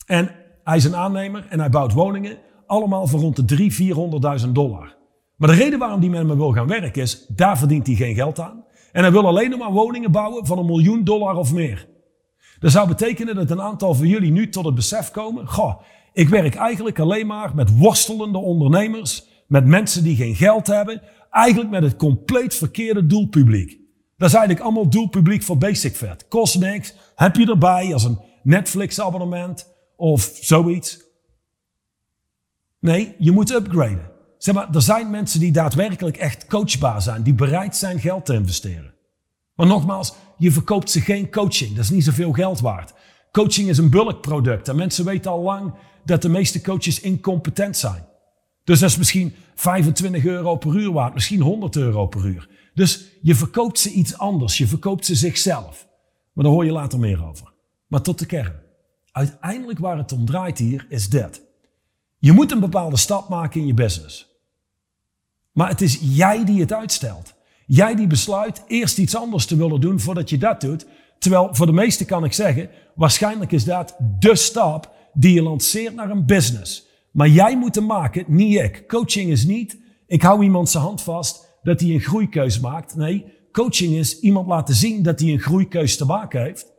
En 0.06 0.30
hij 0.64 0.76
is 0.76 0.84
een 0.84 0.96
aannemer 0.96 1.46
en 1.48 1.58
hij 1.60 1.70
bouwt 1.70 1.92
woningen, 1.92 2.38
allemaal 2.66 3.06
voor 3.06 3.20
rond 3.20 3.48
de 3.48 3.70
300.000, 4.40 4.44
400.000 4.46 4.48
dollar. 4.52 4.96
Maar 5.36 5.48
de 5.48 5.54
reden 5.54 5.78
waarom 5.78 6.00
die 6.00 6.10
met 6.10 6.26
me 6.26 6.36
wil 6.36 6.52
gaan 6.52 6.66
werken 6.66 7.02
is, 7.02 7.26
daar 7.26 7.58
verdient 7.58 7.86
hij 7.86 7.96
geen 7.96 8.14
geld 8.14 8.38
aan. 8.38 8.64
En 8.92 9.02
hij 9.02 9.12
wil 9.12 9.26
alleen 9.26 9.50
nog 9.50 9.58
maar 9.58 9.72
woningen 9.72 10.10
bouwen 10.10 10.46
van 10.46 10.58
een 10.58 10.66
miljoen 10.66 11.04
dollar 11.04 11.36
of 11.36 11.52
meer. 11.52 11.88
Dat 12.58 12.70
zou 12.70 12.88
betekenen 12.88 13.34
dat 13.34 13.50
een 13.50 13.60
aantal 13.60 13.94
van 13.94 14.06
jullie 14.06 14.30
nu 14.30 14.48
tot 14.48 14.64
het 14.64 14.74
besef 14.74 15.10
komen, 15.10 15.48
goh, 15.48 15.80
ik 16.12 16.28
werk 16.28 16.54
eigenlijk 16.54 16.98
alleen 16.98 17.26
maar 17.26 17.54
met 17.54 17.78
worstelende 17.78 18.38
ondernemers, 18.38 19.26
met 19.46 19.66
mensen 19.66 20.02
die 20.02 20.16
geen 20.16 20.34
geld 20.34 20.66
hebben, 20.66 21.02
eigenlijk 21.30 21.70
met 21.70 21.82
het 21.82 21.96
compleet 21.96 22.54
verkeerde 22.54 23.06
doelpubliek. 23.06 23.78
Dat 24.16 24.28
is 24.28 24.34
eigenlijk 24.34 24.64
allemaal 24.64 24.90
doelpubliek 24.90 25.42
voor 25.42 25.58
Basic 25.58 25.96
Fat. 25.96 26.28
Kost 26.28 26.58
niks, 26.58 26.94
heb 27.14 27.36
je 27.36 27.46
erbij 27.46 27.92
als 27.92 28.04
een 28.04 28.20
Netflix 28.42 29.00
abonnement 29.00 29.74
of 29.96 30.30
zoiets. 30.40 31.04
Nee, 32.80 33.14
je 33.18 33.30
moet 33.30 33.50
upgraden. 33.50 34.09
Zeg 34.40 34.54
maar, 34.54 34.74
er 34.74 34.82
zijn 34.82 35.10
mensen 35.10 35.40
die 35.40 35.52
daadwerkelijk 35.52 36.16
echt 36.16 36.46
coachbaar 36.46 37.02
zijn, 37.02 37.22
die 37.22 37.34
bereid 37.34 37.76
zijn 37.76 38.00
geld 38.00 38.26
te 38.26 38.34
investeren. 38.34 38.94
Maar 39.54 39.66
nogmaals, 39.66 40.14
je 40.38 40.52
verkoopt 40.52 40.90
ze 40.90 41.00
geen 41.00 41.30
coaching. 41.30 41.74
Dat 41.74 41.84
is 41.84 41.90
niet 41.90 42.04
zoveel 42.04 42.32
geld 42.32 42.60
waard. 42.60 42.92
Coaching 43.32 43.68
is 43.68 43.78
een 43.78 43.90
bulkproduct 43.90 44.68
en 44.68 44.76
mensen 44.76 45.04
weten 45.04 45.30
al 45.30 45.42
lang 45.42 45.74
dat 46.04 46.22
de 46.22 46.28
meeste 46.28 46.60
coaches 46.60 47.00
incompetent 47.00 47.76
zijn. 47.76 48.06
Dus 48.64 48.78
dat 48.78 48.90
is 48.90 48.96
misschien 48.96 49.34
25 49.54 50.24
euro 50.24 50.56
per 50.56 50.76
uur 50.76 50.92
waard, 50.92 51.14
misschien 51.14 51.40
100 51.40 51.76
euro 51.76 52.06
per 52.06 52.26
uur. 52.26 52.48
Dus 52.74 53.04
je 53.22 53.34
verkoopt 53.34 53.78
ze 53.78 53.90
iets 53.90 54.18
anders, 54.18 54.58
je 54.58 54.66
verkoopt 54.66 55.06
ze 55.06 55.14
zichzelf. 55.14 55.88
Maar 56.32 56.44
daar 56.44 56.52
hoor 56.52 56.64
je 56.64 56.72
later 56.72 56.98
meer 56.98 57.24
over. 57.24 57.52
Maar 57.86 58.02
tot 58.02 58.18
de 58.18 58.26
kern. 58.26 58.54
Uiteindelijk 59.12 59.78
waar 59.78 59.98
het 59.98 60.12
om 60.12 60.26
draait 60.26 60.58
hier 60.58 60.86
is 60.88 61.08
dit. 61.08 61.42
Je 62.18 62.32
moet 62.32 62.52
een 62.52 62.60
bepaalde 62.60 62.96
stap 62.96 63.28
maken 63.28 63.60
in 63.60 63.66
je 63.66 63.74
business. 63.74 64.29
Maar 65.60 65.68
het 65.68 65.80
is 65.80 65.98
jij 66.00 66.44
die 66.44 66.60
het 66.60 66.72
uitstelt. 66.72 67.34
Jij 67.66 67.94
die 67.94 68.06
besluit 68.06 68.62
eerst 68.66 68.98
iets 68.98 69.16
anders 69.16 69.46
te 69.46 69.56
willen 69.56 69.80
doen 69.80 70.00
voordat 70.00 70.30
je 70.30 70.38
dat 70.38 70.60
doet. 70.60 70.86
Terwijl 71.18 71.48
voor 71.52 71.66
de 71.66 71.72
meesten 71.72 72.06
kan 72.06 72.24
ik 72.24 72.32
zeggen, 72.32 72.70
waarschijnlijk 72.94 73.52
is 73.52 73.64
dat 73.64 73.96
de 74.18 74.36
stap 74.36 74.92
die 75.12 75.34
je 75.34 75.42
lanceert 75.42 75.94
naar 75.94 76.10
een 76.10 76.26
business. 76.26 76.86
Maar 77.10 77.28
jij 77.28 77.56
moet 77.56 77.74
hem 77.74 77.86
maken, 77.86 78.24
niet 78.26 78.58
ik. 78.58 78.88
Coaching 78.88 79.30
is 79.30 79.44
niet, 79.44 79.78
ik 80.06 80.22
hou 80.22 80.42
iemand 80.42 80.68
zijn 80.68 80.84
hand 80.84 81.02
vast 81.02 81.58
dat 81.62 81.80
hij 81.80 81.90
een 81.90 82.00
groeikeus 82.00 82.60
maakt. 82.60 82.96
Nee, 82.96 83.24
coaching 83.52 83.94
is 83.94 84.20
iemand 84.20 84.46
laten 84.46 84.74
zien 84.74 85.02
dat 85.02 85.20
hij 85.20 85.28
een 85.28 85.40
groeikeus 85.40 85.96
te 85.96 86.04
maken 86.04 86.42
heeft. 86.42 86.72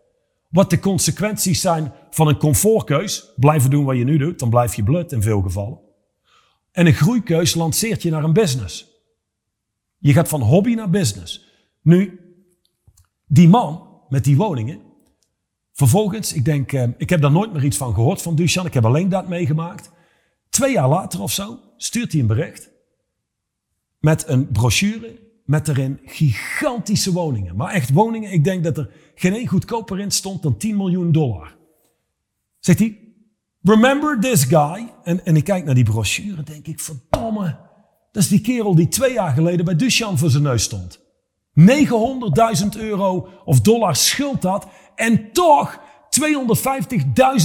Wat 0.49 0.69
de 0.69 0.79
consequenties 0.79 1.61
zijn 1.61 1.93
van 2.09 2.27
een 2.27 2.37
comfortkeus. 2.37 3.33
Blijven 3.35 3.69
doen 3.69 3.85
wat 3.85 3.97
je 3.97 4.03
nu 4.03 4.17
doet, 4.17 4.39
dan 4.39 4.49
blijf 4.49 4.75
je 4.75 4.83
blut 4.83 5.11
in 5.11 5.21
veel 5.21 5.41
gevallen. 5.41 5.90
En 6.71 6.85
een 6.85 6.93
groeikeus 6.93 7.53
lanceert 7.53 8.01
je 8.01 8.09
naar 8.09 8.23
een 8.23 8.33
business. 8.33 8.89
Je 9.97 10.13
gaat 10.13 10.27
van 10.27 10.41
hobby 10.41 10.73
naar 10.73 10.89
business. 10.89 11.45
Nu, 11.81 12.19
die 13.27 13.47
man 13.47 13.89
met 14.09 14.23
die 14.23 14.37
woningen. 14.37 14.81
Vervolgens, 15.73 16.33
ik 16.33 16.45
denk, 16.45 16.73
eh, 16.73 16.87
ik 16.97 17.09
heb 17.09 17.21
daar 17.21 17.31
nooit 17.31 17.53
meer 17.53 17.63
iets 17.63 17.77
van 17.77 17.93
gehoord 17.93 18.21
van 18.21 18.35
Duchan. 18.35 18.65
Ik 18.65 18.73
heb 18.73 18.85
alleen 18.85 19.09
dat 19.09 19.27
meegemaakt. 19.27 19.91
Twee 20.49 20.71
jaar 20.71 20.89
later 20.89 21.21
of 21.21 21.31
zo 21.31 21.59
stuurt 21.77 22.11
hij 22.11 22.21
een 22.21 22.27
bericht. 22.27 22.69
Met 23.99 24.27
een 24.27 24.47
brochure 24.47 25.19
met 25.45 25.67
erin 25.67 25.99
gigantische 26.05 27.11
woningen. 27.11 27.55
Maar 27.55 27.73
echt 27.73 27.91
woningen, 27.91 28.31
ik 28.31 28.43
denk 28.43 28.63
dat 28.63 28.77
er 28.77 28.91
geen 29.15 29.33
één 29.33 29.47
goedkoper 29.47 29.99
in 29.99 30.11
stond 30.11 30.43
dan 30.43 30.57
10 30.57 30.77
miljoen 30.77 31.11
dollar. 31.11 31.55
Zegt 32.59 32.79
hij, 32.79 33.10
remember 33.61 34.19
this 34.19 34.43
guy? 34.43 34.93
En, 35.03 35.25
en 35.25 35.35
ik 35.35 35.43
kijk 35.43 35.65
naar 35.65 35.75
die 35.75 35.83
brochure 35.83 36.43
denk 36.43 36.67
ik, 36.67 36.79
verdomme, 36.79 37.57
dat 38.11 38.23
is 38.23 38.29
die 38.29 38.41
kerel 38.41 38.75
die 38.75 38.87
twee 38.87 39.13
jaar 39.13 39.33
geleden 39.33 39.65
bij 39.65 39.75
Duchamp 39.75 40.17
voor 40.17 40.29
zijn 40.29 40.43
neus 40.43 40.63
stond. 40.63 40.99
900.000 41.59 42.67
euro 42.77 43.27
of 43.45 43.61
dollar 43.61 43.95
schuld 43.95 44.43
had 44.43 44.67
en 44.95 45.31
toch 45.31 45.79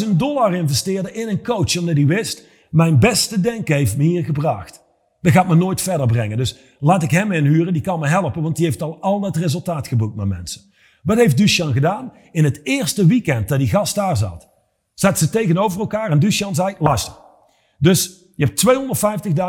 250.000 0.06 0.16
dollar 0.16 0.54
investeerde 0.54 1.12
in 1.12 1.28
een 1.28 1.42
coach 1.42 1.78
omdat 1.78 1.96
hij 1.96 2.06
wist, 2.06 2.44
mijn 2.70 2.98
beste 2.98 3.40
denken 3.40 3.76
heeft 3.76 3.96
me 3.96 4.04
hier 4.04 4.24
gebracht. 4.24 4.84
Dat 5.20 5.32
gaat 5.32 5.48
me 5.48 5.54
nooit 5.54 5.80
verder 5.80 6.06
brengen. 6.06 6.36
Dus 6.36 6.56
laat 6.78 7.02
ik 7.02 7.10
hem 7.10 7.32
inhuren, 7.32 7.72
die 7.72 7.82
kan 7.82 8.00
me 8.00 8.08
helpen, 8.08 8.42
want 8.42 8.56
die 8.56 8.64
heeft 8.64 8.82
al 8.82 9.00
al 9.00 9.20
dat 9.20 9.36
resultaat 9.36 9.88
geboekt 9.88 10.16
met 10.16 10.26
mensen. 10.26 10.62
Wat 11.02 11.16
heeft 11.16 11.36
Duchan 11.36 11.72
gedaan? 11.72 12.12
In 12.32 12.44
het 12.44 12.60
eerste 12.62 13.06
weekend 13.06 13.48
dat 13.48 13.58
die 13.58 13.68
gast 13.68 13.94
daar 13.94 14.16
zat, 14.16 14.48
zat 14.98 15.18
ze 15.18 15.30
tegenover 15.30 15.80
elkaar 15.80 16.10
en 16.10 16.18
Duchan 16.18 16.54
zei, 16.54 16.76
luister. 16.78 17.14
Dus 17.78 18.24
je 18.36 18.44
hebt 18.44 18.64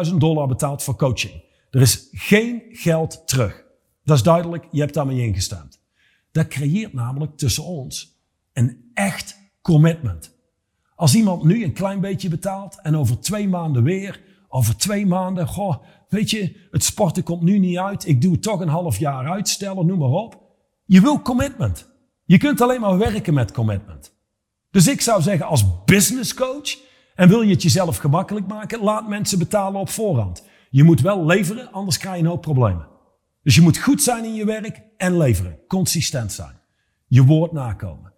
250.000 0.09 0.15
dollar 0.15 0.47
betaald 0.47 0.83
voor 0.83 0.95
coaching. 0.95 1.43
Er 1.69 1.81
is 1.81 2.07
geen 2.11 2.63
geld 2.69 3.27
terug. 3.27 3.63
Dat 4.03 4.17
is 4.17 4.23
duidelijk, 4.23 4.67
je 4.71 4.79
hebt 4.79 4.93
daarmee 4.93 5.25
ingestemd. 5.25 5.81
Dat 6.31 6.47
creëert 6.47 6.93
namelijk 6.93 7.37
tussen 7.37 7.63
ons 7.63 8.21
een 8.53 8.91
echt 8.93 9.37
commitment. 9.61 10.35
Als 10.95 11.15
iemand 11.15 11.43
nu 11.43 11.63
een 11.63 11.73
klein 11.73 11.99
beetje 11.99 12.29
betaalt 12.29 12.81
en 12.81 12.97
over 12.97 13.19
twee 13.19 13.47
maanden 13.47 13.83
weer, 13.83 14.21
over 14.47 14.77
twee 14.77 15.05
maanden, 15.05 15.47
goh, 15.47 15.83
weet 16.09 16.29
je, 16.29 16.67
het 16.71 16.83
sporten 16.83 17.23
komt 17.23 17.41
nu 17.41 17.59
niet 17.59 17.77
uit, 17.77 18.07
ik 18.07 18.21
doe 18.21 18.31
het 18.31 18.41
toch 18.41 18.59
een 18.59 18.67
half 18.67 18.97
jaar 18.97 19.29
uitstellen, 19.29 19.85
noem 19.85 19.99
maar 19.99 20.09
op. 20.09 20.41
Je 20.85 21.01
wil 21.01 21.21
commitment. 21.21 21.89
Je 22.25 22.37
kunt 22.37 22.61
alleen 22.61 22.81
maar 22.81 22.97
werken 22.97 23.33
met 23.33 23.51
commitment. 23.51 24.16
Dus 24.77 24.87
ik 24.87 25.01
zou 25.01 25.21
zeggen, 25.21 25.45
als 25.45 25.83
business 25.85 26.33
coach, 26.33 26.77
en 27.15 27.29
wil 27.29 27.41
je 27.41 27.51
het 27.51 27.61
jezelf 27.61 27.97
gemakkelijk 27.97 28.47
maken, 28.47 28.83
laat 28.83 29.07
mensen 29.07 29.39
betalen 29.39 29.79
op 29.79 29.89
voorhand. 29.89 30.43
Je 30.69 30.83
moet 30.83 31.01
wel 31.01 31.25
leveren, 31.25 31.71
anders 31.71 31.97
krijg 31.97 32.15
je 32.15 32.21
een 32.21 32.27
hoop 32.27 32.41
problemen. 32.41 32.87
Dus 33.43 33.55
je 33.55 33.61
moet 33.61 33.77
goed 33.77 34.01
zijn 34.01 34.25
in 34.25 34.33
je 34.33 34.45
werk 34.45 34.81
en 34.97 35.17
leveren. 35.17 35.59
Consistent 35.67 36.31
zijn. 36.31 36.59
Je 37.07 37.23
woord 37.23 37.51
nakomen. 37.51 38.13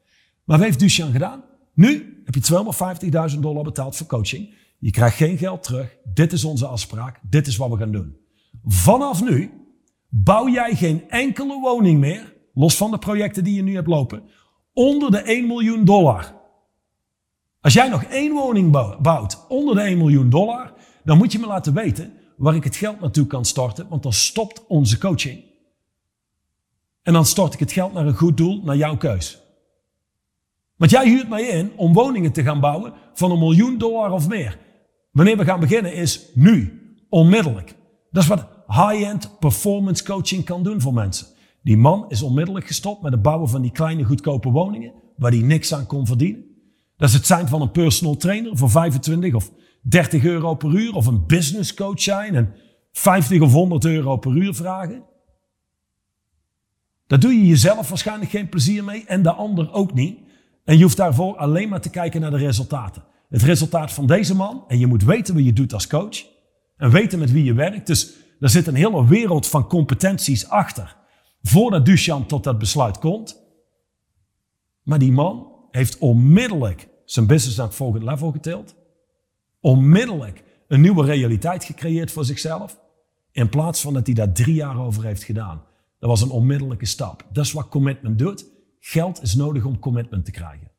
Maar 0.45 0.57
wat 0.57 0.60
heeft 0.60 0.80
Duchan 0.80 1.12
gedaan? 1.12 1.43
Nu 1.74 2.22
heb 2.26 2.36
je 2.36 3.32
250.000 3.34 3.39
dollar 3.39 3.64
betaald 3.64 3.95
voor 3.95 4.07
coaching. 4.07 4.53
Je 4.80 4.91
krijgt 4.91 5.18
geen 5.18 5.38
geld 5.38 5.64
terug. 5.64 5.95
Dit 6.14 6.34
is 6.34 6.43
onze 6.43 6.68
afspraak. 6.68 7.20
Dit 7.30 7.47
is 7.47 7.57
wat 7.57 7.70
we 7.70 7.78
gaan 7.78 7.91
doen. 7.91 8.18
Vanaf 8.64 9.24
nu 9.24 9.51
bouw 10.10 10.49
jij 10.49 10.76
geen 10.76 11.10
enkele 11.10 11.60
woning 11.60 11.99
meer, 11.99 12.34
los 12.53 12.78
van 12.78 12.91
de 12.91 12.97
projecten 12.97 13.43
die 13.43 13.55
je 13.55 13.64
nu 13.64 13.76
hebt 13.76 13.88
lopen, 13.88 14.24
onder 14.74 15.12
de 15.12 15.22
1 15.22 15.47
miljoen 15.47 15.86
dollar. 15.86 16.38
Als 17.62 17.74
jij 17.74 17.89
nog 17.89 18.03
één 18.03 18.34
woning 18.34 18.72
bouwt 19.01 19.45
onder 19.47 19.76
de 19.76 19.82
1 19.82 19.97
miljoen 19.97 20.30
dollar, 20.30 20.74
dan 21.03 21.18
moet 21.18 21.32
je 21.32 21.39
me 21.39 21.47
laten 21.47 21.74
weten 21.74 22.14
waar 22.38 22.55
ik 22.55 22.64
het 22.64 22.76
geld 22.76 22.99
naartoe 22.99 23.28
kan 23.28 23.45
storten, 23.45 23.88
want 23.89 24.03
dan 24.03 24.14
stopt 24.14 24.66
onze 24.68 24.97
coaching. 24.97 25.43
En 27.01 27.14
dan 27.14 27.26
stort 27.26 27.53
ik 27.53 27.60
het 27.60 27.72
geld 27.72 27.93
naar 27.93 28.05
een 28.05 28.18
goed 28.18 28.38
doel, 28.38 28.62
naar 28.64 28.78
jouw 28.78 28.97
keus. 28.97 29.41
Want 30.76 30.91
jij 30.91 31.07
huurt 31.07 31.30
mij 31.30 31.43
in 31.43 31.72
om 31.76 31.93
woningen 31.93 32.32
te 32.32 32.43
gaan 32.43 32.60
bouwen 32.60 32.93
van 33.14 33.32
een 33.32 33.39
miljoen 33.39 33.78
dollar 33.78 34.12
of 34.12 34.28
meer. 34.28 34.57
Wanneer 35.12 35.38
we 35.38 35.45
gaan 35.45 35.60
beginnen 35.60 35.93
is 35.93 36.22
nu, 36.34 36.82
onmiddellijk. 37.10 37.76
Dat 38.12 38.24
is 38.24 38.30
wat 38.30 38.47
high-end 38.68 39.39
performance 39.39 40.03
coaching 40.03 40.45
kan 40.45 40.64
doen 40.64 40.82
voor 40.82 40.93
mensen. 40.93 41.28
Die 41.64 41.78
man 41.78 42.05
is 42.10 42.22
onmiddellijk 42.22 42.68
gestopt 42.68 43.01
met 43.01 43.12
het 43.12 43.22
bouwen 43.22 43.49
van 43.49 43.62
die 43.62 43.72
kleine 43.72 44.03
goedkope 44.03 44.49
woningen, 44.49 44.93
waar 45.18 45.32
hij 45.32 45.41
niks 45.41 45.74
aan 45.74 45.86
kon 45.86 46.05
verdienen. 46.05 46.49
Dat 47.00 47.10
is 47.10 47.16
het 47.16 47.26
zijn 47.26 47.47
van 47.47 47.62
een 47.62 47.72
personal 47.72 48.18
trainer 48.18 48.58
voor 48.58 48.70
25 48.70 49.34
of 49.34 49.52
30 49.82 50.24
euro 50.24 50.56
per 50.56 50.74
uur, 50.74 50.93
of 50.93 51.06
een 51.06 51.26
business 51.26 51.74
coach 51.74 52.02
zijn 52.02 52.36
en 52.36 52.54
50 52.91 53.41
of 53.41 53.52
100 53.52 53.86
euro 53.86 54.18
per 54.18 54.36
uur 54.36 54.54
vragen. 54.54 55.04
Daar 57.08 57.20
doe 57.20 57.34
je 57.34 57.47
jezelf 57.47 57.89
waarschijnlijk 57.89 58.32
geen 58.32 58.50
plezier 58.50 58.84
mee 58.84 59.06
en 59.06 59.24
de 59.24 59.32
ander 59.32 59.74
ook 59.74 59.93
niet. 59.93 60.20
En 60.66 60.78
je 60.78 60.84
hoeft 60.84 60.97
daarvoor 60.97 61.38
alleen 61.38 61.70
maar 61.70 61.82
te 61.82 61.89
kijken 61.89 62.22
naar 62.22 62.32
de 62.32 62.38
resultaten 62.38 63.04
het 63.30 63.41
resultaat 63.41 63.91
van 63.91 64.08
deze 64.08 64.36
man. 64.36 64.64
En 64.68 64.80
je 64.80 64.88
moet 64.88 65.04
weten 65.04 65.36
wat 65.36 65.43
je 65.43 65.54
doet 65.54 65.74
als 65.74 65.88
coach. 65.88 66.26
En 66.78 66.91
weten 66.91 67.20
met 67.20 67.32
wie 67.32 67.43
je 67.43 67.54
werkt. 67.54 67.88
Dus 67.88 68.14
er 68.39 68.50
zit 68.50 68.68
een 68.68 68.76
hele 68.76 69.08
wereld 69.08 69.47
van 69.47 69.68
competenties 69.68 70.50
achter. 70.50 70.95
Voordat 71.41 71.86
Duchamp 71.86 72.28
tot 72.28 72.43
dat 72.43 72.58
besluit 72.58 73.00
komt. 73.00 73.41
Maar 74.84 75.00
die 75.00 75.12
man 75.12 75.49
heeft 75.72 75.98
onmiddellijk 75.98 76.88
zijn 77.06 77.28
business 77.28 77.58
naar 77.58 77.66
het 77.66 77.76
volgende 77.76 78.06
level 78.06 78.32
getild. 78.32 78.76
onmiddellijk 79.60 80.44
een 80.68 80.82
nieuwe 80.82 81.06
realiteit 81.06 81.64
gecreëerd 81.64 82.12
voor 82.12 82.26
zichzelf. 82.26 82.80
In 83.32 83.50
plaats 83.50 83.82
van 83.82 83.94
dat 83.94 84.06
hij 84.06 84.16
daar 84.16 84.34
drie 84.34 84.54
jaar 84.54 84.80
over 84.80 85.04
heeft 85.04 85.24
gedaan. 85.24 85.64
Dat 86.00 86.10
was 86.10 86.22
een 86.22 86.30
onmiddellijke 86.30 86.86
stap. 86.86 87.28
Dat 87.32 87.46
is 87.46 87.52
wat 87.52 87.70
commitment 87.70 88.20
doet. 88.20 88.46
Geld 88.80 89.22
is 89.22 89.36
nodig 89.36 89.66
om 89.66 89.80
commitment 89.80 90.26
te 90.26 90.32
krijgen. 90.32 90.72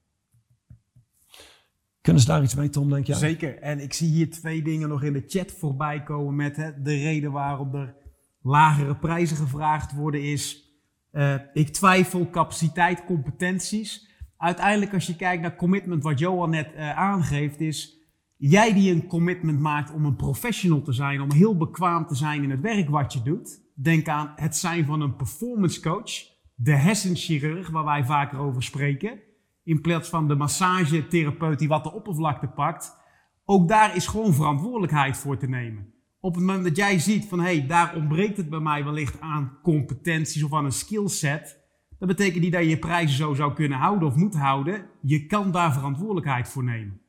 Kunnen 2.01 2.23
ze 2.23 2.29
daar 2.29 2.43
iets 2.43 2.55
mee, 2.55 2.71
Tom, 2.71 2.91
denk 2.91 3.07
jij? 3.07 3.17
Zeker. 3.17 3.59
En 3.59 3.81
ik 3.81 3.93
zie 3.93 4.09
hier 4.09 4.31
twee 4.31 4.63
dingen 4.63 4.89
nog 4.89 5.03
in 5.03 5.13
de 5.13 5.25
chat 5.27 5.53
voorbij 5.53 6.03
komen 6.03 6.37
met 6.37 6.57
hè, 6.57 6.83
de 6.83 6.95
reden 6.95 7.33
waarom 7.33 7.75
er 7.75 7.95
lagere 8.43 8.97
prijzen 8.97 9.37
gevraagd 9.37 9.95
worden 9.95 10.23
is... 10.23 10.69
Uh, 11.13 11.35
ik 11.53 11.69
twijfel 11.69 12.31
capaciteit, 12.31 13.05
competenties. 13.05 14.10
Uiteindelijk 14.41 14.95
als 14.95 15.07
je 15.07 15.17
kijkt 15.17 15.43
naar 15.43 15.57
commitment, 15.57 16.03
wat 16.03 16.19
Johan 16.19 16.51
net 16.51 16.73
uh, 16.75 16.99
aangeeft, 16.99 17.61
is... 17.61 17.99
Jij 18.37 18.73
die 18.73 18.93
een 18.93 19.07
commitment 19.07 19.61
maakt 19.61 19.93
om 19.93 20.05
een 20.05 20.17
professional 20.17 20.83
te 20.83 20.93
zijn, 20.93 21.21
om 21.21 21.33
heel 21.33 21.57
bekwaam 21.57 22.07
te 22.07 22.15
zijn 22.15 22.43
in 22.43 22.51
het 22.51 22.61
werk 22.61 22.89
wat 22.89 23.13
je 23.13 23.23
doet. 23.23 23.61
Denk 23.75 24.09
aan 24.09 24.33
het 24.37 24.57
zijn 24.57 24.85
van 24.85 25.01
een 25.01 25.17
performance 25.17 25.81
coach, 25.81 26.11
de 26.55 26.77
hersenchirurg 26.77 27.71
waar 27.71 27.85
wij 27.85 28.05
vaker 28.05 28.39
over 28.39 28.63
spreken. 28.63 29.21
In 29.65 29.81
plaats 29.81 30.09
van 30.09 30.29
de 30.29 30.35
massagetherapeut 30.35 31.59
die 31.59 31.69
wat 31.69 31.85
de 31.85 31.93
oppervlakte 31.93 32.47
pakt. 32.47 32.97
Ook 33.45 33.69
daar 33.69 33.97
is 33.97 34.07
gewoon 34.07 34.35
verantwoordelijkheid 34.35 35.17
voor 35.17 35.39
te 35.39 35.49
nemen. 35.49 35.93
Op 36.21 36.35
het 36.35 36.45
moment 36.45 36.65
dat 36.65 36.77
jij 36.77 36.99
ziet 36.99 37.25
van 37.25 37.41
hé, 37.41 37.57
hey, 37.59 37.67
daar 37.67 37.97
ontbreekt 37.97 38.37
het 38.37 38.51
bij 38.51 38.61
mij 38.61 38.85
wellicht 38.85 39.21
aan 39.21 39.59
competenties 39.63 40.43
of 40.43 40.53
aan 40.53 40.65
een 40.65 40.73
skillset. 40.73 41.60
Dat 42.01 42.09
betekent 42.09 42.43
niet 42.43 42.53
dat 42.53 42.63
je 42.63 42.69
je 42.69 42.79
prijzen 42.79 43.17
zo 43.17 43.35
zou 43.35 43.53
kunnen 43.53 43.79
houden 43.79 44.09
of 44.09 44.15
moet 44.15 44.35
houden. 44.35 44.87
Je 45.01 45.27
kan 45.27 45.51
daar 45.51 45.73
verantwoordelijkheid 45.73 46.49
voor 46.49 46.65
nemen. 46.65 47.01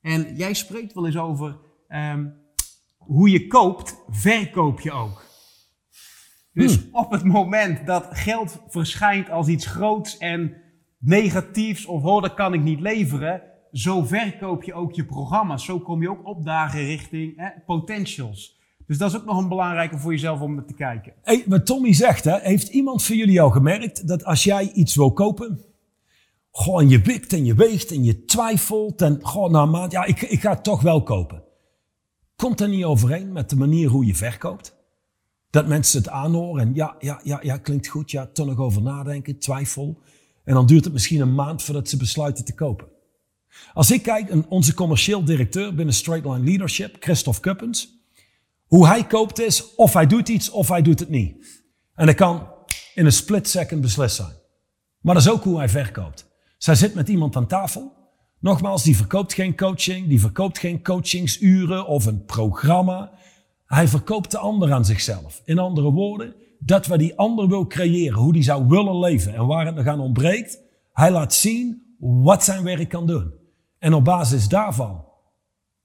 En 0.00 0.36
jij 0.36 0.54
spreekt 0.54 0.92
wel 0.92 1.06
eens 1.06 1.18
over 1.18 1.56
um, 1.88 2.34
hoe 2.96 3.30
je 3.30 3.46
koopt, 3.46 4.04
verkoop 4.08 4.80
je 4.80 4.92
ook. 4.92 5.24
Dus 6.52 6.76
hmm. 6.76 6.88
op 6.92 7.10
het 7.10 7.24
moment 7.24 7.86
dat 7.86 8.08
geld 8.10 8.62
verschijnt 8.68 9.30
als 9.30 9.48
iets 9.48 9.66
groots 9.66 10.18
en 10.18 10.56
negatiefs 10.98 11.86
of 11.86 12.02
oh, 12.02 12.22
dat 12.22 12.34
kan 12.34 12.54
ik 12.54 12.62
niet 12.62 12.80
leveren, 12.80 13.42
zo 13.72 14.04
verkoop 14.04 14.62
je 14.62 14.74
ook 14.74 14.94
je 14.94 15.04
programma's. 15.04 15.64
Zo 15.64 15.80
kom 15.80 16.02
je 16.02 16.10
ook 16.10 16.26
opdagen 16.26 16.84
richting 16.84 17.52
potentials. 17.66 18.60
Dus 18.86 18.98
dat 18.98 19.10
is 19.10 19.16
ook 19.16 19.24
nog 19.24 19.38
een 19.38 19.48
belangrijke 19.48 19.98
voor 19.98 20.12
jezelf 20.12 20.40
om 20.40 20.66
te 20.66 20.74
kijken. 20.74 21.12
Hey, 21.22 21.44
wat 21.46 21.66
Tommy 21.66 21.92
zegt, 21.92 22.24
hè, 22.24 22.38
heeft 22.40 22.68
iemand 22.68 23.02
van 23.02 23.16
jullie 23.16 23.40
al 23.40 23.50
gemerkt 23.50 24.08
dat 24.08 24.24
als 24.24 24.44
jij 24.44 24.72
iets 24.72 24.94
wil 24.94 25.12
kopen, 25.12 25.60
gewoon 26.52 26.88
je 26.88 27.00
wikt 27.00 27.32
en 27.32 27.44
je 27.44 27.54
weegt 27.54 27.90
en 27.90 28.04
je 28.04 28.24
twijfelt 28.24 29.02
en 29.02 29.18
gewoon 29.22 29.50
na 29.50 29.66
maand, 29.66 29.92
ja, 29.92 30.04
ik, 30.04 30.22
ik 30.22 30.40
ga 30.40 30.50
het 30.50 30.64
toch 30.64 30.82
wel 30.82 31.02
kopen. 31.02 31.42
Komt 32.36 32.58
dat 32.58 32.68
niet 32.68 32.84
overeen 32.84 33.32
met 33.32 33.50
de 33.50 33.56
manier 33.56 33.88
hoe 33.88 34.06
je 34.06 34.14
verkoopt? 34.14 34.76
Dat 35.50 35.66
mensen 35.66 35.98
het 35.98 36.08
aanhoren 36.08 36.62
en 36.62 36.74
ja, 36.74 36.96
ja, 36.98 37.20
ja, 37.22 37.38
ja, 37.42 37.56
klinkt 37.58 37.86
goed, 37.86 38.10
ja, 38.10 38.26
toch 38.26 38.46
nog 38.46 38.58
over 38.58 38.82
nadenken, 38.82 39.38
twijfel. 39.38 40.00
En 40.44 40.54
dan 40.54 40.66
duurt 40.66 40.84
het 40.84 40.92
misschien 40.92 41.20
een 41.20 41.34
maand 41.34 41.62
voordat 41.62 41.88
ze 41.88 41.96
besluiten 41.96 42.44
te 42.44 42.54
kopen. 42.54 42.86
Als 43.72 43.90
ik 43.90 44.02
kijk, 44.02 44.32
onze 44.48 44.74
commercieel 44.74 45.24
directeur 45.24 45.74
binnen 45.74 45.94
Straight 45.94 46.26
Line 46.26 46.44
Leadership, 46.44 46.96
Christophe 47.00 47.40
Kuppens, 47.40 47.95
hoe 48.66 48.86
hij 48.86 49.06
koopt 49.06 49.40
is 49.40 49.74
of 49.74 49.92
hij 49.92 50.06
doet 50.06 50.28
iets 50.28 50.50
of 50.50 50.68
hij 50.68 50.82
doet 50.82 51.00
het 51.00 51.08
niet. 51.08 51.64
En 51.94 52.06
dat 52.06 52.14
kan 52.14 52.48
in 52.94 53.04
een 53.04 53.12
split 53.12 53.48
second 53.48 53.80
beslist 53.80 54.16
zijn. 54.16 54.34
Maar 55.00 55.14
dat 55.14 55.24
is 55.24 55.30
ook 55.30 55.44
hoe 55.44 55.58
hij 55.58 55.68
verkoopt. 55.68 56.26
Zij 56.58 56.74
zit 56.74 56.94
met 56.94 57.08
iemand 57.08 57.36
aan 57.36 57.46
tafel. 57.46 57.92
Nogmaals, 58.40 58.82
die 58.82 58.96
verkoopt 58.96 59.34
geen 59.34 59.56
coaching, 59.56 60.08
die 60.08 60.20
verkoopt 60.20 60.58
geen 60.58 60.82
coachingsuren 60.82 61.86
of 61.86 62.06
een 62.06 62.24
programma. 62.24 63.10
Hij 63.66 63.88
verkoopt 63.88 64.30
de 64.30 64.38
ander 64.38 64.72
aan 64.72 64.84
zichzelf. 64.84 65.42
In 65.44 65.58
andere 65.58 65.90
woorden, 65.90 66.34
dat 66.58 66.86
wat 66.86 66.98
die 66.98 67.16
ander 67.18 67.48
wil 67.48 67.66
creëren, 67.66 68.18
hoe 68.18 68.32
die 68.32 68.42
zou 68.42 68.66
willen 68.66 68.98
leven 68.98 69.34
en 69.34 69.46
waar 69.46 69.66
het 69.66 69.74
nog 69.74 69.86
aan 69.86 70.00
ontbreekt, 70.00 70.58
hij 70.92 71.10
laat 71.10 71.34
zien 71.34 71.82
wat 71.98 72.44
zijn 72.44 72.62
werk 72.62 72.88
kan 72.88 73.06
doen. 73.06 73.32
En 73.78 73.94
op 73.94 74.04
basis 74.04 74.48
daarvan, 74.48 75.04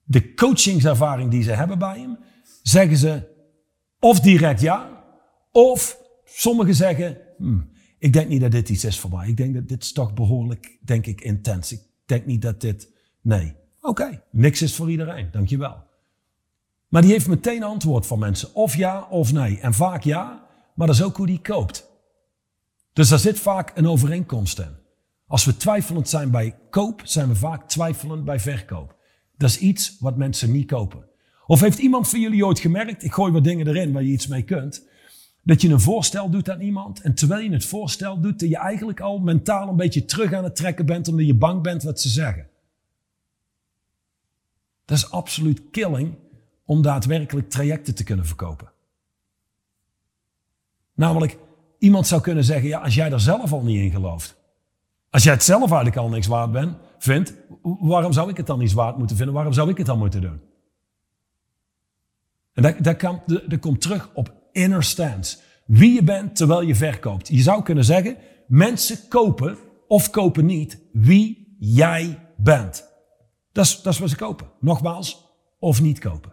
de 0.02 0.34
coachingservaring 0.34 1.30
die 1.30 1.42
ze 1.42 1.52
hebben 1.52 1.78
bij 1.78 1.98
hem, 1.98 2.18
zeggen 2.62 2.96
ze 2.96 3.30
of 4.00 4.20
direct 4.20 4.60
ja, 4.60 5.04
of 5.50 5.98
sommigen 6.24 6.74
zeggen, 6.74 7.18
hmm, 7.36 7.70
ik 7.98 8.12
denk 8.12 8.28
niet 8.28 8.40
dat 8.40 8.50
dit 8.50 8.68
iets 8.68 8.84
is 8.84 8.98
voor 8.98 9.10
mij. 9.10 9.28
Ik 9.28 9.36
denk 9.36 9.54
dat 9.54 9.68
dit 9.68 9.82
is 9.82 9.92
toch 9.92 10.14
behoorlijk, 10.14 10.78
denk 10.80 11.06
ik, 11.06 11.20
intens. 11.20 11.72
Ik 11.72 11.80
denk 12.06 12.26
niet 12.26 12.42
dat 12.42 12.60
dit, 12.60 12.88
nee. 13.20 13.54
Oké, 13.80 14.22
niks 14.30 14.62
is 14.62 14.74
voor 14.74 14.90
iedereen, 14.90 15.28
dankjewel. 15.30 15.82
Maar 16.88 17.02
die 17.02 17.10
heeft 17.10 17.28
meteen 17.28 17.62
antwoord 17.62 18.06
van 18.06 18.18
mensen, 18.18 18.54
of 18.54 18.76
ja 18.76 19.06
of 19.10 19.32
nee. 19.32 19.58
En 19.60 19.74
vaak 19.74 20.02
ja, 20.02 20.46
maar 20.74 20.86
dat 20.86 20.96
is 20.96 21.02
ook 21.02 21.16
hoe 21.16 21.26
die 21.26 21.40
koopt. 21.40 21.90
Dus 22.92 23.08
daar 23.08 23.18
zit 23.18 23.38
vaak 23.38 23.72
een 23.74 23.86
overeenkomst 23.86 24.58
in. 24.58 24.76
Als 25.26 25.44
we 25.44 25.56
twijfelend 25.56 26.08
zijn 26.08 26.30
bij 26.30 26.58
koop, 26.70 27.00
zijn 27.04 27.28
we 27.28 27.34
vaak 27.34 27.68
twijfelend 27.68 28.24
bij 28.24 28.40
verkoop. 28.40 28.96
Dat 29.36 29.50
is 29.50 29.58
iets 29.58 29.96
wat 30.00 30.16
mensen 30.16 30.52
niet 30.52 30.66
kopen. 30.66 31.10
Of 31.52 31.60
heeft 31.60 31.78
iemand 31.78 32.08
van 32.08 32.20
jullie 32.20 32.46
ooit 32.46 32.58
gemerkt, 32.58 33.04
ik 33.04 33.12
gooi 33.12 33.32
wat 33.32 33.44
dingen 33.44 33.66
erin 33.66 33.92
waar 33.92 34.02
je 34.02 34.12
iets 34.12 34.26
mee 34.26 34.42
kunt, 34.42 34.86
dat 35.42 35.60
je 35.60 35.68
een 35.68 35.80
voorstel 35.80 36.30
doet 36.30 36.50
aan 36.50 36.60
iemand 36.60 37.00
en 37.00 37.14
terwijl 37.14 37.42
je 37.42 37.52
het 37.52 37.64
voorstel 37.64 38.20
doet, 38.20 38.40
dat 38.40 38.48
je 38.48 38.56
eigenlijk 38.56 39.00
al 39.00 39.18
mentaal 39.18 39.68
een 39.68 39.76
beetje 39.76 40.04
terug 40.04 40.32
aan 40.32 40.44
het 40.44 40.56
trekken 40.56 40.86
bent 40.86 41.08
omdat 41.08 41.26
je 41.26 41.34
bang 41.34 41.62
bent 41.62 41.82
wat 41.82 42.00
ze 42.00 42.08
zeggen. 42.08 42.48
Dat 44.84 44.96
is 44.96 45.10
absoluut 45.10 45.62
killing 45.70 46.14
om 46.64 46.82
daadwerkelijk 46.82 47.50
trajecten 47.50 47.94
te 47.94 48.04
kunnen 48.04 48.26
verkopen. 48.26 48.72
Namelijk, 50.94 51.38
iemand 51.78 52.06
zou 52.06 52.20
kunnen 52.20 52.44
zeggen, 52.44 52.68
ja, 52.68 52.80
als 52.80 52.94
jij 52.94 53.12
er 53.12 53.20
zelf 53.20 53.52
al 53.52 53.62
niet 53.62 53.80
in 53.80 53.90
gelooft. 53.90 54.36
Als 55.10 55.22
jij 55.22 55.32
het 55.32 55.44
zelf 55.44 55.62
eigenlijk 55.62 55.96
al 55.96 56.08
niks 56.08 56.26
waard 56.26 56.52
bent, 56.52 56.76
vindt, 56.98 57.34
waarom 57.62 58.12
zou 58.12 58.30
ik 58.30 58.36
het 58.36 58.46
dan 58.46 58.58
niet 58.58 58.72
waard 58.72 58.98
moeten 58.98 59.16
vinden? 59.16 59.34
Waarom 59.34 59.52
zou 59.52 59.70
ik 59.70 59.76
het 59.76 59.86
dan 59.86 59.98
moeten 59.98 60.20
doen? 60.20 60.50
En 62.52 62.62
dat, 62.62 62.98
dat, 63.48 63.60
komt 63.60 63.80
terug 63.80 64.10
op 64.14 64.34
inner 64.52 64.82
stance. 64.82 65.38
Wie 65.66 65.92
je 65.92 66.02
bent 66.02 66.36
terwijl 66.36 66.62
je 66.62 66.74
verkoopt. 66.74 67.28
Je 67.28 67.42
zou 67.42 67.62
kunnen 67.62 67.84
zeggen, 67.84 68.16
mensen 68.46 69.08
kopen 69.08 69.58
of 69.88 70.10
kopen 70.10 70.46
niet 70.46 70.78
wie 70.92 71.56
jij 71.58 72.28
bent. 72.36 72.90
Dat 73.52 73.64
is, 73.64 73.82
dat 73.82 73.92
is 73.92 73.98
wat 73.98 74.10
ze 74.10 74.16
kopen. 74.16 74.50
Nogmaals, 74.60 75.28
of 75.58 75.80
niet 75.80 75.98
kopen. 75.98 76.32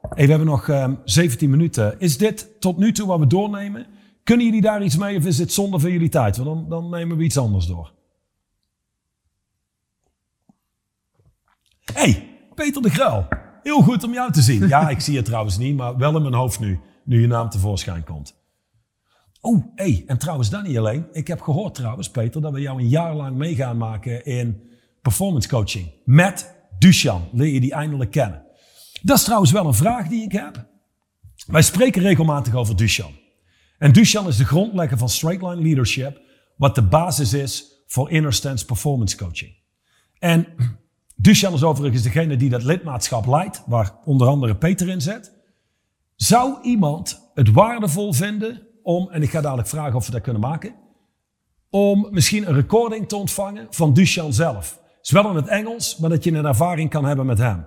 Hey, 0.00 0.24
we 0.24 0.30
hebben 0.30 0.46
nog 0.48 0.68
um, 0.68 0.74
ehm, 0.74 0.94
17 1.04 1.50
minuten. 1.50 2.00
Is 2.00 2.18
dit 2.18 2.60
tot 2.60 2.78
nu 2.78 2.92
toe 2.92 3.06
wat 3.06 3.18
we 3.18 3.26
doornemen? 3.26 3.86
Kunnen 4.24 4.46
jullie 4.46 4.60
daar 4.60 4.82
iets 4.82 4.96
mee 4.96 5.16
of 5.16 5.26
is 5.26 5.36
dit 5.36 5.52
zonde 5.52 5.78
van 5.78 5.90
jullie 5.90 6.08
tijd? 6.08 6.36
Want 6.36 6.48
dan, 6.48 6.68
dan 6.68 6.90
nemen 6.90 7.16
we 7.16 7.24
iets 7.24 7.38
anders 7.38 7.66
door. 7.66 7.92
hey, 11.92 12.28
Peter 12.54 12.82
de 12.82 12.90
Gruil. 12.90 13.26
Heel 13.62 13.82
goed 13.82 14.04
om 14.04 14.12
jou 14.12 14.32
te 14.32 14.42
zien. 14.42 14.68
Ja, 14.68 14.88
ik 14.88 15.00
zie 15.00 15.14
je 15.14 15.22
trouwens 15.22 15.58
niet, 15.58 15.76
maar 15.76 15.96
wel 15.96 16.16
in 16.16 16.22
mijn 16.22 16.34
hoofd 16.34 16.60
nu, 16.60 16.80
nu 17.04 17.20
je 17.20 17.26
naam 17.26 17.48
tevoorschijn 17.50 18.04
komt. 18.04 18.40
Oh, 19.40 19.64
hey, 19.74 20.04
en 20.06 20.18
trouwens 20.18 20.50
dat 20.50 20.62
niet 20.62 20.78
alleen. 20.78 21.06
Ik 21.12 21.26
heb 21.26 21.40
gehoord 21.40 21.74
trouwens, 21.74 22.10
Peter, 22.10 22.40
dat 22.40 22.52
we 22.52 22.60
jou 22.60 22.80
een 22.80 22.88
jaar 22.88 23.14
lang 23.14 23.36
mee 23.36 23.54
gaan 23.54 23.76
maken 23.76 24.24
in 24.24 24.70
performance 25.02 25.48
coaching. 25.48 25.90
Met 26.04 26.54
Dushan, 26.78 27.28
leer 27.32 27.52
je 27.52 27.60
die 27.60 27.72
eindelijk 27.72 28.10
kennen. 28.10 28.46
Dat 29.02 29.16
is 29.16 29.24
trouwens 29.24 29.52
wel 29.52 29.66
een 29.66 29.74
vraag 29.74 30.08
die 30.08 30.22
ik 30.22 30.32
heb. 30.32 30.66
Wij 31.46 31.62
spreken 31.62 32.02
regelmatig 32.02 32.54
over 32.54 32.76
Dushan. 32.76 33.12
En 33.78 33.92
Dushan 33.92 34.28
is 34.28 34.36
de 34.36 34.44
grondlegger 34.44 34.98
van 34.98 35.08
Straight 35.08 35.42
Line 35.42 35.62
Leadership, 35.62 36.20
wat 36.56 36.74
de 36.74 36.82
basis 36.82 37.32
is 37.32 37.82
voor 37.86 38.10
Inner 38.10 38.64
Performance 38.66 39.16
Coaching. 39.16 39.54
En 40.18 40.46
Dushan 41.22 41.52
is 41.52 41.62
overigens 41.62 42.02
degene 42.02 42.36
die 42.36 42.48
dat 42.48 42.62
lidmaatschap 42.62 43.26
leidt, 43.26 43.62
waar 43.66 43.94
onder 44.04 44.28
andere 44.28 44.56
Peter 44.56 44.88
in 44.88 45.00
zit. 45.00 45.32
Zou 46.16 46.62
iemand 46.62 47.30
het 47.34 47.50
waardevol 47.50 48.12
vinden 48.12 48.66
om, 48.82 49.10
en 49.10 49.22
ik 49.22 49.30
ga 49.30 49.40
dadelijk 49.40 49.68
vragen 49.68 49.94
of 49.94 50.06
we 50.06 50.12
dat 50.12 50.20
kunnen 50.20 50.42
maken, 50.42 50.74
om 51.70 52.08
misschien 52.10 52.48
een 52.48 52.54
recording 52.54 53.08
te 53.08 53.16
ontvangen 53.16 53.66
van 53.70 53.92
Dushan 53.92 54.32
zelf? 54.32 54.80
Het 54.84 55.06
is 55.06 55.10
wel 55.10 55.30
in 55.30 55.36
het 55.36 55.46
Engels, 55.46 55.96
maar 55.96 56.10
dat 56.10 56.24
je 56.24 56.32
een 56.32 56.44
ervaring 56.44 56.90
kan 56.90 57.04
hebben 57.04 57.26
met 57.26 57.38
hem. 57.38 57.66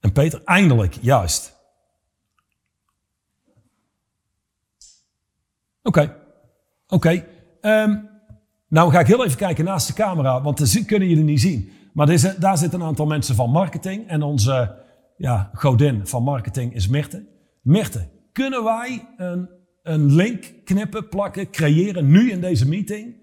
En 0.00 0.12
Peter, 0.12 0.42
eindelijk, 0.44 0.98
juist. 1.00 1.56
Oké, 5.82 6.16
oké. 6.88 7.26
Ehm, 7.60 7.96
nou 8.68 8.90
ga 8.90 9.00
ik 9.00 9.06
heel 9.06 9.24
even 9.24 9.38
kijken 9.38 9.64
naast 9.64 9.86
de 9.86 9.92
camera, 9.92 10.42
want 10.42 10.58
dat 10.58 10.84
kunnen 10.86 11.08
jullie 11.08 11.24
niet 11.24 11.40
zien. 11.40 11.70
Maar 11.92 12.06
daar 12.38 12.58
zitten 12.58 12.80
een 12.80 12.86
aantal 12.86 13.06
mensen 13.06 13.34
van 13.34 13.50
marketing 13.50 14.08
en 14.08 14.22
onze 14.22 14.74
ja, 15.16 15.50
godin 15.52 16.06
van 16.06 16.22
marketing 16.22 16.74
is 16.74 16.88
Mirte. 16.88 17.26
Mirte, 17.62 18.08
kunnen 18.32 18.64
wij 18.64 19.08
een, 19.16 19.48
een 19.82 20.14
link 20.14 20.52
knippen, 20.64 21.08
plakken, 21.08 21.50
creëren 21.50 22.06
nu 22.10 22.30
in 22.30 22.40
deze 22.40 22.68
meeting 22.68 23.16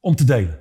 om 0.00 0.14
te 0.14 0.24
delen? 0.24 0.58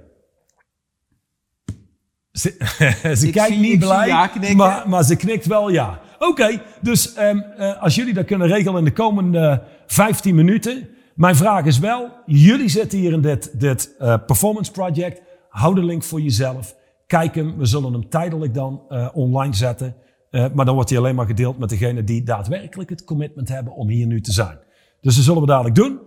Ze, 2.32 2.56
ze 3.22 3.30
kijkt 3.30 3.54
zie- 3.54 3.60
niet 3.60 3.80
blij, 3.80 4.08
ja 4.08 4.32
maar, 4.56 4.90
maar 4.90 5.04
ze 5.04 5.16
knikt 5.16 5.46
wel 5.46 5.70
ja. 5.70 6.00
Oké, 6.20 6.62
dus 6.82 7.14
ehm, 7.14 7.38
eh, 7.38 7.82
als 7.82 7.96
jullie 7.96 8.14
dat 8.14 8.26
kunnen 8.26 8.48
regelen 8.48 8.78
in 8.78 8.84
de 8.84 8.94
komende 8.94 9.64
15 9.86 10.36
minuten. 10.36 10.90
Mijn 11.18 11.36
vraag 11.36 11.66
is 11.66 11.80
wel, 11.80 12.12
jullie 12.26 12.70
zitten 12.70 13.00
hier 13.00 13.12
in 13.12 13.22
dit, 13.22 13.60
dit 13.60 13.96
eh, 13.98 14.18
performance 14.26 14.72
project. 14.72 15.22
Hou 15.50 15.76
de 15.76 15.84
link 15.84 16.04
voor 16.04 16.22
jezelf. 16.22 16.76
Kijk 17.08 17.36
hem, 17.36 17.58
we 17.58 17.66
zullen 17.66 17.94
hem 17.94 18.10
tijdelijk 18.10 18.54
dan 18.54 18.82
eh, 18.90 19.10
online 19.14 19.54
zetten. 19.54 19.96
Eh, 20.30 20.46
maar 20.54 20.66
dan 20.66 20.76
wordt 20.76 20.90
hij 20.90 21.00
alleen 21.00 21.16
maar 21.16 21.26
gedeeld 21.26 21.58
met 21.58 21.70
degenen 21.70 22.06
die 22.06 22.24
daadwerkelijk 22.24 22.90
het 22.90 23.04
commitment 23.04 23.50
hebben 23.50 23.74
om 23.74 23.88
hier 23.90 24.08
nu 24.08 24.22
te 24.22 24.32
zijn. 24.32 24.60
Dus 25.02 25.16
dat 25.16 25.24
zullen 25.24 25.42
we 25.42 25.48
dadelijk 25.48 25.76
doen. 25.76 26.00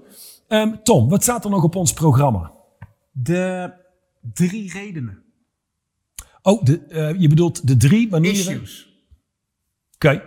Ehm, 0.49 0.75
Tom, 0.83 1.09
wat 1.09 1.23
staat 1.23 1.45
er 1.45 1.51
nog 1.51 1.63
op 1.63 1.77
ons 1.77 1.93
programma? 1.93 2.53
De 3.11 3.73
drie 4.21 4.73
redenen. 4.73 5.23
Oh, 6.43 6.65
de, 6.65 7.15
je 7.19 7.29
bedoelt 7.29 7.67
de 7.67 7.77
drie 7.77 8.11
manieren? 8.11 8.39
Issues. 8.39 9.05
Oké. 9.95 10.23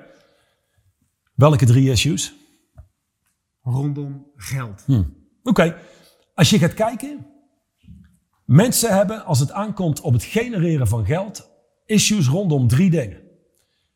Welke 1.35 1.65
drie 1.65 1.89
issues? 1.89 2.33
Rondom 3.63 4.31
geld. 4.35 4.85
Oké. 5.43 5.75
Als 6.35 6.49
je 6.49 6.59
gaat 6.59 6.73
kijken, 6.73 7.27
mensen 8.45 8.95
hebben 8.95 9.25
als 9.25 9.39
het 9.39 9.51
aankomt 9.51 10.01
op 10.01 10.13
het 10.13 10.23
genereren 10.23 10.87
van 10.87 11.05
geld, 11.05 11.49
issues 11.85 12.27
rondom 12.27 12.67
drie 12.67 12.89
dingen. 12.89 13.21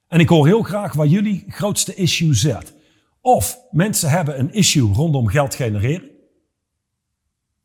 En 0.07 0.19
ik 0.19 0.29
hoor 0.29 0.45
heel 0.45 0.63
graag 0.63 0.93
waar 0.93 1.07
jullie 1.07 1.43
grootste 1.47 1.93
issue 1.93 2.33
zit. 2.33 2.75
Of 3.21 3.57
mensen 3.71 4.09
hebben 4.09 4.39
een 4.39 4.53
issue 4.53 4.93
rondom 4.93 5.27
geld 5.27 5.55
genereren, 5.55 6.09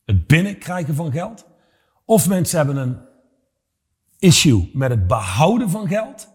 het 0.05 0.27
binnenkrijgen 0.27 0.95
van 0.95 1.13
geld. 1.13 1.47
Of 2.05 2.29
mensen 2.29 2.57
hebben 2.57 2.77
een 2.77 2.99
issue 4.19 4.71
met 4.73 4.91
het 4.91 5.07
behouden 5.07 5.71
van 5.71 5.89
geld. 5.89 6.29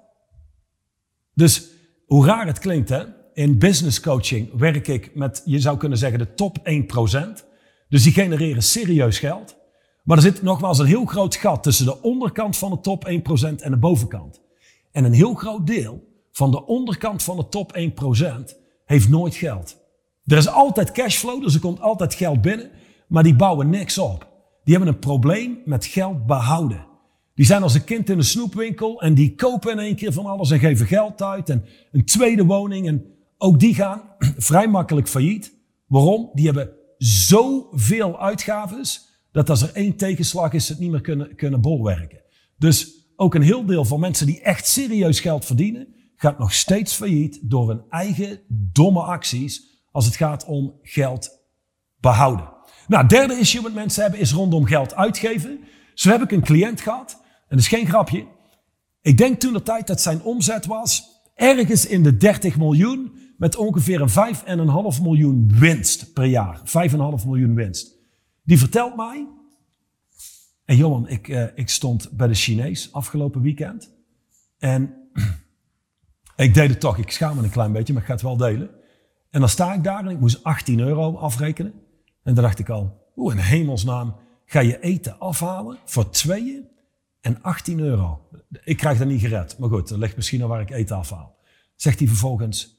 Dus 1.34 1.70
hoe 2.06 2.26
raar 2.26 2.46
het 2.46 2.60
klinkt, 2.60 2.90
hè? 2.90 3.17
In 3.38 3.58
business 3.58 4.00
coaching 4.00 4.50
werk 4.54 4.88
ik 4.88 5.16
met, 5.16 5.42
je 5.46 5.60
zou 5.60 5.78
kunnen 5.78 5.98
zeggen, 5.98 6.20
de 6.20 6.34
top 6.34 6.58
1%. 6.58 7.46
Dus 7.90 8.04
die 8.04 8.12
genereren 8.12 8.64
serieus 8.64 9.20
geld. 9.20 9.58
Maar 10.04 10.18
er 10.18 10.24
zit 10.24 10.42
nogmaals 10.42 10.80
een 10.80 10.86
heel 10.86 11.06
groot 11.06 11.36
gat 11.36 11.64
tussen 11.64 11.86
de 11.86 12.02
onderkant 12.02 12.58
van 12.58 12.70
de 12.70 12.80
top 12.80 13.10
1% 13.10 13.12
en 13.62 13.72
de 13.72 13.78
bovenkant. 13.78 14.42
En 14.92 15.04
een 15.04 15.14
heel 15.14 15.34
groot 15.34 15.68
deel 15.68 16.04
van 16.32 16.52
de 16.52 16.66
onderkant 16.66 17.24
van 17.24 17.38
de 17.38 17.48
top 17.50 17.78
1% 17.78 18.56
heeft 18.86 19.10
nooit 19.10 19.36
geld. 19.36 19.78
Er 20.26 20.38
is 20.38 20.48
altijd 20.48 20.92
cashflow, 20.92 21.42
dus 21.44 21.54
er 21.54 21.60
komt 21.60 21.82
altijd 21.82 22.14
geld 22.14 22.42
binnen, 22.42 22.70
maar 23.08 23.24
die 23.24 23.36
bouwen 23.36 23.70
niks 23.70 23.98
op. 23.98 24.28
Die 24.64 24.76
hebben 24.76 24.94
een 24.94 25.00
probleem 25.00 25.60
met 25.66 25.86
geld 25.86 26.26
behouden. 26.26 26.86
Die 27.36 27.46
zijn 27.46 27.64
als 27.64 27.74
een 27.74 27.84
kind 27.84 28.10
in 28.10 28.18
een 28.18 28.24
snoepwinkel 28.24 29.02
en 29.02 29.14
die 29.14 29.36
kopen 29.36 29.72
in 29.72 29.80
één 29.80 29.96
keer 29.96 30.14
van 30.14 30.26
alles 30.26 30.52
en 30.52 30.60
geven 30.60 30.86
geld 30.86 31.22
uit 31.22 31.50
en 31.50 31.66
een 31.92 32.06
tweede 32.06 32.46
woning. 32.46 32.88
En 32.88 33.16
ook 33.38 33.60
die 33.60 33.76
gaan 33.76 34.02
vrij 34.38 34.68
makkelijk 34.68 35.08
failliet. 35.08 35.56
Waarom? 35.88 36.30
Die 36.34 36.46
hebben 36.46 36.70
zoveel 36.98 38.20
uitgaves 38.20 39.08
dat 39.32 39.50
als 39.50 39.62
er 39.62 39.74
één 39.74 39.96
tegenslag 39.96 40.54
is, 40.54 40.66
ze 40.66 40.72
het 40.72 40.82
niet 40.82 40.92
meer 40.92 41.02
kunnen, 41.02 41.36
kunnen 41.36 41.62
bolwerken. 41.62 42.22
Dus 42.58 43.06
ook 43.16 43.36
een 43.36 43.42
heel 43.42 43.66
deel 43.66 43.86
van 43.86 44.00
mensen 44.00 44.26
die 44.26 44.42
echt 44.42 44.68
serieus 44.68 45.20
geld 45.20 45.46
verdienen, 45.46 45.88
gaat 46.16 46.40
nog 46.40 46.54
steeds 46.54 46.94
failliet 46.94 47.40
door 47.42 47.70
hun 47.70 47.82
eigen 47.90 48.40
domme 48.50 49.02
acties 49.02 49.82
als 49.92 50.06
het 50.06 50.16
gaat 50.16 50.46
om 50.46 50.80
geld 50.82 51.30
behouden. 52.00 52.54
Nou, 52.88 53.08
derde 53.08 53.40
issue 53.40 53.62
wat 53.62 53.74
mensen 53.74 54.02
hebben 54.02 54.20
is 54.20 54.32
rondom 54.32 54.66
geld 54.66 54.96
uitgeven. 54.96 55.60
Zo 55.94 56.10
heb 56.10 56.22
ik 56.22 56.32
een 56.32 56.42
cliënt 56.42 56.82
gehad, 56.82 57.18
en 57.22 57.46
dat 57.50 57.60
is 57.60 57.68
geen 57.68 57.88
grapje. 57.88 58.26
Ik 59.02 59.18
denk 59.18 59.40
toen 59.40 59.54
de 59.54 59.64
tijd 59.64 59.88
dat 59.88 60.02
zijn 60.02 60.22
omzet 60.22 60.66
was 60.66 61.04
ergens 61.36 61.86
in 61.86 62.04
de 62.04 62.18
30 62.18 62.58
miljoen 62.58 63.12
met 63.38 63.56
ongeveer 63.56 64.02
een 64.02 64.96
5,5 64.96 65.02
miljoen 65.02 65.52
winst 65.60 66.14
per 66.14 66.26
jaar. 66.26 66.62
5,5 67.20 67.26
miljoen 67.26 67.56
winst. 67.56 67.96
Die 68.44 68.60
vertelt 68.60 68.96
mij, 68.96 69.28
en 70.66 70.76
Johan, 70.76 71.10
ik, 71.10 71.28
eh, 71.28 71.46
ik 71.56 71.70
stond 71.70 72.12
bij 72.12 72.28
de 72.28 72.34
Chinees 72.34 72.94
afgelopen 72.94 73.42
weekend. 73.42 73.96
En 74.58 74.94
ik 76.36 76.54
deed 76.54 76.70
het 76.70 76.80
toch, 76.80 76.98
ik 76.98 77.12
schaam 77.12 77.36
me 77.36 77.44
een 77.44 77.50
klein 77.50 77.72
beetje, 77.72 77.94
maar 77.94 78.02
ik 78.02 78.08
ga 78.08 78.14
het 78.14 78.24
wel 78.24 78.38
delen. 78.38 78.70
En 79.30 79.40
dan 79.40 79.50
sta 79.50 79.74
ik 79.74 79.84
daar 79.84 80.06
en 80.06 80.12
ik 80.12 80.20
moest 80.20 80.44
18 80.44 80.80
euro 80.80 81.16
afrekenen. 81.16 81.74
En 82.24 82.34
dan 82.34 82.44
dacht 82.44 82.60
ik 82.60 82.70
al, 82.70 83.12
hoe 83.14 83.32
in 83.32 83.38
hemelsnaam 83.38 84.16
ga 84.46 84.60
je 84.60 84.80
eten 84.80 85.20
afhalen 85.20 85.78
voor 85.86 86.10
tweeën 86.10 86.68
en 87.22 87.42
18 87.42 87.80
euro. 87.80 88.28
Ik 88.64 88.78
krijg 88.78 88.98
dat 88.98 89.08
niet 89.08 89.22
gered, 89.22 89.58
maar 89.58 89.70
goed, 89.70 89.88
dat 89.88 89.98
ligt 89.98 90.16
misschien 90.16 90.42
aan 90.42 90.48
waar 90.48 90.62
ik 90.62 90.70
eten 90.70 90.96
afhaal. 90.96 91.38
Zegt 91.76 92.00
hij 92.00 92.08
vervolgens, 92.08 92.77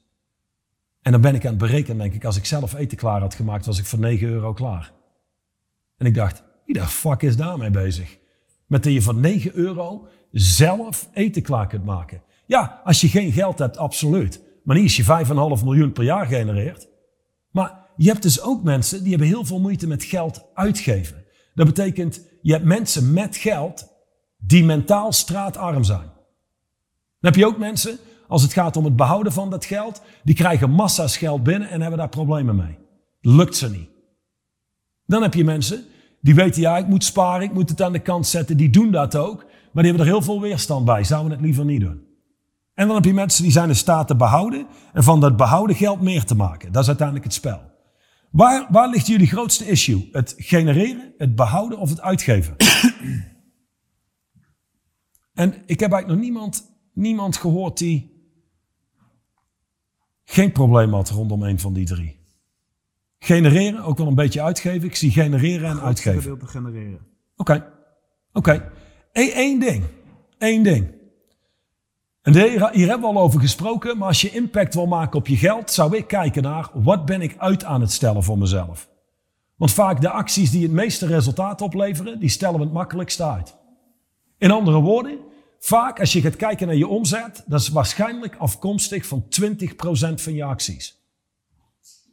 en 1.03 1.13
dan 1.13 1.21
ben 1.21 1.35
ik 1.35 1.45
aan 1.45 1.51
het 1.51 1.59
berekenen, 1.59 1.99
denk 1.99 2.15
ik, 2.15 2.25
als 2.25 2.37
ik 2.37 2.45
zelf 2.45 2.75
eten 2.75 2.97
klaar 2.97 3.21
had 3.21 3.35
gemaakt, 3.35 3.67
was 3.67 3.79
ik 3.79 3.85
voor 3.85 3.99
9 3.99 4.29
euro 4.29 4.53
klaar. 4.53 4.93
En 5.97 6.07
ik 6.07 6.15
dacht, 6.15 6.43
wie 6.65 6.75
de 6.75 6.87
fuck 6.87 7.23
is 7.23 7.37
daarmee 7.37 7.71
bezig? 7.71 8.19
Met 8.67 8.83
dat 8.83 8.93
je 8.93 9.03
voor 9.03 9.15
9 9.15 9.55
euro 9.55 10.07
zelf 10.31 11.09
eten 11.13 11.43
klaar 11.43 11.67
kunt 11.67 11.85
maken. 11.85 12.23
Ja, 12.47 12.81
als 12.85 13.01
je 13.01 13.09
geen 13.09 13.33
geld 13.33 13.59
hebt, 13.59 13.77
absoluut. 13.77 14.41
Maar 14.65 14.77
niet 14.77 14.85
als 14.85 14.97
je 14.97 15.59
5,5 15.59 15.65
miljoen 15.65 15.93
per 15.93 16.05
jaar 16.05 16.27
genereert. 16.27 16.89
Maar 17.51 17.87
je 17.97 18.09
hebt 18.09 18.23
dus 18.23 18.41
ook 18.41 18.63
mensen 18.63 19.01
die 19.01 19.11
hebben 19.11 19.29
heel 19.29 19.45
veel 19.45 19.61
moeite 19.61 19.87
met 19.87 20.05
geld 20.05 20.45
uitgeven. 20.55 21.25
Dat 21.55 21.67
betekent, 21.67 22.21
je 22.43 22.53
hebt 22.53 22.65
mensen 22.65 23.13
met 23.13 23.37
geld 23.37 23.89
die 24.37 24.65
mentaal 24.65 25.13
straatarm 25.13 25.85
zijn. 25.85 26.11
Dan 27.21 27.33
heb 27.33 27.35
je 27.35 27.47
ook 27.47 27.59
mensen, 27.59 27.99
als 28.29 28.43
het 28.43 28.53
gaat 28.53 28.77
om 28.77 28.85
het 28.85 28.97
behouden 28.97 29.33
van 29.33 29.51
dat 29.51 29.65
geld, 29.65 30.03
die 30.25 30.35
krijgen 30.35 30.71
massa's 30.71 31.17
geld 31.17 31.43
binnen 31.43 31.69
en 31.71 31.81
hebben 31.81 31.99
daar 31.99 32.09
problemen 32.09 32.57
mee. 32.57 32.79
Lukt 33.21 33.57
ze 33.57 33.71
niet. 33.71 33.89
Dan 35.07 35.23
heb 35.23 35.35
je 35.35 35.45
mensen 35.45 35.85
die 36.21 36.35
weten, 36.35 36.61
ja, 36.61 36.77
ik 36.77 36.87
moet 36.87 37.05
sparen, 37.05 37.47
ik 37.47 37.53
moet 37.53 37.69
het 37.69 37.83
aan 37.83 37.93
de 37.93 37.99
kant 37.99 38.27
zetten, 38.27 38.57
die 38.57 38.71
doen 38.71 38.91
dat 38.91 39.17
ook, 39.17 39.45
maar 39.73 39.83
die 39.83 39.93
hebben 39.93 40.01
er 40.01 40.13
heel 40.13 40.23
veel 40.23 40.41
weerstand 40.41 40.85
bij, 40.85 41.05
zouden 41.05 41.33
het 41.33 41.41
liever 41.41 41.65
niet 41.65 41.81
doen. 41.81 42.07
En 42.75 42.87
dan 42.87 42.97
heb 42.97 43.05
je 43.05 43.15
mensen 43.15 43.43
die 43.43 43.53
zijn 43.53 43.69
in 43.69 43.77
staat 43.77 44.07
te 44.07 44.17
behouden 44.17 44.67
en 44.93 45.03
van 45.03 45.21
dat 45.21 45.37
behouden 45.37 45.77
geld 45.77 46.01
meer 46.01 46.25
te 46.25 46.35
maken. 46.35 46.73
Dat 46.73 46.83
is 46.83 46.89
uiteindelijk 46.89 47.27
het 47.27 47.35
spel. 47.35 47.61
Waar, 48.31 48.67
waar 48.71 48.89
ligt 48.89 49.07
jullie 49.07 49.27
grootste 49.27 49.67
issue? 49.67 50.09
Het 50.13 50.35
genereren, 50.37 51.15
het 51.19 51.35
behouden 51.35 51.79
of 51.79 51.91
het 51.91 52.01
uitgeven? 52.01 52.57
en 55.35 55.55
ik 55.67 55.81
heb 55.81 55.93
eigenlijk 55.93 56.07
nog 56.07 56.19
niemand, 56.19 56.79
niemand 56.93 57.37
gehoord 57.37 57.79
die 57.79 58.18
geen 60.31 60.53
probleem 60.53 60.93
had 60.93 61.09
rondom 61.09 61.43
een 61.43 61.59
van 61.59 61.73
die 61.73 61.87
drie. 61.87 62.17
Genereren, 63.19 63.85
ook 63.85 63.99
wel 63.99 64.07
een 64.07 64.15
beetje 64.15 64.43
uitgeven. 64.43 64.89
Ik 64.89 64.97
zie 64.97 65.11
genereren 65.11 65.71
en 65.71 65.81
uitgeven. 65.81 66.23
gedeelte 66.23 66.47
genereren. 66.47 67.07
Oké, 67.37 67.67
oké. 68.33 68.71
Eén 69.13 69.33
één 69.33 69.61
ding. 69.61 69.85
Eén 70.39 70.63
ding. 70.63 70.97
En 72.23 72.35
hier, 72.35 72.71
hier 72.73 72.89
hebben 72.89 73.11
we 73.11 73.17
al 73.17 73.23
over 73.23 73.41
gesproken, 73.41 73.99
maar 73.99 74.09
als 74.09 74.21
je 74.21 74.31
impact 74.31 74.75
wil 74.75 74.87
maken 74.87 75.19
op 75.19 75.27
je 75.27 75.37
geld, 75.37 75.71
zou 75.71 75.97
ik 75.97 76.07
kijken 76.07 76.43
naar 76.43 76.71
wat 76.73 77.05
ben 77.05 77.23
ik 77.23 77.35
uit 77.39 77.65
aan 77.65 77.81
het 77.81 77.93
stellen 77.93 78.23
voor 78.23 78.39
mezelf. 78.39 78.89
Want 79.57 79.73
vaak 79.73 80.01
de 80.01 80.11
acties 80.11 80.51
die 80.51 80.63
het 80.63 80.73
meeste 80.73 81.07
resultaat 81.07 81.61
opleveren, 81.61 82.21
die 82.21 82.29
stellen 82.29 82.59
we 82.59 82.65
het 82.65 82.73
makkelijkste 82.73 83.25
uit. 83.25 83.57
In 84.39 84.51
andere 84.51 84.81
woorden, 84.81 85.19
vaak 85.59 86.01
als 86.01 86.13
je 86.13 86.21
gaat 86.21 86.37
kijken 86.37 86.67
naar 86.67 86.77
je 86.77 86.87
omzet, 86.87 87.45
dat 87.47 87.61
is 87.61 87.69
waarschijnlijk 87.69 88.37
afkomstig 88.37 89.07
van 89.07 89.27
20% 89.41 90.15
van 90.15 90.35
je 90.35 90.45
acties. 90.45 90.99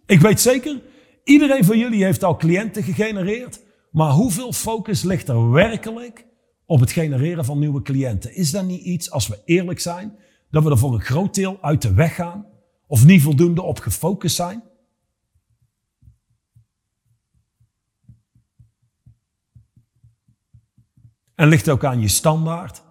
Ik 0.05 0.19
weet 0.19 0.41
zeker, 0.41 0.81
iedereen 1.23 1.65
van 1.65 1.77
jullie 1.77 2.03
heeft 2.03 2.23
al 2.23 2.35
cliënten 2.35 2.83
gegenereerd, 2.83 3.59
maar 3.91 4.11
hoeveel 4.11 4.53
focus 4.53 5.03
ligt 5.03 5.27
er 5.27 5.51
werkelijk 5.51 6.25
op 6.65 6.79
het 6.79 6.91
genereren 6.91 7.45
van 7.45 7.59
nieuwe 7.59 7.81
cliënten? 7.81 8.35
Is 8.35 8.51
dat 8.51 8.65
niet 8.65 8.83
iets, 8.83 9.11
als 9.11 9.27
we 9.27 9.41
eerlijk 9.45 9.79
zijn, 9.79 10.17
dat 10.51 10.63
we 10.63 10.69
er 10.69 10.77
voor 10.77 10.93
een 10.93 11.01
groot 11.01 11.35
deel 11.35 11.57
uit 11.61 11.81
de 11.81 11.93
weg 11.93 12.15
gaan? 12.15 12.45
Of 12.87 13.05
niet 13.05 13.21
voldoende 13.21 13.61
op 13.61 13.79
gefocust 13.79 14.35
zijn? 14.35 14.63
En 21.35 21.47
ligt 21.47 21.69
ook 21.69 21.83
aan 21.83 22.01
je 22.01 22.07
standaard. 22.07 22.84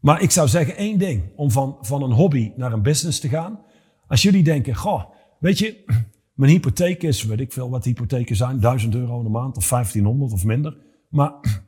Maar 0.00 0.22
ik 0.22 0.30
zou 0.30 0.48
zeggen 0.48 0.76
één 0.76 0.98
ding, 0.98 1.22
om 1.36 1.50
van, 1.50 1.76
van 1.80 2.02
een 2.02 2.12
hobby 2.12 2.52
naar 2.56 2.72
een 2.72 2.82
business 2.82 3.20
te 3.20 3.28
gaan. 3.28 3.60
Als 4.06 4.22
jullie 4.22 4.42
denken, 4.42 4.74
goh, 4.74 5.04
weet 5.38 5.58
je, 5.58 5.84
mijn 6.34 6.50
hypotheek 6.50 7.02
is, 7.02 7.24
weet 7.24 7.40
ik 7.40 7.52
veel 7.52 7.70
wat 7.70 7.84
hypotheken 7.84 8.36
zijn, 8.36 8.60
1000 8.60 8.94
euro 8.94 9.18
in 9.18 9.24
de 9.24 9.30
maand 9.30 9.56
of 9.56 9.68
1500 9.68 10.32
of 10.32 10.44
minder. 10.44 10.76
Maar 11.08 11.32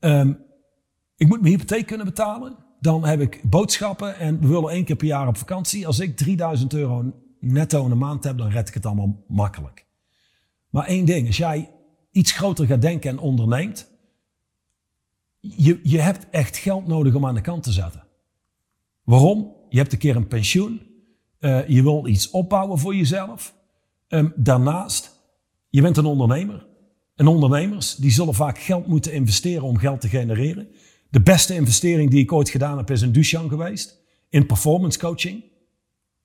ehm, 0.00 0.32
ik 1.16 1.28
moet 1.28 1.40
mijn 1.40 1.52
hypotheek 1.52 1.86
kunnen 1.86 2.06
betalen. 2.06 2.56
Dan 2.80 3.04
heb 3.04 3.20
ik 3.20 3.40
boodschappen 3.50 4.18
en 4.18 4.40
we 4.40 4.46
willen 4.46 4.70
één 4.70 4.84
keer 4.84 4.96
per 4.96 5.06
jaar 5.06 5.28
op 5.28 5.36
vakantie. 5.36 5.86
Als 5.86 6.00
ik 6.00 6.16
3000 6.16 6.74
euro 6.74 7.12
netto 7.40 7.82
in 7.82 7.88
de 7.88 7.94
maand 7.94 8.24
heb, 8.24 8.38
dan 8.38 8.48
red 8.48 8.68
ik 8.68 8.74
het 8.74 8.86
allemaal 8.86 9.24
makkelijk. 9.28 9.86
Maar 10.70 10.86
één 10.86 11.04
ding, 11.04 11.26
als 11.26 11.36
jij 11.36 11.70
iets 12.10 12.32
groter 12.32 12.66
gaat 12.66 12.82
denken 12.82 13.10
en 13.10 13.18
onderneemt, 13.18 13.93
je, 15.56 15.80
je 15.82 16.00
hebt 16.00 16.26
echt 16.30 16.56
geld 16.56 16.86
nodig 16.86 17.14
om 17.14 17.26
aan 17.26 17.34
de 17.34 17.40
kant 17.40 17.62
te 17.62 17.72
zetten. 17.72 18.02
Waarom? 19.02 19.52
Je 19.68 19.78
hebt 19.78 19.92
een 19.92 19.98
keer 19.98 20.16
een 20.16 20.28
pensioen. 20.28 20.80
Uh, 21.40 21.68
je 21.68 21.82
wil 21.82 22.06
iets 22.06 22.30
opbouwen 22.30 22.78
voor 22.78 22.94
jezelf. 22.94 23.54
Um, 24.08 24.32
daarnaast, 24.36 25.20
je 25.68 25.82
bent 25.82 25.96
een 25.96 26.04
ondernemer. 26.04 26.66
En 27.14 27.26
ondernemers 27.26 27.94
die 27.94 28.10
zullen 28.10 28.34
vaak 28.34 28.58
geld 28.58 28.86
moeten 28.86 29.12
investeren 29.12 29.62
om 29.62 29.76
geld 29.76 30.00
te 30.00 30.08
genereren. 30.08 30.68
De 31.10 31.20
beste 31.20 31.54
investering 31.54 32.10
die 32.10 32.20
ik 32.20 32.32
ooit 32.32 32.48
gedaan 32.48 32.76
heb 32.76 32.90
is 32.90 33.02
in 33.02 33.12
Dushan 33.12 33.48
geweest. 33.48 34.02
In 34.28 34.46
performance 34.46 34.98
coaching. 34.98 35.44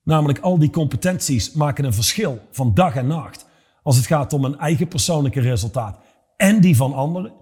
Namelijk 0.02 0.38
al 0.38 0.58
die 0.58 0.70
competenties 0.70 1.52
maken 1.52 1.84
een 1.84 1.94
verschil 1.94 2.40
van 2.50 2.74
dag 2.74 2.96
en 2.96 3.06
nacht. 3.06 3.46
Als 3.82 3.96
het 3.96 4.06
gaat 4.06 4.32
om 4.32 4.44
een 4.44 4.58
eigen 4.58 4.88
persoonlijke 4.88 5.40
resultaat 5.40 5.98
en 6.36 6.60
die 6.60 6.76
van 6.76 6.92
anderen. 6.92 7.32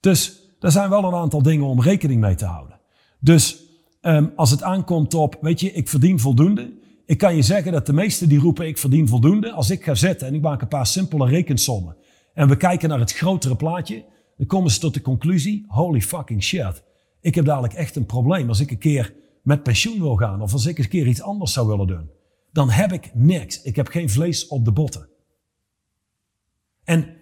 Dus 0.00 0.40
er 0.60 0.70
zijn 0.70 0.90
wel 0.90 1.04
een 1.04 1.14
aantal 1.14 1.42
dingen 1.42 1.66
om 1.66 1.82
rekening 1.82 2.20
mee 2.20 2.34
te 2.34 2.44
houden. 2.44 2.80
Dus 3.20 3.62
um, 4.02 4.32
als 4.36 4.50
het 4.50 4.62
aankomt 4.62 5.14
op, 5.14 5.38
weet 5.40 5.60
je, 5.60 5.72
ik 5.72 5.88
verdien 5.88 6.20
voldoende. 6.20 6.72
Ik 7.06 7.18
kan 7.18 7.36
je 7.36 7.42
zeggen 7.42 7.72
dat 7.72 7.86
de 7.86 7.92
meesten 7.92 8.28
die 8.28 8.38
roepen 8.38 8.66
ik 8.66 8.78
verdien 8.78 9.08
voldoende. 9.08 9.52
Als 9.52 9.70
ik 9.70 9.84
ga 9.84 9.94
zitten 9.94 10.26
en 10.26 10.34
ik 10.34 10.40
maak 10.40 10.62
een 10.62 10.68
paar 10.68 10.86
simpele 10.86 11.26
rekensommen. 11.26 11.96
En 12.34 12.48
we 12.48 12.56
kijken 12.56 12.88
naar 12.88 12.98
het 12.98 13.12
grotere 13.12 13.56
plaatje. 13.56 14.04
Dan 14.36 14.46
komen 14.46 14.70
ze 14.70 14.80
tot 14.80 14.94
de 14.94 15.00
conclusie, 15.00 15.64
holy 15.68 16.00
fucking 16.00 16.42
shit. 16.42 16.82
Ik 17.20 17.34
heb 17.34 17.44
dadelijk 17.44 17.72
echt 17.72 17.96
een 17.96 18.06
probleem 18.06 18.48
als 18.48 18.60
ik 18.60 18.70
een 18.70 18.78
keer 18.78 19.14
met 19.42 19.62
pensioen 19.62 20.00
wil 20.00 20.16
gaan. 20.16 20.42
Of 20.42 20.52
als 20.52 20.66
ik 20.66 20.78
een 20.78 20.88
keer 20.88 21.06
iets 21.06 21.22
anders 21.22 21.52
zou 21.52 21.66
willen 21.66 21.86
doen. 21.86 22.10
Dan 22.52 22.70
heb 22.70 22.92
ik 22.92 23.10
niks. 23.14 23.62
Ik 23.62 23.76
heb 23.76 23.88
geen 23.88 24.10
vlees 24.10 24.46
op 24.46 24.64
de 24.64 24.72
botten. 24.72 25.08
En 26.84 27.17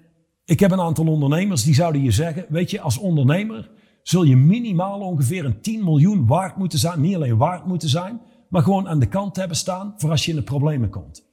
ik 0.47 0.61
heb 0.61 0.71
een 0.71 0.81
aantal 0.81 1.07
ondernemers 1.07 1.65
die 1.65 1.75
zouden 1.75 2.03
je 2.03 2.11
zeggen, 2.11 2.47
weet 2.49 2.71
je, 2.71 2.81
als 2.81 2.99
ondernemer 2.99 3.71
zul 4.03 4.23
je 4.23 4.37
minimaal 4.37 5.01
ongeveer 5.01 5.45
een 5.45 5.61
10 5.61 5.85
miljoen 5.85 6.27
waard 6.27 6.57
moeten 6.57 6.79
zijn. 6.79 7.01
Niet 7.01 7.15
alleen 7.15 7.37
waard 7.37 7.67
moeten 7.67 7.89
zijn, 7.89 8.21
maar 8.49 8.63
gewoon 8.63 8.89
aan 8.89 8.99
de 8.99 9.09
kant 9.09 9.37
hebben 9.37 9.57
staan 9.57 9.95
voor 9.97 10.11
als 10.11 10.25
je 10.25 10.31
in 10.31 10.37
de 10.37 10.43
problemen 10.43 10.91
komt. 10.91 11.25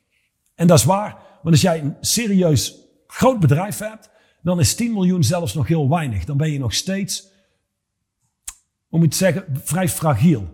En 0.56 0.68
dat 0.68 0.78
is 0.78 0.84
waar, 0.84 1.18
want 1.42 1.56
als 1.56 1.62
jij 1.62 1.82
een 1.82 1.96
serieus 2.02 2.76
groot 3.08 3.40
bedrijf 3.40 3.78
hebt, 3.78 4.10
dan 4.42 4.60
is 4.60 4.76
10 4.76 4.94
miljoen 4.94 5.24
zelfs 5.24 5.54
nog 5.54 5.68
heel 5.68 5.90
weinig. 5.90 6.26
Dan 6.26 6.38
ben 6.38 6.52
je 6.52 6.60
nog 6.60 6.74
steeds, 6.74 7.28
moet 8.90 9.14
je 9.14 9.20
zeggen, 9.20 9.46
vrij 9.64 9.90
fragiel. 9.90 10.48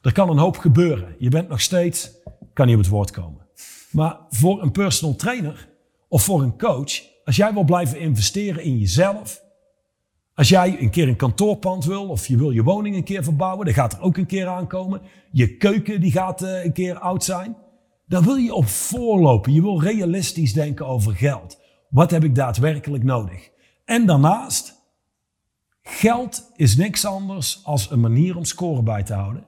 Er 0.00 0.12
kan 0.12 0.30
een 0.30 0.38
hoop 0.38 0.56
gebeuren. 0.56 1.16
Je 1.18 1.28
bent 1.28 1.48
nog 1.48 1.60
steeds, 1.60 2.10
kan 2.52 2.66
niet 2.66 2.76
op 2.76 2.82
het 2.82 2.90
woord 2.90 3.10
komen. 3.10 3.46
Maar 3.90 4.18
voor 4.30 4.62
een 4.62 4.72
personal 4.72 5.16
trainer 5.16 5.68
of 6.08 6.22
voor 6.22 6.42
een 6.42 6.58
coach, 6.58 7.14
als 7.26 7.36
jij 7.36 7.52
wil 7.52 7.64
blijven 7.64 8.00
investeren 8.00 8.62
in 8.62 8.78
jezelf, 8.78 9.42
als 10.34 10.48
jij 10.48 10.80
een 10.80 10.90
keer 10.90 11.08
een 11.08 11.16
kantoorpand 11.16 11.84
wil 11.84 12.08
of 12.08 12.26
je 12.26 12.36
wil 12.36 12.50
je 12.50 12.62
woning 12.62 12.96
een 12.96 13.04
keer 13.04 13.24
verbouwen, 13.24 13.64
dan 13.64 13.74
gaat 13.74 13.92
er 13.92 14.00
ook 14.00 14.16
een 14.16 14.26
keer 14.26 14.46
aankomen. 14.46 15.00
Je 15.30 15.56
keuken 15.56 16.00
die 16.00 16.12
gaat 16.12 16.42
uh, 16.42 16.64
een 16.64 16.72
keer 16.72 16.98
oud 16.98 17.24
zijn. 17.24 17.56
Dan 18.06 18.24
wil 18.24 18.34
je 18.34 18.54
op 18.54 18.66
voorlopen. 18.66 19.52
Je 19.52 19.62
wil 19.62 19.82
realistisch 19.82 20.52
denken 20.52 20.86
over 20.86 21.16
geld. 21.16 21.58
Wat 21.88 22.10
heb 22.10 22.24
ik 22.24 22.34
daadwerkelijk 22.34 23.04
nodig? 23.04 23.50
En 23.84 24.06
daarnaast, 24.06 24.74
geld 25.82 26.52
is 26.56 26.76
niks 26.76 27.04
anders 27.04 27.60
als 27.64 27.90
een 27.90 28.00
manier 28.00 28.36
om 28.36 28.44
score 28.44 28.82
bij 28.82 29.02
te 29.02 29.14
houden. 29.14 29.44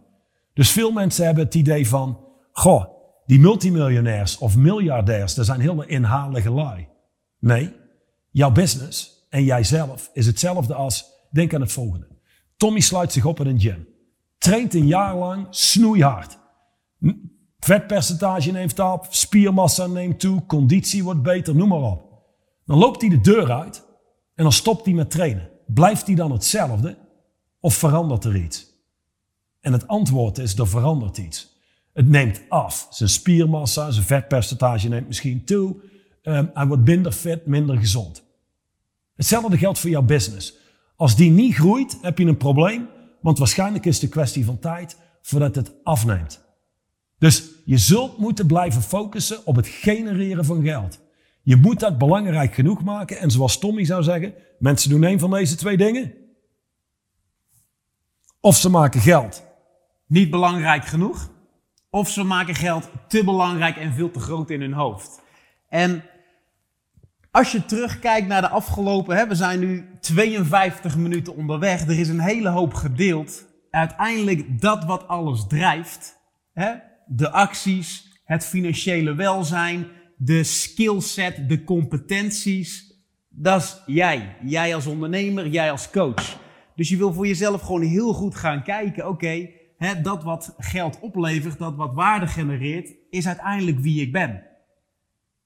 Dus 0.54 0.70
veel 0.70 0.92
mensen 0.92 1.24
hebben 1.24 1.44
het 1.44 1.54
idee 1.54 1.88
van, 1.88 2.20
goh, 2.52 2.84
die 3.26 3.40
multimiljonairs 3.40 4.38
of 4.38 4.56
miljardairs, 4.56 5.34
dat 5.34 5.46
zijn 5.46 5.60
hele 5.60 5.86
inhalige 5.86 6.50
lui. 6.50 6.88
Nee, 7.38 7.74
jouw 8.30 8.52
business 8.52 9.26
en 9.28 9.44
jijzelf 9.44 10.10
is 10.12 10.26
hetzelfde 10.26 10.74
als, 10.74 11.04
denk 11.30 11.54
aan 11.54 11.60
het 11.60 11.72
volgende. 11.72 12.08
Tommy 12.56 12.80
sluit 12.80 13.12
zich 13.12 13.24
op 13.24 13.40
in 13.40 13.46
een 13.46 13.60
gym. 13.60 13.88
Traint 14.38 14.74
een 14.74 14.86
jaar 14.86 15.16
lang 15.16 15.46
snoeihard. 15.50 16.38
Vetpercentage 17.58 18.50
neemt 18.50 18.80
af, 18.80 19.06
spiermassa 19.10 19.86
neemt 19.86 20.20
toe, 20.20 20.46
conditie 20.46 21.04
wordt 21.04 21.22
beter, 21.22 21.54
noem 21.54 21.68
maar 21.68 21.82
op. 21.82 22.08
Dan 22.64 22.78
loopt 22.78 23.00
hij 23.00 23.10
de 23.10 23.20
deur 23.20 23.52
uit 23.52 23.86
en 24.34 24.42
dan 24.42 24.52
stopt 24.52 24.84
hij 24.84 24.94
met 24.94 25.10
trainen. 25.10 25.50
Blijft 25.66 26.06
hij 26.06 26.14
dan 26.14 26.32
hetzelfde 26.32 26.98
of 27.60 27.74
verandert 27.74 28.24
er 28.24 28.36
iets? 28.36 28.66
En 29.60 29.72
het 29.72 29.86
antwoord 29.86 30.38
is, 30.38 30.58
er 30.58 30.68
verandert 30.68 31.18
iets. 31.18 31.56
Het 31.92 32.08
neemt 32.08 32.42
af. 32.48 32.86
Zijn 32.90 33.08
spiermassa, 33.08 33.90
zijn 33.90 34.06
vetpercentage 34.06 34.88
neemt 34.88 35.06
misschien 35.06 35.44
toe. 35.44 35.76
Um, 36.28 36.50
hij 36.54 36.66
wordt 36.66 36.84
minder 36.84 37.12
fit, 37.12 37.46
minder 37.46 37.78
gezond. 37.78 38.24
Hetzelfde 39.16 39.58
geldt 39.58 39.78
voor 39.78 39.90
jouw 39.90 40.02
business. 40.02 40.56
Als 40.96 41.16
die 41.16 41.30
niet 41.30 41.54
groeit, 41.54 41.98
heb 42.02 42.18
je 42.18 42.24
een 42.24 42.36
probleem, 42.36 42.88
want 43.20 43.38
waarschijnlijk 43.38 43.86
is 43.86 43.94
het 43.94 44.02
een 44.02 44.08
kwestie 44.08 44.44
van 44.44 44.58
tijd 44.58 44.96
voordat 45.22 45.54
het 45.54 45.72
afneemt. 45.84 46.44
Dus 47.18 47.48
je 47.64 47.78
zult 47.78 48.18
moeten 48.18 48.46
blijven 48.46 48.82
focussen 48.82 49.46
op 49.46 49.56
het 49.56 49.66
genereren 49.66 50.44
van 50.44 50.62
geld. 50.62 51.00
Je 51.42 51.56
moet 51.56 51.80
dat 51.80 51.98
belangrijk 51.98 52.54
genoeg 52.54 52.84
maken 52.84 53.18
en 53.18 53.30
zoals 53.30 53.58
Tommy 53.58 53.84
zou 53.84 54.02
zeggen, 54.02 54.34
mensen 54.58 54.90
doen 54.90 55.02
een 55.02 55.18
van 55.18 55.30
deze 55.30 55.56
twee 55.56 55.76
dingen. 55.76 56.14
Of 58.40 58.56
ze 58.56 58.70
maken 58.70 59.00
geld. 59.00 59.44
Niet 60.06 60.30
belangrijk 60.30 60.84
genoeg. 60.84 61.30
Of 61.90 62.08
ze 62.08 62.24
maken 62.24 62.54
geld 62.54 62.88
te 63.08 63.24
belangrijk 63.24 63.76
en 63.76 63.92
veel 63.92 64.10
te 64.10 64.20
groot 64.20 64.50
in 64.50 64.60
hun 64.60 64.72
hoofd. 64.72 65.20
En 65.68 66.04
als 67.30 67.52
je 67.52 67.64
terugkijkt 67.64 68.28
naar 68.28 68.40
de 68.40 68.48
afgelopen, 68.48 69.16
hè, 69.16 69.26
we 69.26 69.34
zijn 69.34 69.60
nu 69.60 69.86
52 70.00 70.96
minuten 70.96 71.36
onderweg, 71.36 71.82
er 71.82 71.98
is 71.98 72.08
een 72.08 72.20
hele 72.20 72.48
hoop 72.48 72.74
gedeeld. 72.74 73.46
Uiteindelijk 73.70 74.60
dat 74.60 74.84
wat 74.84 75.08
alles 75.08 75.46
drijft, 75.46 76.18
hè, 76.52 76.72
de 77.06 77.30
acties, 77.30 78.20
het 78.24 78.46
financiële 78.46 79.14
welzijn, 79.14 79.86
de 80.16 80.44
skillset, 80.44 81.48
de 81.48 81.64
competenties, 81.64 82.94
dat 83.28 83.62
is 83.62 83.82
jij. 83.94 84.36
Jij 84.42 84.74
als 84.74 84.86
ondernemer, 84.86 85.46
jij 85.46 85.70
als 85.70 85.90
coach. 85.90 86.38
Dus 86.74 86.88
je 86.88 86.96
wil 86.96 87.12
voor 87.12 87.26
jezelf 87.26 87.60
gewoon 87.60 87.82
heel 87.82 88.12
goed 88.12 88.34
gaan 88.34 88.62
kijken, 88.62 89.08
oké, 89.08 89.48
dat 90.02 90.22
wat 90.22 90.54
geld 90.58 91.00
oplevert, 91.00 91.58
dat 91.58 91.76
wat 91.76 91.94
waarde 91.94 92.26
genereert, 92.26 92.94
is 93.10 93.26
uiteindelijk 93.26 93.78
wie 93.78 94.00
ik 94.00 94.12
ben. 94.12 94.42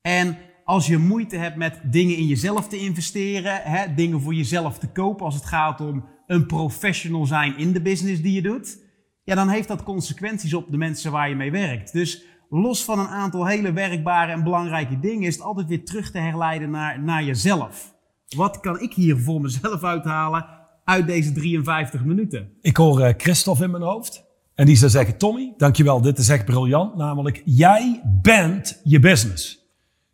En 0.01 0.39
als 0.65 0.87
je 0.87 0.99
moeite 0.99 1.37
hebt 1.37 1.57
met 1.57 1.81
dingen 1.85 2.17
in 2.17 2.27
jezelf 2.27 2.69
te 2.69 2.79
investeren, 2.79 3.61
hè, 3.63 3.95
dingen 3.95 4.21
voor 4.21 4.35
jezelf 4.35 4.79
te 4.79 4.89
kopen, 4.89 5.25
als 5.25 5.35
het 5.35 5.45
gaat 5.45 5.81
om 5.81 6.05
een 6.27 6.47
professional 6.47 7.27
zijn 7.27 7.59
in 7.59 7.73
de 7.73 7.83
business 7.83 8.23
die 8.23 8.33
je 8.33 8.43
doet, 8.43 8.79
ja, 9.25 9.35
dan 9.35 9.49
heeft 9.49 9.69
dat 9.69 9.83
consequenties 9.83 10.55
op 10.55 10.71
de 10.71 10.77
mensen 10.77 11.13
waar 11.13 11.29
je 11.29 11.35
mee 11.35 11.51
werkt. 11.51 11.93
Dus 11.93 12.25
los 12.49 12.85
van 12.85 12.99
een 12.99 13.07
aantal 13.07 13.47
hele 13.47 13.73
werkbare 13.73 14.33
en 14.33 14.43
belangrijke 14.43 15.01
dingen 15.01 15.27
is 15.27 15.35
het 15.35 15.45
altijd 15.45 15.69
weer 15.69 15.85
terug 15.85 16.11
te 16.11 16.19
herleiden 16.19 16.71
naar, 16.71 17.03
naar 17.03 17.25
jezelf. 17.25 17.95
Wat 18.37 18.61
kan 18.61 18.81
ik 18.81 18.93
hier 18.93 19.19
voor 19.19 19.41
mezelf 19.41 19.85
uithalen 19.85 20.47
uit 20.85 21.07
deze 21.07 21.33
53 21.33 22.05
minuten? 22.05 22.53
Ik 22.61 22.77
hoor 22.77 23.01
uh, 23.01 23.09
Christophe 23.17 23.65
in 23.65 23.71
mijn 23.71 23.83
hoofd. 23.83 24.25
En 24.55 24.67
die 24.67 24.77
zou 24.77 24.91
zeggen, 24.91 25.19
Tommy, 25.19 25.55
dankjewel, 25.57 26.01
dit 26.01 26.19
is 26.19 26.29
echt 26.29 26.45
briljant. 26.45 26.97
Namelijk, 26.97 27.43
jij 27.45 28.01
bent 28.23 28.81
je 28.85 29.01
business. 29.01 29.62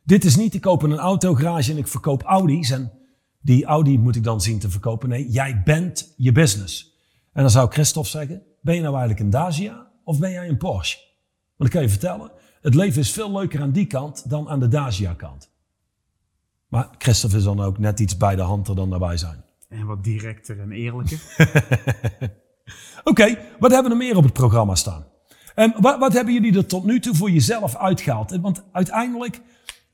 Dit 0.09 0.24
is 0.24 0.36
niet, 0.36 0.54
ik 0.54 0.61
koop 0.61 0.82
een 0.82 0.98
autogarage 0.98 1.70
en 1.70 1.78
ik 1.78 1.88
verkoop 1.88 2.22
Audi's 2.22 2.70
en 2.70 2.92
die 3.40 3.64
Audi 3.64 3.98
moet 3.98 4.16
ik 4.16 4.24
dan 4.24 4.40
zien 4.40 4.59
te 4.59 4.70
verkopen. 4.70 5.09
Nee, 5.09 5.28
jij 5.28 5.62
bent 5.64 6.14
je 6.16 6.32
business. 6.32 6.98
En 7.32 7.42
dan 7.42 7.50
zou 7.50 7.70
Christophe 7.70 8.11
zeggen, 8.11 8.42
ben 8.61 8.74
je 8.74 8.80
nou 8.80 8.92
eigenlijk 8.96 9.24
een 9.24 9.30
Dacia 9.30 9.86
of 10.04 10.18
ben 10.18 10.30
jij 10.30 10.48
een 10.48 10.56
Porsche? 10.56 10.98
Want 11.56 11.70
ik 11.70 11.76
kan 11.76 11.82
je 11.82 11.88
vertellen, 11.88 12.30
het 12.61 12.74
leven 12.74 13.00
is 13.00 13.11
veel 13.11 13.32
leuker 13.32 13.61
aan 13.61 13.70
die 13.70 13.86
kant 13.86 14.30
dan 14.30 14.48
aan 14.48 14.61
de 14.61 14.68
Dacia 14.68 15.14
kant. 15.14 15.50
Maar 16.68 16.88
Christophe 16.98 17.36
is 17.36 17.44
dan 17.44 17.61
ook 17.61 17.78
net 17.78 18.00
iets 18.00 18.16
bij 18.16 18.36
de 18.36 18.42
hand 18.42 18.68
er 18.68 18.74
dan 18.74 18.90
daarbij 18.90 19.16
zijn. 19.16 19.44
En 19.68 19.86
wat 19.86 20.04
directer 20.04 20.61
en 20.61 20.72
eerlijker. 20.72 21.20
Oké, 23.11 23.38
wat 23.59 23.70
hebben 23.70 23.90
we 23.90 23.98
meer 23.98 24.16
op 24.16 24.24
het 24.24 24.32
programma 24.32 24.74
staan? 24.74 25.04
Um, 25.56 25.72
wat, 25.80 25.98
wat 25.98 26.12
hebben 26.12 26.34
jullie 26.34 26.56
er 26.56 26.66
tot 26.66 26.84
nu 26.84 27.00
toe 27.00 27.14
voor 27.14 27.30
jezelf 27.30 27.76
uitgehaald? 27.76 28.36
Want 28.40 28.64
uiteindelijk 28.72 29.40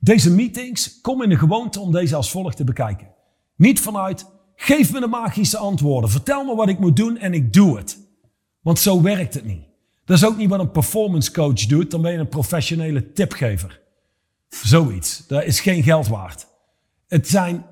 deze 0.05 0.31
meetings, 0.31 1.01
kom 1.01 1.23
in 1.23 1.29
de 1.29 1.39
gewoonte 1.39 1.81
om 1.81 1.93
deze 1.93 2.17
als 2.17 2.31
volgt 2.31 2.57
te 2.57 2.65
bekijken. 2.65 3.09
Niet 3.57 3.81
vanuit, 3.81 4.27
geef 4.57 4.93
me 4.93 5.01
de 5.01 5.07
magische 5.07 5.59
antwoorden, 5.59 6.11
vertel 6.11 6.45
me 6.45 6.55
wat 6.55 6.69
ik 6.69 6.79
moet 6.79 6.97
doen 6.97 7.19
en 7.19 7.35
ik 7.35 7.53
doe 7.53 7.77
het. 7.77 7.99
Want 8.61 8.79
zo 8.79 9.03
werkt 9.03 9.35
het 9.35 9.45
niet. 9.45 9.63
Dat 10.05 10.17
is 10.17 10.25
ook 10.25 10.37
niet 10.37 10.49
wat 10.49 10.61
een 10.61 10.71
performance 10.71 11.33
coach 11.33 11.67
doet, 11.67 11.91
dan 11.91 12.03
ben 12.03 12.13
je 12.13 12.19
een 12.19 12.29
professionele 12.29 13.13
tipgever. 13.13 13.81
Zoiets. 14.49 15.27
Dat 15.27 15.45
is 15.45 15.61
geen 15.61 15.83
geld 15.83 16.07
waard. 16.09 16.47
Het 17.09 17.29
zijn, 17.29 17.65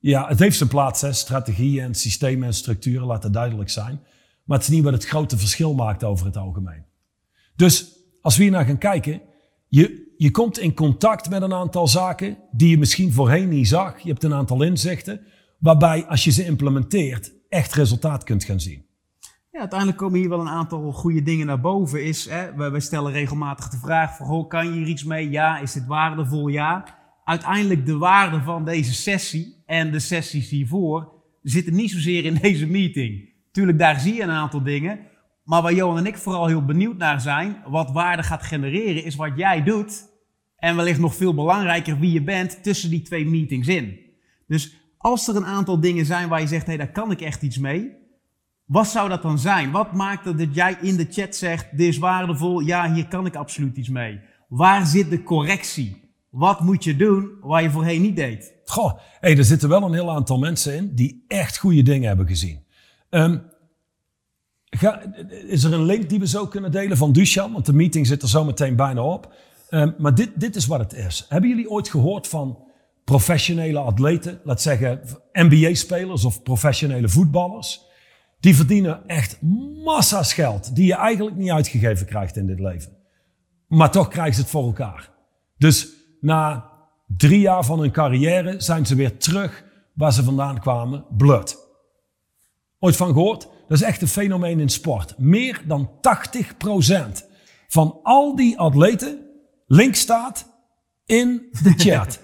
ja, 0.00 0.28
het 0.28 0.38
heeft 0.38 0.56
zijn 0.56 0.68
plaats, 0.68 1.00
hè. 1.00 1.12
strategieën 1.12 1.84
en 1.84 1.94
systemen 1.94 2.46
en 2.46 2.54
structuren, 2.54 3.06
laten 3.06 3.32
duidelijk 3.32 3.70
zijn. 3.70 4.00
Maar 4.44 4.58
het 4.58 4.66
is 4.66 4.74
niet 4.74 4.84
wat 4.84 4.92
het 4.92 5.06
grote 5.06 5.38
verschil 5.38 5.74
maakt 5.74 6.04
over 6.04 6.26
het 6.26 6.36
algemeen. 6.36 6.84
Dus 7.56 7.86
als 8.20 8.36
we 8.36 8.42
hier 8.42 8.52
naar 8.52 8.64
gaan 8.64 8.78
kijken, 8.78 9.20
je, 9.68 10.13
je 10.16 10.30
komt 10.30 10.58
in 10.58 10.74
contact 10.74 11.30
met 11.30 11.42
een 11.42 11.54
aantal 11.54 11.88
zaken 11.88 12.36
die 12.50 12.68
je 12.68 12.78
misschien 12.78 13.12
voorheen 13.12 13.48
niet 13.48 13.68
zag. 13.68 13.98
Je 13.98 14.08
hebt 14.08 14.24
een 14.24 14.34
aantal 14.34 14.62
inzichten, 14.62 15.20
waarbij 15.58 16.06
als 16.06 16.24
je 16.24 16.30
ze 16.30 16.44
implementeert 16.44 17.32
echt 17.48 17.74
resultaat 17.74 18.24
kunt 18.24 18.44
gaan 18.44 18.60
zien. 18.60 18.86
Ja, 19.50 19.60
uiteindelijk 19.60 19.98
komen 19.98 20.18
hier 20.18 20.28
wel 20.28 20.40
een 20.40 20.48
aantal 20.48 20.92
goede 20.92 21.22
dingen 21.22 21.46
naar 21.46 21.60
boven. 21.60 22.04
Is, 22.04 22.28
hè, 22.28 22.70
we 22.70 22.80
stellen 22.80 23.12
regelmatig 23.12 23.68
de 23.68 23.78
vraag: 23.78 24.16
van, 24.16 24.48
kan 24.48 24.66
je 24.66 24.72
hier 24.72 24.86
iets 24.86 25.04
mee? 25.04 25.30
Ja, 25.30 25.58
is 25.58 25.72
dit 25.72 25.86
waardevol? 25.86 26.48
Ja. 26.48 26.84
Uiteindelijk 27.24 27.86
de 27.86 27.96
waarde 27.96 28.42
van 28.42 28.64
deze 28.64 28.94
sessie 28.94 29.62
en 29.66 29.92
de 29.92 29.98
sessies 29.98 30.48
hiervoor 30.48 31.12
zitten 31.42 31.74
niet 31.74 31.90
zozeer 31.90 32.24
in 32.24 32.34
deze 32.34 32.66
meeting. 32.66 33.32
Tuurlijk, 33.52 33.78
daar 33.78 34.00
zie 34.00 34.14
je 34.14 34.22
een 34.22 34.30
aantal 34.30 34.62
dingen. 34.62 34.98
Maar 35.44 35.62
waar 35.62 35.74
Johan 35.74 35.98
en 35.98 36.06
ik 36.06 36.16
vooral 36.16 36.46
heel 36.46 36.64
benieuwd 36.64 36.96
naar 36.96 37.20
zijn, 37.20 37.56
wat 37.68 37.90
waarde 37.90 38.22
gaat 38.22 38.42
genereren, 38.42 39.04
is 39.04 39.14
wat 39.14 39.32
jij 39.36 39.62
doet. 39.62 40.12
En 40.56 40.76
wellicht 40.76 41.00
nog 41.00 41.14
veel 41.14 41.34
belangrijker 41.34 41.98
wie 41.98 42.12
je 42.12 42.22
bent 42.22 42.62
tussen 42.62 42.90
die 42.90 43.02
twee 43.02 43.26
meetings 43.26 43.68
in. 43.68 43.98
Dus 44.46 44.76
als 44.98 45.28
er 45.28 45.36
een 45.36 45.46
aantal 45.46 45.80
dingen 45.80 46.06
zijn 46.06 46.28
waar 46.28 46.40
je 46.40 46.46
zegt, 46.46 46.66
hé, 46.66 46.76
daar 46.76 46.92
kan 46.92 47.10
ik 47.10 47.20
echt 47.20 47.42
iets 47.42 47.58
mee. 47.58 47.92
Wat 48.64 48.86
zou 48.86 49.08
dat 49.08 49.22
dan 49.22 49.38
zijn? 49.38 49.70
Wat 49.70 49.92
maakt 49.92 50.24
het 50.24 50.38
dat 50.38 50.54
jij 50.54 50.76
in 50.80 50.96
de 50.96 51.06
chat 51.10 51.36
zegt, 51.36 51.66
dit 51.70 51.88
is 51.88 51.98
waardevol, 51.98 52.60
ja, 52.60 52.92
hier 52.92 53.08
kan 53.08 53.26
ik 53.26 53.36
absoluut 53.36 53.76
iets 53.76 53.88
mee. 53.88 54.20
Waar 54.48 54.86
zit 54.86 55.10
de 55.10 55.22
correctie? 55.22 56.02
Wat 56.30 56.60
moet 56.60 56.84
je 56.84 56.96
doen 56.96 57.30
waar 57.40 57.62
je 57.62 57.70
voorheen 57.70 58.02
niet 58.02 58.16
deed? 58.16 58.54
Goh, 58.64 58.98
hey, 59.20 59.38
er 59.38 59.44
zitten 59.44 59.68
wel 59.68 59.82
een 59.82 59.92
heel 59.92 60.10
aantal 60.10 60.38
mensen 60.38 60.76
in 60.76 60.94
die 60.94 61.24
echt 61.28 61.58
goede 61.58 61.82
dingen 61.82 62.08
hebben 62.08 62.26
gezien. 62.26 62.64
Um, 63.10 63.42
ga, 64.76 65.02
is 65.46 65.64
er 65.64 65.72
een 65.72 65.84
link 65.84 66.08
die 66.08 66.18
we 66.18 66.26
zo 66.26 66.46
kunnen 66.46 66.70
delen 66.70 66.96
van 66.96 67.12
Dushan? 67.12 67.52
Want 67.52 67.66
de 67.66 67.72
meeting 67.72 68.06
zit 68.06 68.22
er 68.22 68.28
zo 68.28 68.44
meteen 68.44 68.76
bijna 68.76 69.02
op. 69.02 69.32
Um, 69.70 69.94
maar 69.98 70.14
dit, 70.14 70.30
dit 70.34 70.56
is 70.56 70.66
wat 70.66 70.80
het 70.80 70.92
is. 70.92 71.26
Hebben 71.28 71.50
jullie 71.50 71.70
ooit 71.70 71.88
gehoord 71.88 72.28
van 72.28 72.58
professionele 73.04 73.78
atleten, 73.78 74.40
laat 74.44 74.62
zeggen 74.62 75.00
NBA-spelers 75.32 76.24
of 76.24 76.42
professionele 76.42 77.08
voetballers? 77.08 77.82
Die 78.40 78.56
verdienen 78.56 79.06
echt 79.06 79.38
massa's 79.84 80.32
geld 80.32 80.76
die 80.76 80.86
je 80.86 80.94
eigenlijk 80.94 81.36
niet 81.36 81.50
uitgegeven 81.50 82.06
krijgt 82.06 82.36
in 82.36 82.46
dit 82.46 82.60
leven. 82.60 82.96
Maar 83.68 83.90
toch 83.90 84.08
krijgen 84.08 84.34
ze 84.34 84.40
het 84.40 84.50
voor 84.50 84.64
elkaar. 84.64 85.10
Dus 85.58 85.88
na 86.20 86.70
drie 87.06 87.40
jaar 87.40 87.64
van 87.64 87.78
hun 87.78 87.90
carrière 87.90 88.54
zijn 88.60 88.86
ze 88.86 88.94
weer 88.94 89.16
terug 89.16 89.64
waar 89.94 90.12
ze 90.12 90.22
vandaan 90.22 90.60
kwamen, 90.60 91.04
bloed. 91.16 91.56
Ooit 92.78 92.96
van 92.96 93.12
gehoord? 93.12 93.48
Dat 93.68 93.78
is 93.78 93.82
echt 93.82 94.02
een 94.02 94.08
fenomeen 94.08 94.60
in 94.60 94.68
sport. 94.68 95.18
Meer 95.18 95.62
dan 95.66 95.90
80% 95.90 97.24
van 97.68 98.00
al 98.02 98.36
die 98.36 98.58
atleten, 98.58 99.18
link 99.66 99.94
staat 99.94 100.46
in 101.06 101.42
de 101.62 101.72
chat. 101.90 102.20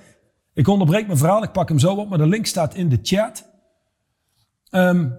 ik 0.55 0.69
onderbreek 0.69 1.07
mijn 1.07 1.19
verhaal, 1.19 1.43
ik 1.43 1.53
pak 1.53 1.69
hem 1.69 1.79
zo 1.79 1.95
op, 1.95 2.09
maar 2.09 2.19
de 2.19 2.27
link 2.27 2.47
staat 2.47 2.75
in 2.75 2.89
de 2.89 2.99
chat. 3.03 3.49
Um, 4.71 5.19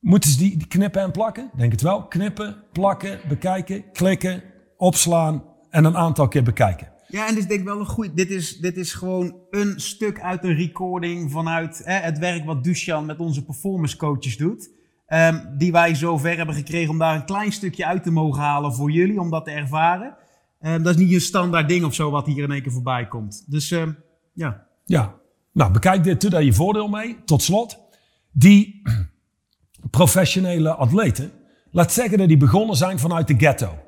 moeten 0.00 0.30
ze 0.30 0.38
die, 0.38 0.56
die 0.56 0.66
knippen 0.66 1.02
en 1.02 1.10
plakken? 1.10 1.50
Denk 1.56 1.72
het 1.72 1.82
wel. 1.82 2.06
Knippen, 2.06 2.56
plakken, 2.72 3.20
bekijken, 3.28 3.92
klikken, 3.92 4.42
opslaan 4.76 5.44
en 5.70 5.84
een 5.84 5.96
aantal 5.96 6.28
keer 6.28 6.42
bekijken. 6.42 6.92
Ja, 7.06 7.28
en 7.28 7.34
dit 7.34 7.42
is 7.42 7.48
denk 7.48 7.60
ik 7.60 7.66
wel 7.66 7.78
een 7.78 7.86
goed. 7.86 8.16
Dit 8.16 8.30
is, 8.30 8.58
dit 8.58 8.76
is 8.76 8.92
gewoon 8.92 9.36
een 9.50 9.80
stuk 9.80 10.20
uit 10.20 10.44
een 10.44 10.56
recording 10.56 11.30
vanuit 11.30 11.80
hè, 11.84 11.94
het 11.94 12.18
werk 12.18 12.44
wat 12.44 12.64
Dushan 12.64 13.06
met 13.06 13.18
onze 13.18 13.44
performance 13.44 13.96
coaches 13.96 14.36
doet. 14.36 14.70
Um, 15.12 15.48
die 15.58 15.72
wij 15.72 15.94
zover 15.94 16.36
hebben 16.36 16.54
gekregen 16.54 16.90
om 16.90 16.98
daar 16.98 17.14
een 17.14 17.24
klein 17.24 17.52
stukje 17.52 17.86
uit 17.86 18.02
te 18.02 18.10
mogen 18.10 18.42
halen 18.42 18.74
voor 18.74 18.90
jullie, 18.90 19.20
om 19.20 19.30
dat 19.30 19.44
te 19.44 19.50
ervaren. 19.50 20.16
Um, 20.60 20.82
dat 20.82 20.94
is 20.94 21.00
niet 21.00 21.12
een 21.12 21.20
standaard 21.20 21.68
ding 21.68 21.84
of 21.84 21.94
zo 21.94 22.10
wat 22.10 22.26
hier 22.26 22.42
in 22.42 22.52
één 22.52 22.62
keer 22.62 22.72
voorbij 22.72 23.08
komt. 23.08 23.44
Dus 23.46 23.70
um, 23.70 23.98
ja. 24.32 24.66
Ja, 24.84 25.14
nou 25.52 25.72
bekijk 25.72 26.04
dit, 26.04 26.20
doe 26.20 26.30
daar 26.30 26.42
je 26.42 26.52
voordeel 26.52 26.88
mee. 26.88 27.16
Tot 27.24 27.42
slot, 27.42 27.78
die 28.32 28.82
professionele 29.90 30.74
atleten, 30.74 31.30
laat 31.70 31.92
zeggen 31.92 32.18
dat 32.18 32.28
die 32.28 32.36
begonnen 32.36 32.76
zijn 32.76 32.98
vanuit 32.98 33.28
de 33.28 33.36
ghetto. 33.36 33.78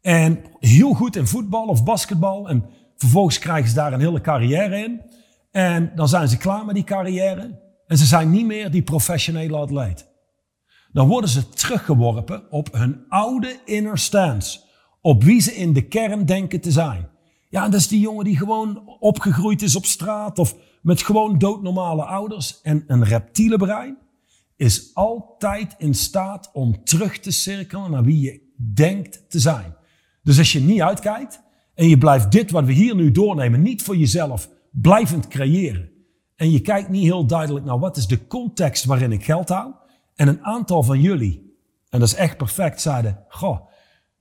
En 0.00 0.40
heel 0.58 0.92
goed 0.92 1.16
in 1.16 1.26
voetbal 1.26 1.66
of 1.66 1.84
basketbal. 1.84 2.48
En 2.48 2.64
vervolgens 2.96 3.38
krijgen 3.38 3.68
ze 3.68 3.74
daar 3.74 3.92
een 3.92 4.00
hele 4.00 4.20
carrière 4.20 4.76
in. 4.76 5.00
En 5.50 5.92
dan 5.94 6.08
zijn 6.08 6.28
ze 6.28 6.36
klaar 6.36 6.64
met 6.64 6.74
die 6.74 6.84
carrière. 6.84 7.60
En 7.86 7.98
ze 7.98 8.06
zijn 8.06 8.30
niet 8.30 8.46
meer 8.46 8.70
die 8.70 8.82
professionele 8.82 9.56
atleet. 9.56 10.09
Dan 10.92 11.08
worden 11.08 11.30
ze 11.30 11.48
teruggeworpen 11.48 12.50
op 12.50 12.72
hun 12.72 13.04
oude 13.08 13.60
inner 13.64 13.98
stance. 13.98 14.60
Op 15.00 15.24
wie 15.24 15.40
ze 15.40 15.54
in 15.54 15.72
de 15.72 15.82
kern 15.82 16.26
denken 16.26 16.60
te 16.60 16.70
zijn. 16.70 17.08
Ja, 17.48 17.68
dat 17.68 17.80
is 17.80 17.88
die 17.88 18.00
jongen 18.00 18.24
die 18.24 18.36
gewoon 18.36 18.96
opgegroeid 18.98 19.62
is 19.62 19.76
op 19.76 19.84
straat 19.84 20.38
of 20.38 20.54
met 20.82 21.02
gewoon 21.02 21.38
doodnormale 21.38 22.04
ouders 22.04 22.60
en 22.62 22.84
een 22.86 23.04
reptiele 23.04 23.56
brein 23.56 23.98
is 24.56 24.90
altijd 24.94 25.74
in 25.78 25.94
staat 25.94 26.50
om 26.52 26.84
terug 26.84 27.18
te 27.18 27.30
cirkelen 27.30 27.90
naar 27.90 28.02
wie 28.02 28.20
je 28.20 28.40
denkt 28.74 29.24
te 29.28 29.38
zijn. 29.38 29.74
Dus 30.22 30.38
als 30.38 30.52
je 30.52 30.60
niet 30.60 30.80
uitkijkt 30.80 31.40
en 31.74 31.88
je 31.88 31.98
blijft 31.98 32.32
dit 32.32 32.50
wat 32.50 32.64
we 32.64 32.72
hier 32.72 32.94
nu 32.94 33.10
doornemen 33.10 33.62
niet 33.62 33.82
voor 33.82 33.96
jezelf 33.96 34.48
blijvend 34.70 35.28
creëren. 35.28 35.90
En 36.36 36.50
je 36.50 36.60
kijkt 36.60 36.88
niet 36.88 37.02
heel 37.02 37.26
duidelijk 37.26 37.64
naar 37.64 37.78
wat 37.78 37.96
is 37.96 38.06
de 38.06 38.26
context 38.26 38.84
waarin 38.84 39.12
ik 39.12 39.24
geld 39.24 39.48
hou. 39.48 39.72
En 40.20 40.28
een 40.28 40.44
aantal 40.44 40.82
van 40.82 41.00
jullie, 41.00 41.56
en 41.88 41.98
dat 41.98 42.08
is 42.08 42.14
echt 42.14 42.36
perfect, 42.36 42.80
zeiden, 42.80 43.24
goh, 43.28 43.66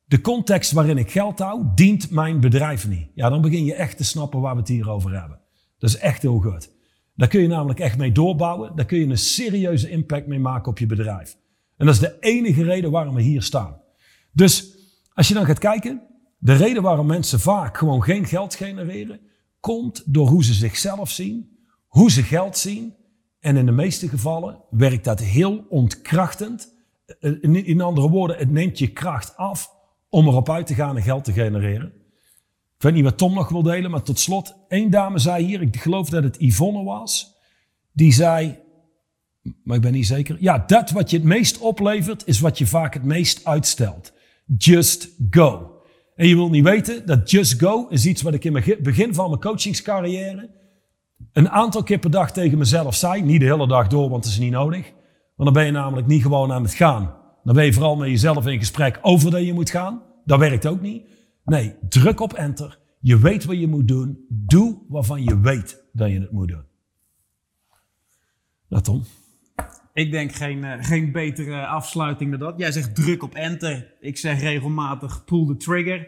de 0.06 0.22
context 0.22 0.72
waarin 0.72 0.97
ik 0.97 1.12
geld 1.12 1.39
hou 1.39 1.66
dient 1.76 2.12
mijn 2.12 2.39
bedrijf 2.39 2.88
niet. 2.88 3.10
Ja, 3.14 3.30
dan 3.30 3.41
begin 3.41 3.66
je 3.66 3.74
echt 3.74 3.97
te 3.97 4.04
snappen 4.04 4.41
waar 4.41 4.54
we 4.54 4.60
het 4.60 4.68
hier 4.68 4.89
over 4.89 5.20
hebben. 5.20 5.39
Dat 5.78 5.89
is 5.89 5.97
echt 5.97 6.22
heel 6.22 6.39
goed. 6.39 6.72
Daar 7.16 7.28
kun 7.28 7.41
je 7.41 7.47
namelijk 7.47 7.80
echt 7.80 7.97
mee 7.97 8.12
doorbouwen. 8.12 8.76
Daar 8.76 8.86
kun 8.86 9.00
je 9.00 9.06
een 9.06 9.18
serieuze 9.18 9.89
impact 9.89 10.28
mee 10.28 10.39
maken 10.39 10.72
op 10.72 10.78
je 10.78 10.86
bedrijf. 10.86 11.38
En 11.78 11.86
dat 11.86 11.95
is 11.95 12.02
de 12.02 12.18
enige 12.20 12.64
reden 12.64 12.91
waarom 12.91 13.16
we 13.16 13.22
hier 13.22 13.41
staan. 13.41 13.82
Dus 14.32 14.78
als 15.14 15.28
je 15.28 15.34
dan 15.34 15.45
gaat 15.45 15.60
kijken, 15.60 16.02
de 16.38 16.54
reden 16.54 16.84
waarom 16.84 17.08
mensen 17.08 17.39
vaak 17.39 17.78
gewoon 17.78 18.04
geen 18.04 18.26
geld 18.26 18.56
genereren, 18.56 19.20
komt 19.60 20.04
door 20.06 20.28
hoe 20.28 20.43
ze 20.43 20.54
zichzelf 20.54 21.10
zien, 21.10 21.58
hoe 21.88 22.12
ze 22.12 22.24
geld 22.24 22.58
zien. 22.58 22.97
En 23.40 23.58
in 23.58 23.66
de 23.66 23.72
meeste 23.72 24.08
gevallen 24.10 24.62
werkt 24.70 25.04
dat 25.04 25.20
heel 25.20 25.66
ontkrachtend. 25.70 26.74
In 27.42 27.82
andere 27.82 28.10
woorden, 28.10 28.38
het 28.38 28.52
neemt 28.52 28.80
je 28.80 28.88
kracht 28.88 29.38
af 29.38 29.70
om 30.10 30.28
erop 30.28 30.50
uit 30.50 30.68
te 30.68 30.74
gaan 30.74 30.96
en 30.96 31.04
geld 31.04 31.24
te 31.24 31.34
genereren. 31.34 31.94
Ik 32.76 32.86
weet 32.86 32.94
niet 32.94 33.04
wat 33.04 33.18
Tom 33.18 33.34
nog 33.34 33.50
wil 33.50 33.64
delen, 33.64 33.92
maar 33.92 34.02
tot 34.02 34.20
slot, 34.20 34.56
één 34.68 34.90
dame 34.90 35.20
zei 35.20 35.46
hier, 35.46 35.62
ik 35.62 35.78
geloof 35.78 36.10
dat 36.10 36.24
het 36.24 36.36
Yvonne 36.40 36.84
was, 36.84 37.36
die 37.92 38.14
zei, 38.14 38.60
maar 39.64 39.76
ik 39.76 39.82
ben 39.82 39.92
niet 39.92 40.08
zeker, 40.08 40.38
ja, 40.40 40.64
dat 40.68 40.92
wat 40.92 41.10
je 41.10 41.18
het 41.18 41.26
meest 41.26 41.58
oplevert, 41.58 42.28
is 42.28 42.40
wat 42.40 42.58
je 42.58 42.68
vaak 42.68 42.94
het 42.94 43.04
meest 43.04 43.46
uitstelt. 43.46 44.14
Just 44.58 45.10
go. 45.30 45.82
En 46.16 46.28
je 46.28 46.36
wilt 46.36 46.52
niet 46.52 46.64
weten 46.64 47.06
dat 47.06 47.32
just 47.32 47.60
go 47.60 47.88
is 47.88 48.06
iets 48.06 48.22
wat 48.22 48.34
ik 48.34 48.44
in 48.44 48.56
het 48.56 48.84
begin 48.84 49.14
van 49.14 49.30
mijn 49.30 49.42
coachingscarrière 49.42 50.50
een 51.34 51.49
aantal 51.49 51.84
keer 51.84 51.99
per 51.99 52.11
dag 52.11 52.32
tegen 52.32 52.57
mezelf 52.57 52.95
zei. 52.95 53.22
Niet 53.22 53.39
de 53.39 53.45
hele 53.45 53.67
dag 53.67 53.88
door, 53.88 54.09
want 54.09 54.24
dat 54.24 54.32
is 54.32 54.39
niet 54.39 54.51
nodig. 54.51 54.91
Want 55.36 55.53
dan 55.53 55.53
ben 55.53 55.65
je 55.65 55.72
namelijk 55.72 56.07
niet 56.07 56.22
gewoon 56.22 56.51
aan 56.51 56.63
het 56.63 56.74
gaan. 56.74 57.15
Dan 57.43 57.55
ben 57.55 57.65
je 57.65 57.74
vooral 57.74 57.95
met 57.95 58.09
jezelf 58.09 58.47
in 58.47 58.59
gesprek 58.59 58.99
over 59.01 59.32
dat 59.32 59.45
je 59.45 59.53
moet 59.53 59.70
gaan. 59.70 60.01
Dat 60.26 60.39
werkt 60.39 60.67
ook 60.67 60.82
niet. 60.82 61.07
Nee, 61.43 61.76
druk 61.89 62.20
op 62.20 62.34
enter. 62.34 62.80
Je 62.99 63.20
weet 63.20 63.45
wat 63.45 63.59
je 63.59 63.67
moet 63.67 63.88
doen. 63.88 64.26
Doe 64.30 64.78
waarvan 64.88 65.24
je 65.24 65.39
weet 65.39 65.84
dat 65.93 66.09
je 66.09 66.20
het 66.20 66.32
moet 66.32 66.47
doen. 66.47 66.63
Nou 68.67 68.84
Tom. 68.84 69.03
Ik 69.93 70.11
denk 70.11 70.32
geen, 70.32 70.57
uh, 70.57 70.74
geen 70.80 71.11
betere 71.11 71.65
afsluiting 71.65 72.32
dan 72.32 72.39
dat. 72.39 72.53
Jij 72.57 72.72
zegt 72.72 72.95
druk 72.95 73.24
op 73.24 73.36
enter. 73.36 73.95
Ik 73.99 74.17
zeg 74.17 74.39
regelmatig 74.39 75.24
pull 75.26 75.45
the 75.45 75.57
trigger. 75.57 76.07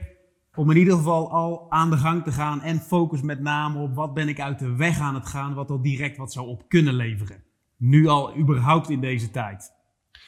Om 0.55 0.71
in 0.71 0.77
ieder 0.77 0.93
geval 0.93 1.31
al 1.31 1.65
aan 1.69 1.89
de 1.89 1.97
gang 1.97 2.23
te 2.23 2.31
gaan 2.31 2.61
en 2.61 2.79
focus 2.79 3.21
met 3.21 3.39
name 3.39 3.79
op 3.79 3.95
wat 3.95 4.13
ben 4.13 4.27
ik 4.27 4.39
uit 4.39 4.59
de 4.59 4.75
weg 4.75 4.99
aan 4.99 5.15
het 5.15 5.25
gaan, 5.25 5.53
wat 5.53 5.69
al 5.69 5.81
direct 5.81 6.17
wat 6.17 6.33
zou 6.33 6.47
op 6.47 6.63
kunnen 6.67 6.93
leveren. 6.93 7.43
Nu 7.77 8.07
al 8.07 8.37
überhaupt 8.37 8.89
in 8.89 9.01
deze 9.01 9.31
tijd. 9.31 9.71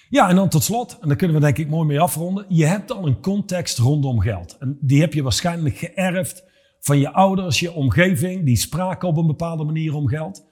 Ja, 0.10 0.30
en 0.30 0.36
dan 0.36 0.50
tot 0.50 0.64
slot, 0.64 0.98
en 1.02 1.08
daar 1.08 1.18
kunnen 1.18 1.36
we 1.36 1.42
denk 1.42 1.58
ik 1.58 1.70
mooi 1.70 1.88
mee 1.88 2.00
afronden. 2.00 2.46
Je 2.48 2.66
hebt 2.66 2.92
al 2.92 3.08
een 3.08 3.22
context 3.22 3.78
rondom 3.78 4.20
geld. 4.20 4.58
En 4.58 4.78
die 4.82 5.02
heb 5.02 5.14
je 5.14 5.24
waarschijnlijk 5.24 5.78
geërfd 5.78 6.44
van 6.80 7.00
je 7.00 7.12
ouders, 7.14 7.60
je 7.60 7.74
omgeving, 7.74 8.46
die 8.46 8.56
spraken 8.56 9.08
op 9.08 9.18
een 9.18 9.28
bepaalde 9.28 9.64
manier 9.64 9.94
om 9.94 10.08
geld. 10.08 10.46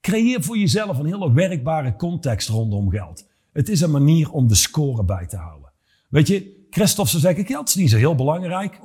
Creëer 0.00 0.42
voor 0.42 0.58
jezelf 0.58 0.98
een 0.98 1.06
hele 1.06 1.32
werkbare 1.32 1.96
context 1.96 2.48
rondom 2.48 2.90
geld. 2.90 3.26
Het 3.52 3.68
is 3.68 3.80
een 3.80 3.90
manier 3.90 4.30
om 4.30 4.48
de 4.48 4.54
score 4.54 5.04
bij 5.04 5.26
te 5.26 5.36
houden. 5.36 5.72
Weet 6.08 6.26
je, 6.26 6.66
Christophe 6.70 7.10
zou 7.10 7.22
zeggen, 7.22 7.46
geld 7.46 7.68
is 7.68 7.74
niet 7.74 7.90
zo 7.90 7.96
heel 7.96 8.14
belangrijk. 8.14 8.74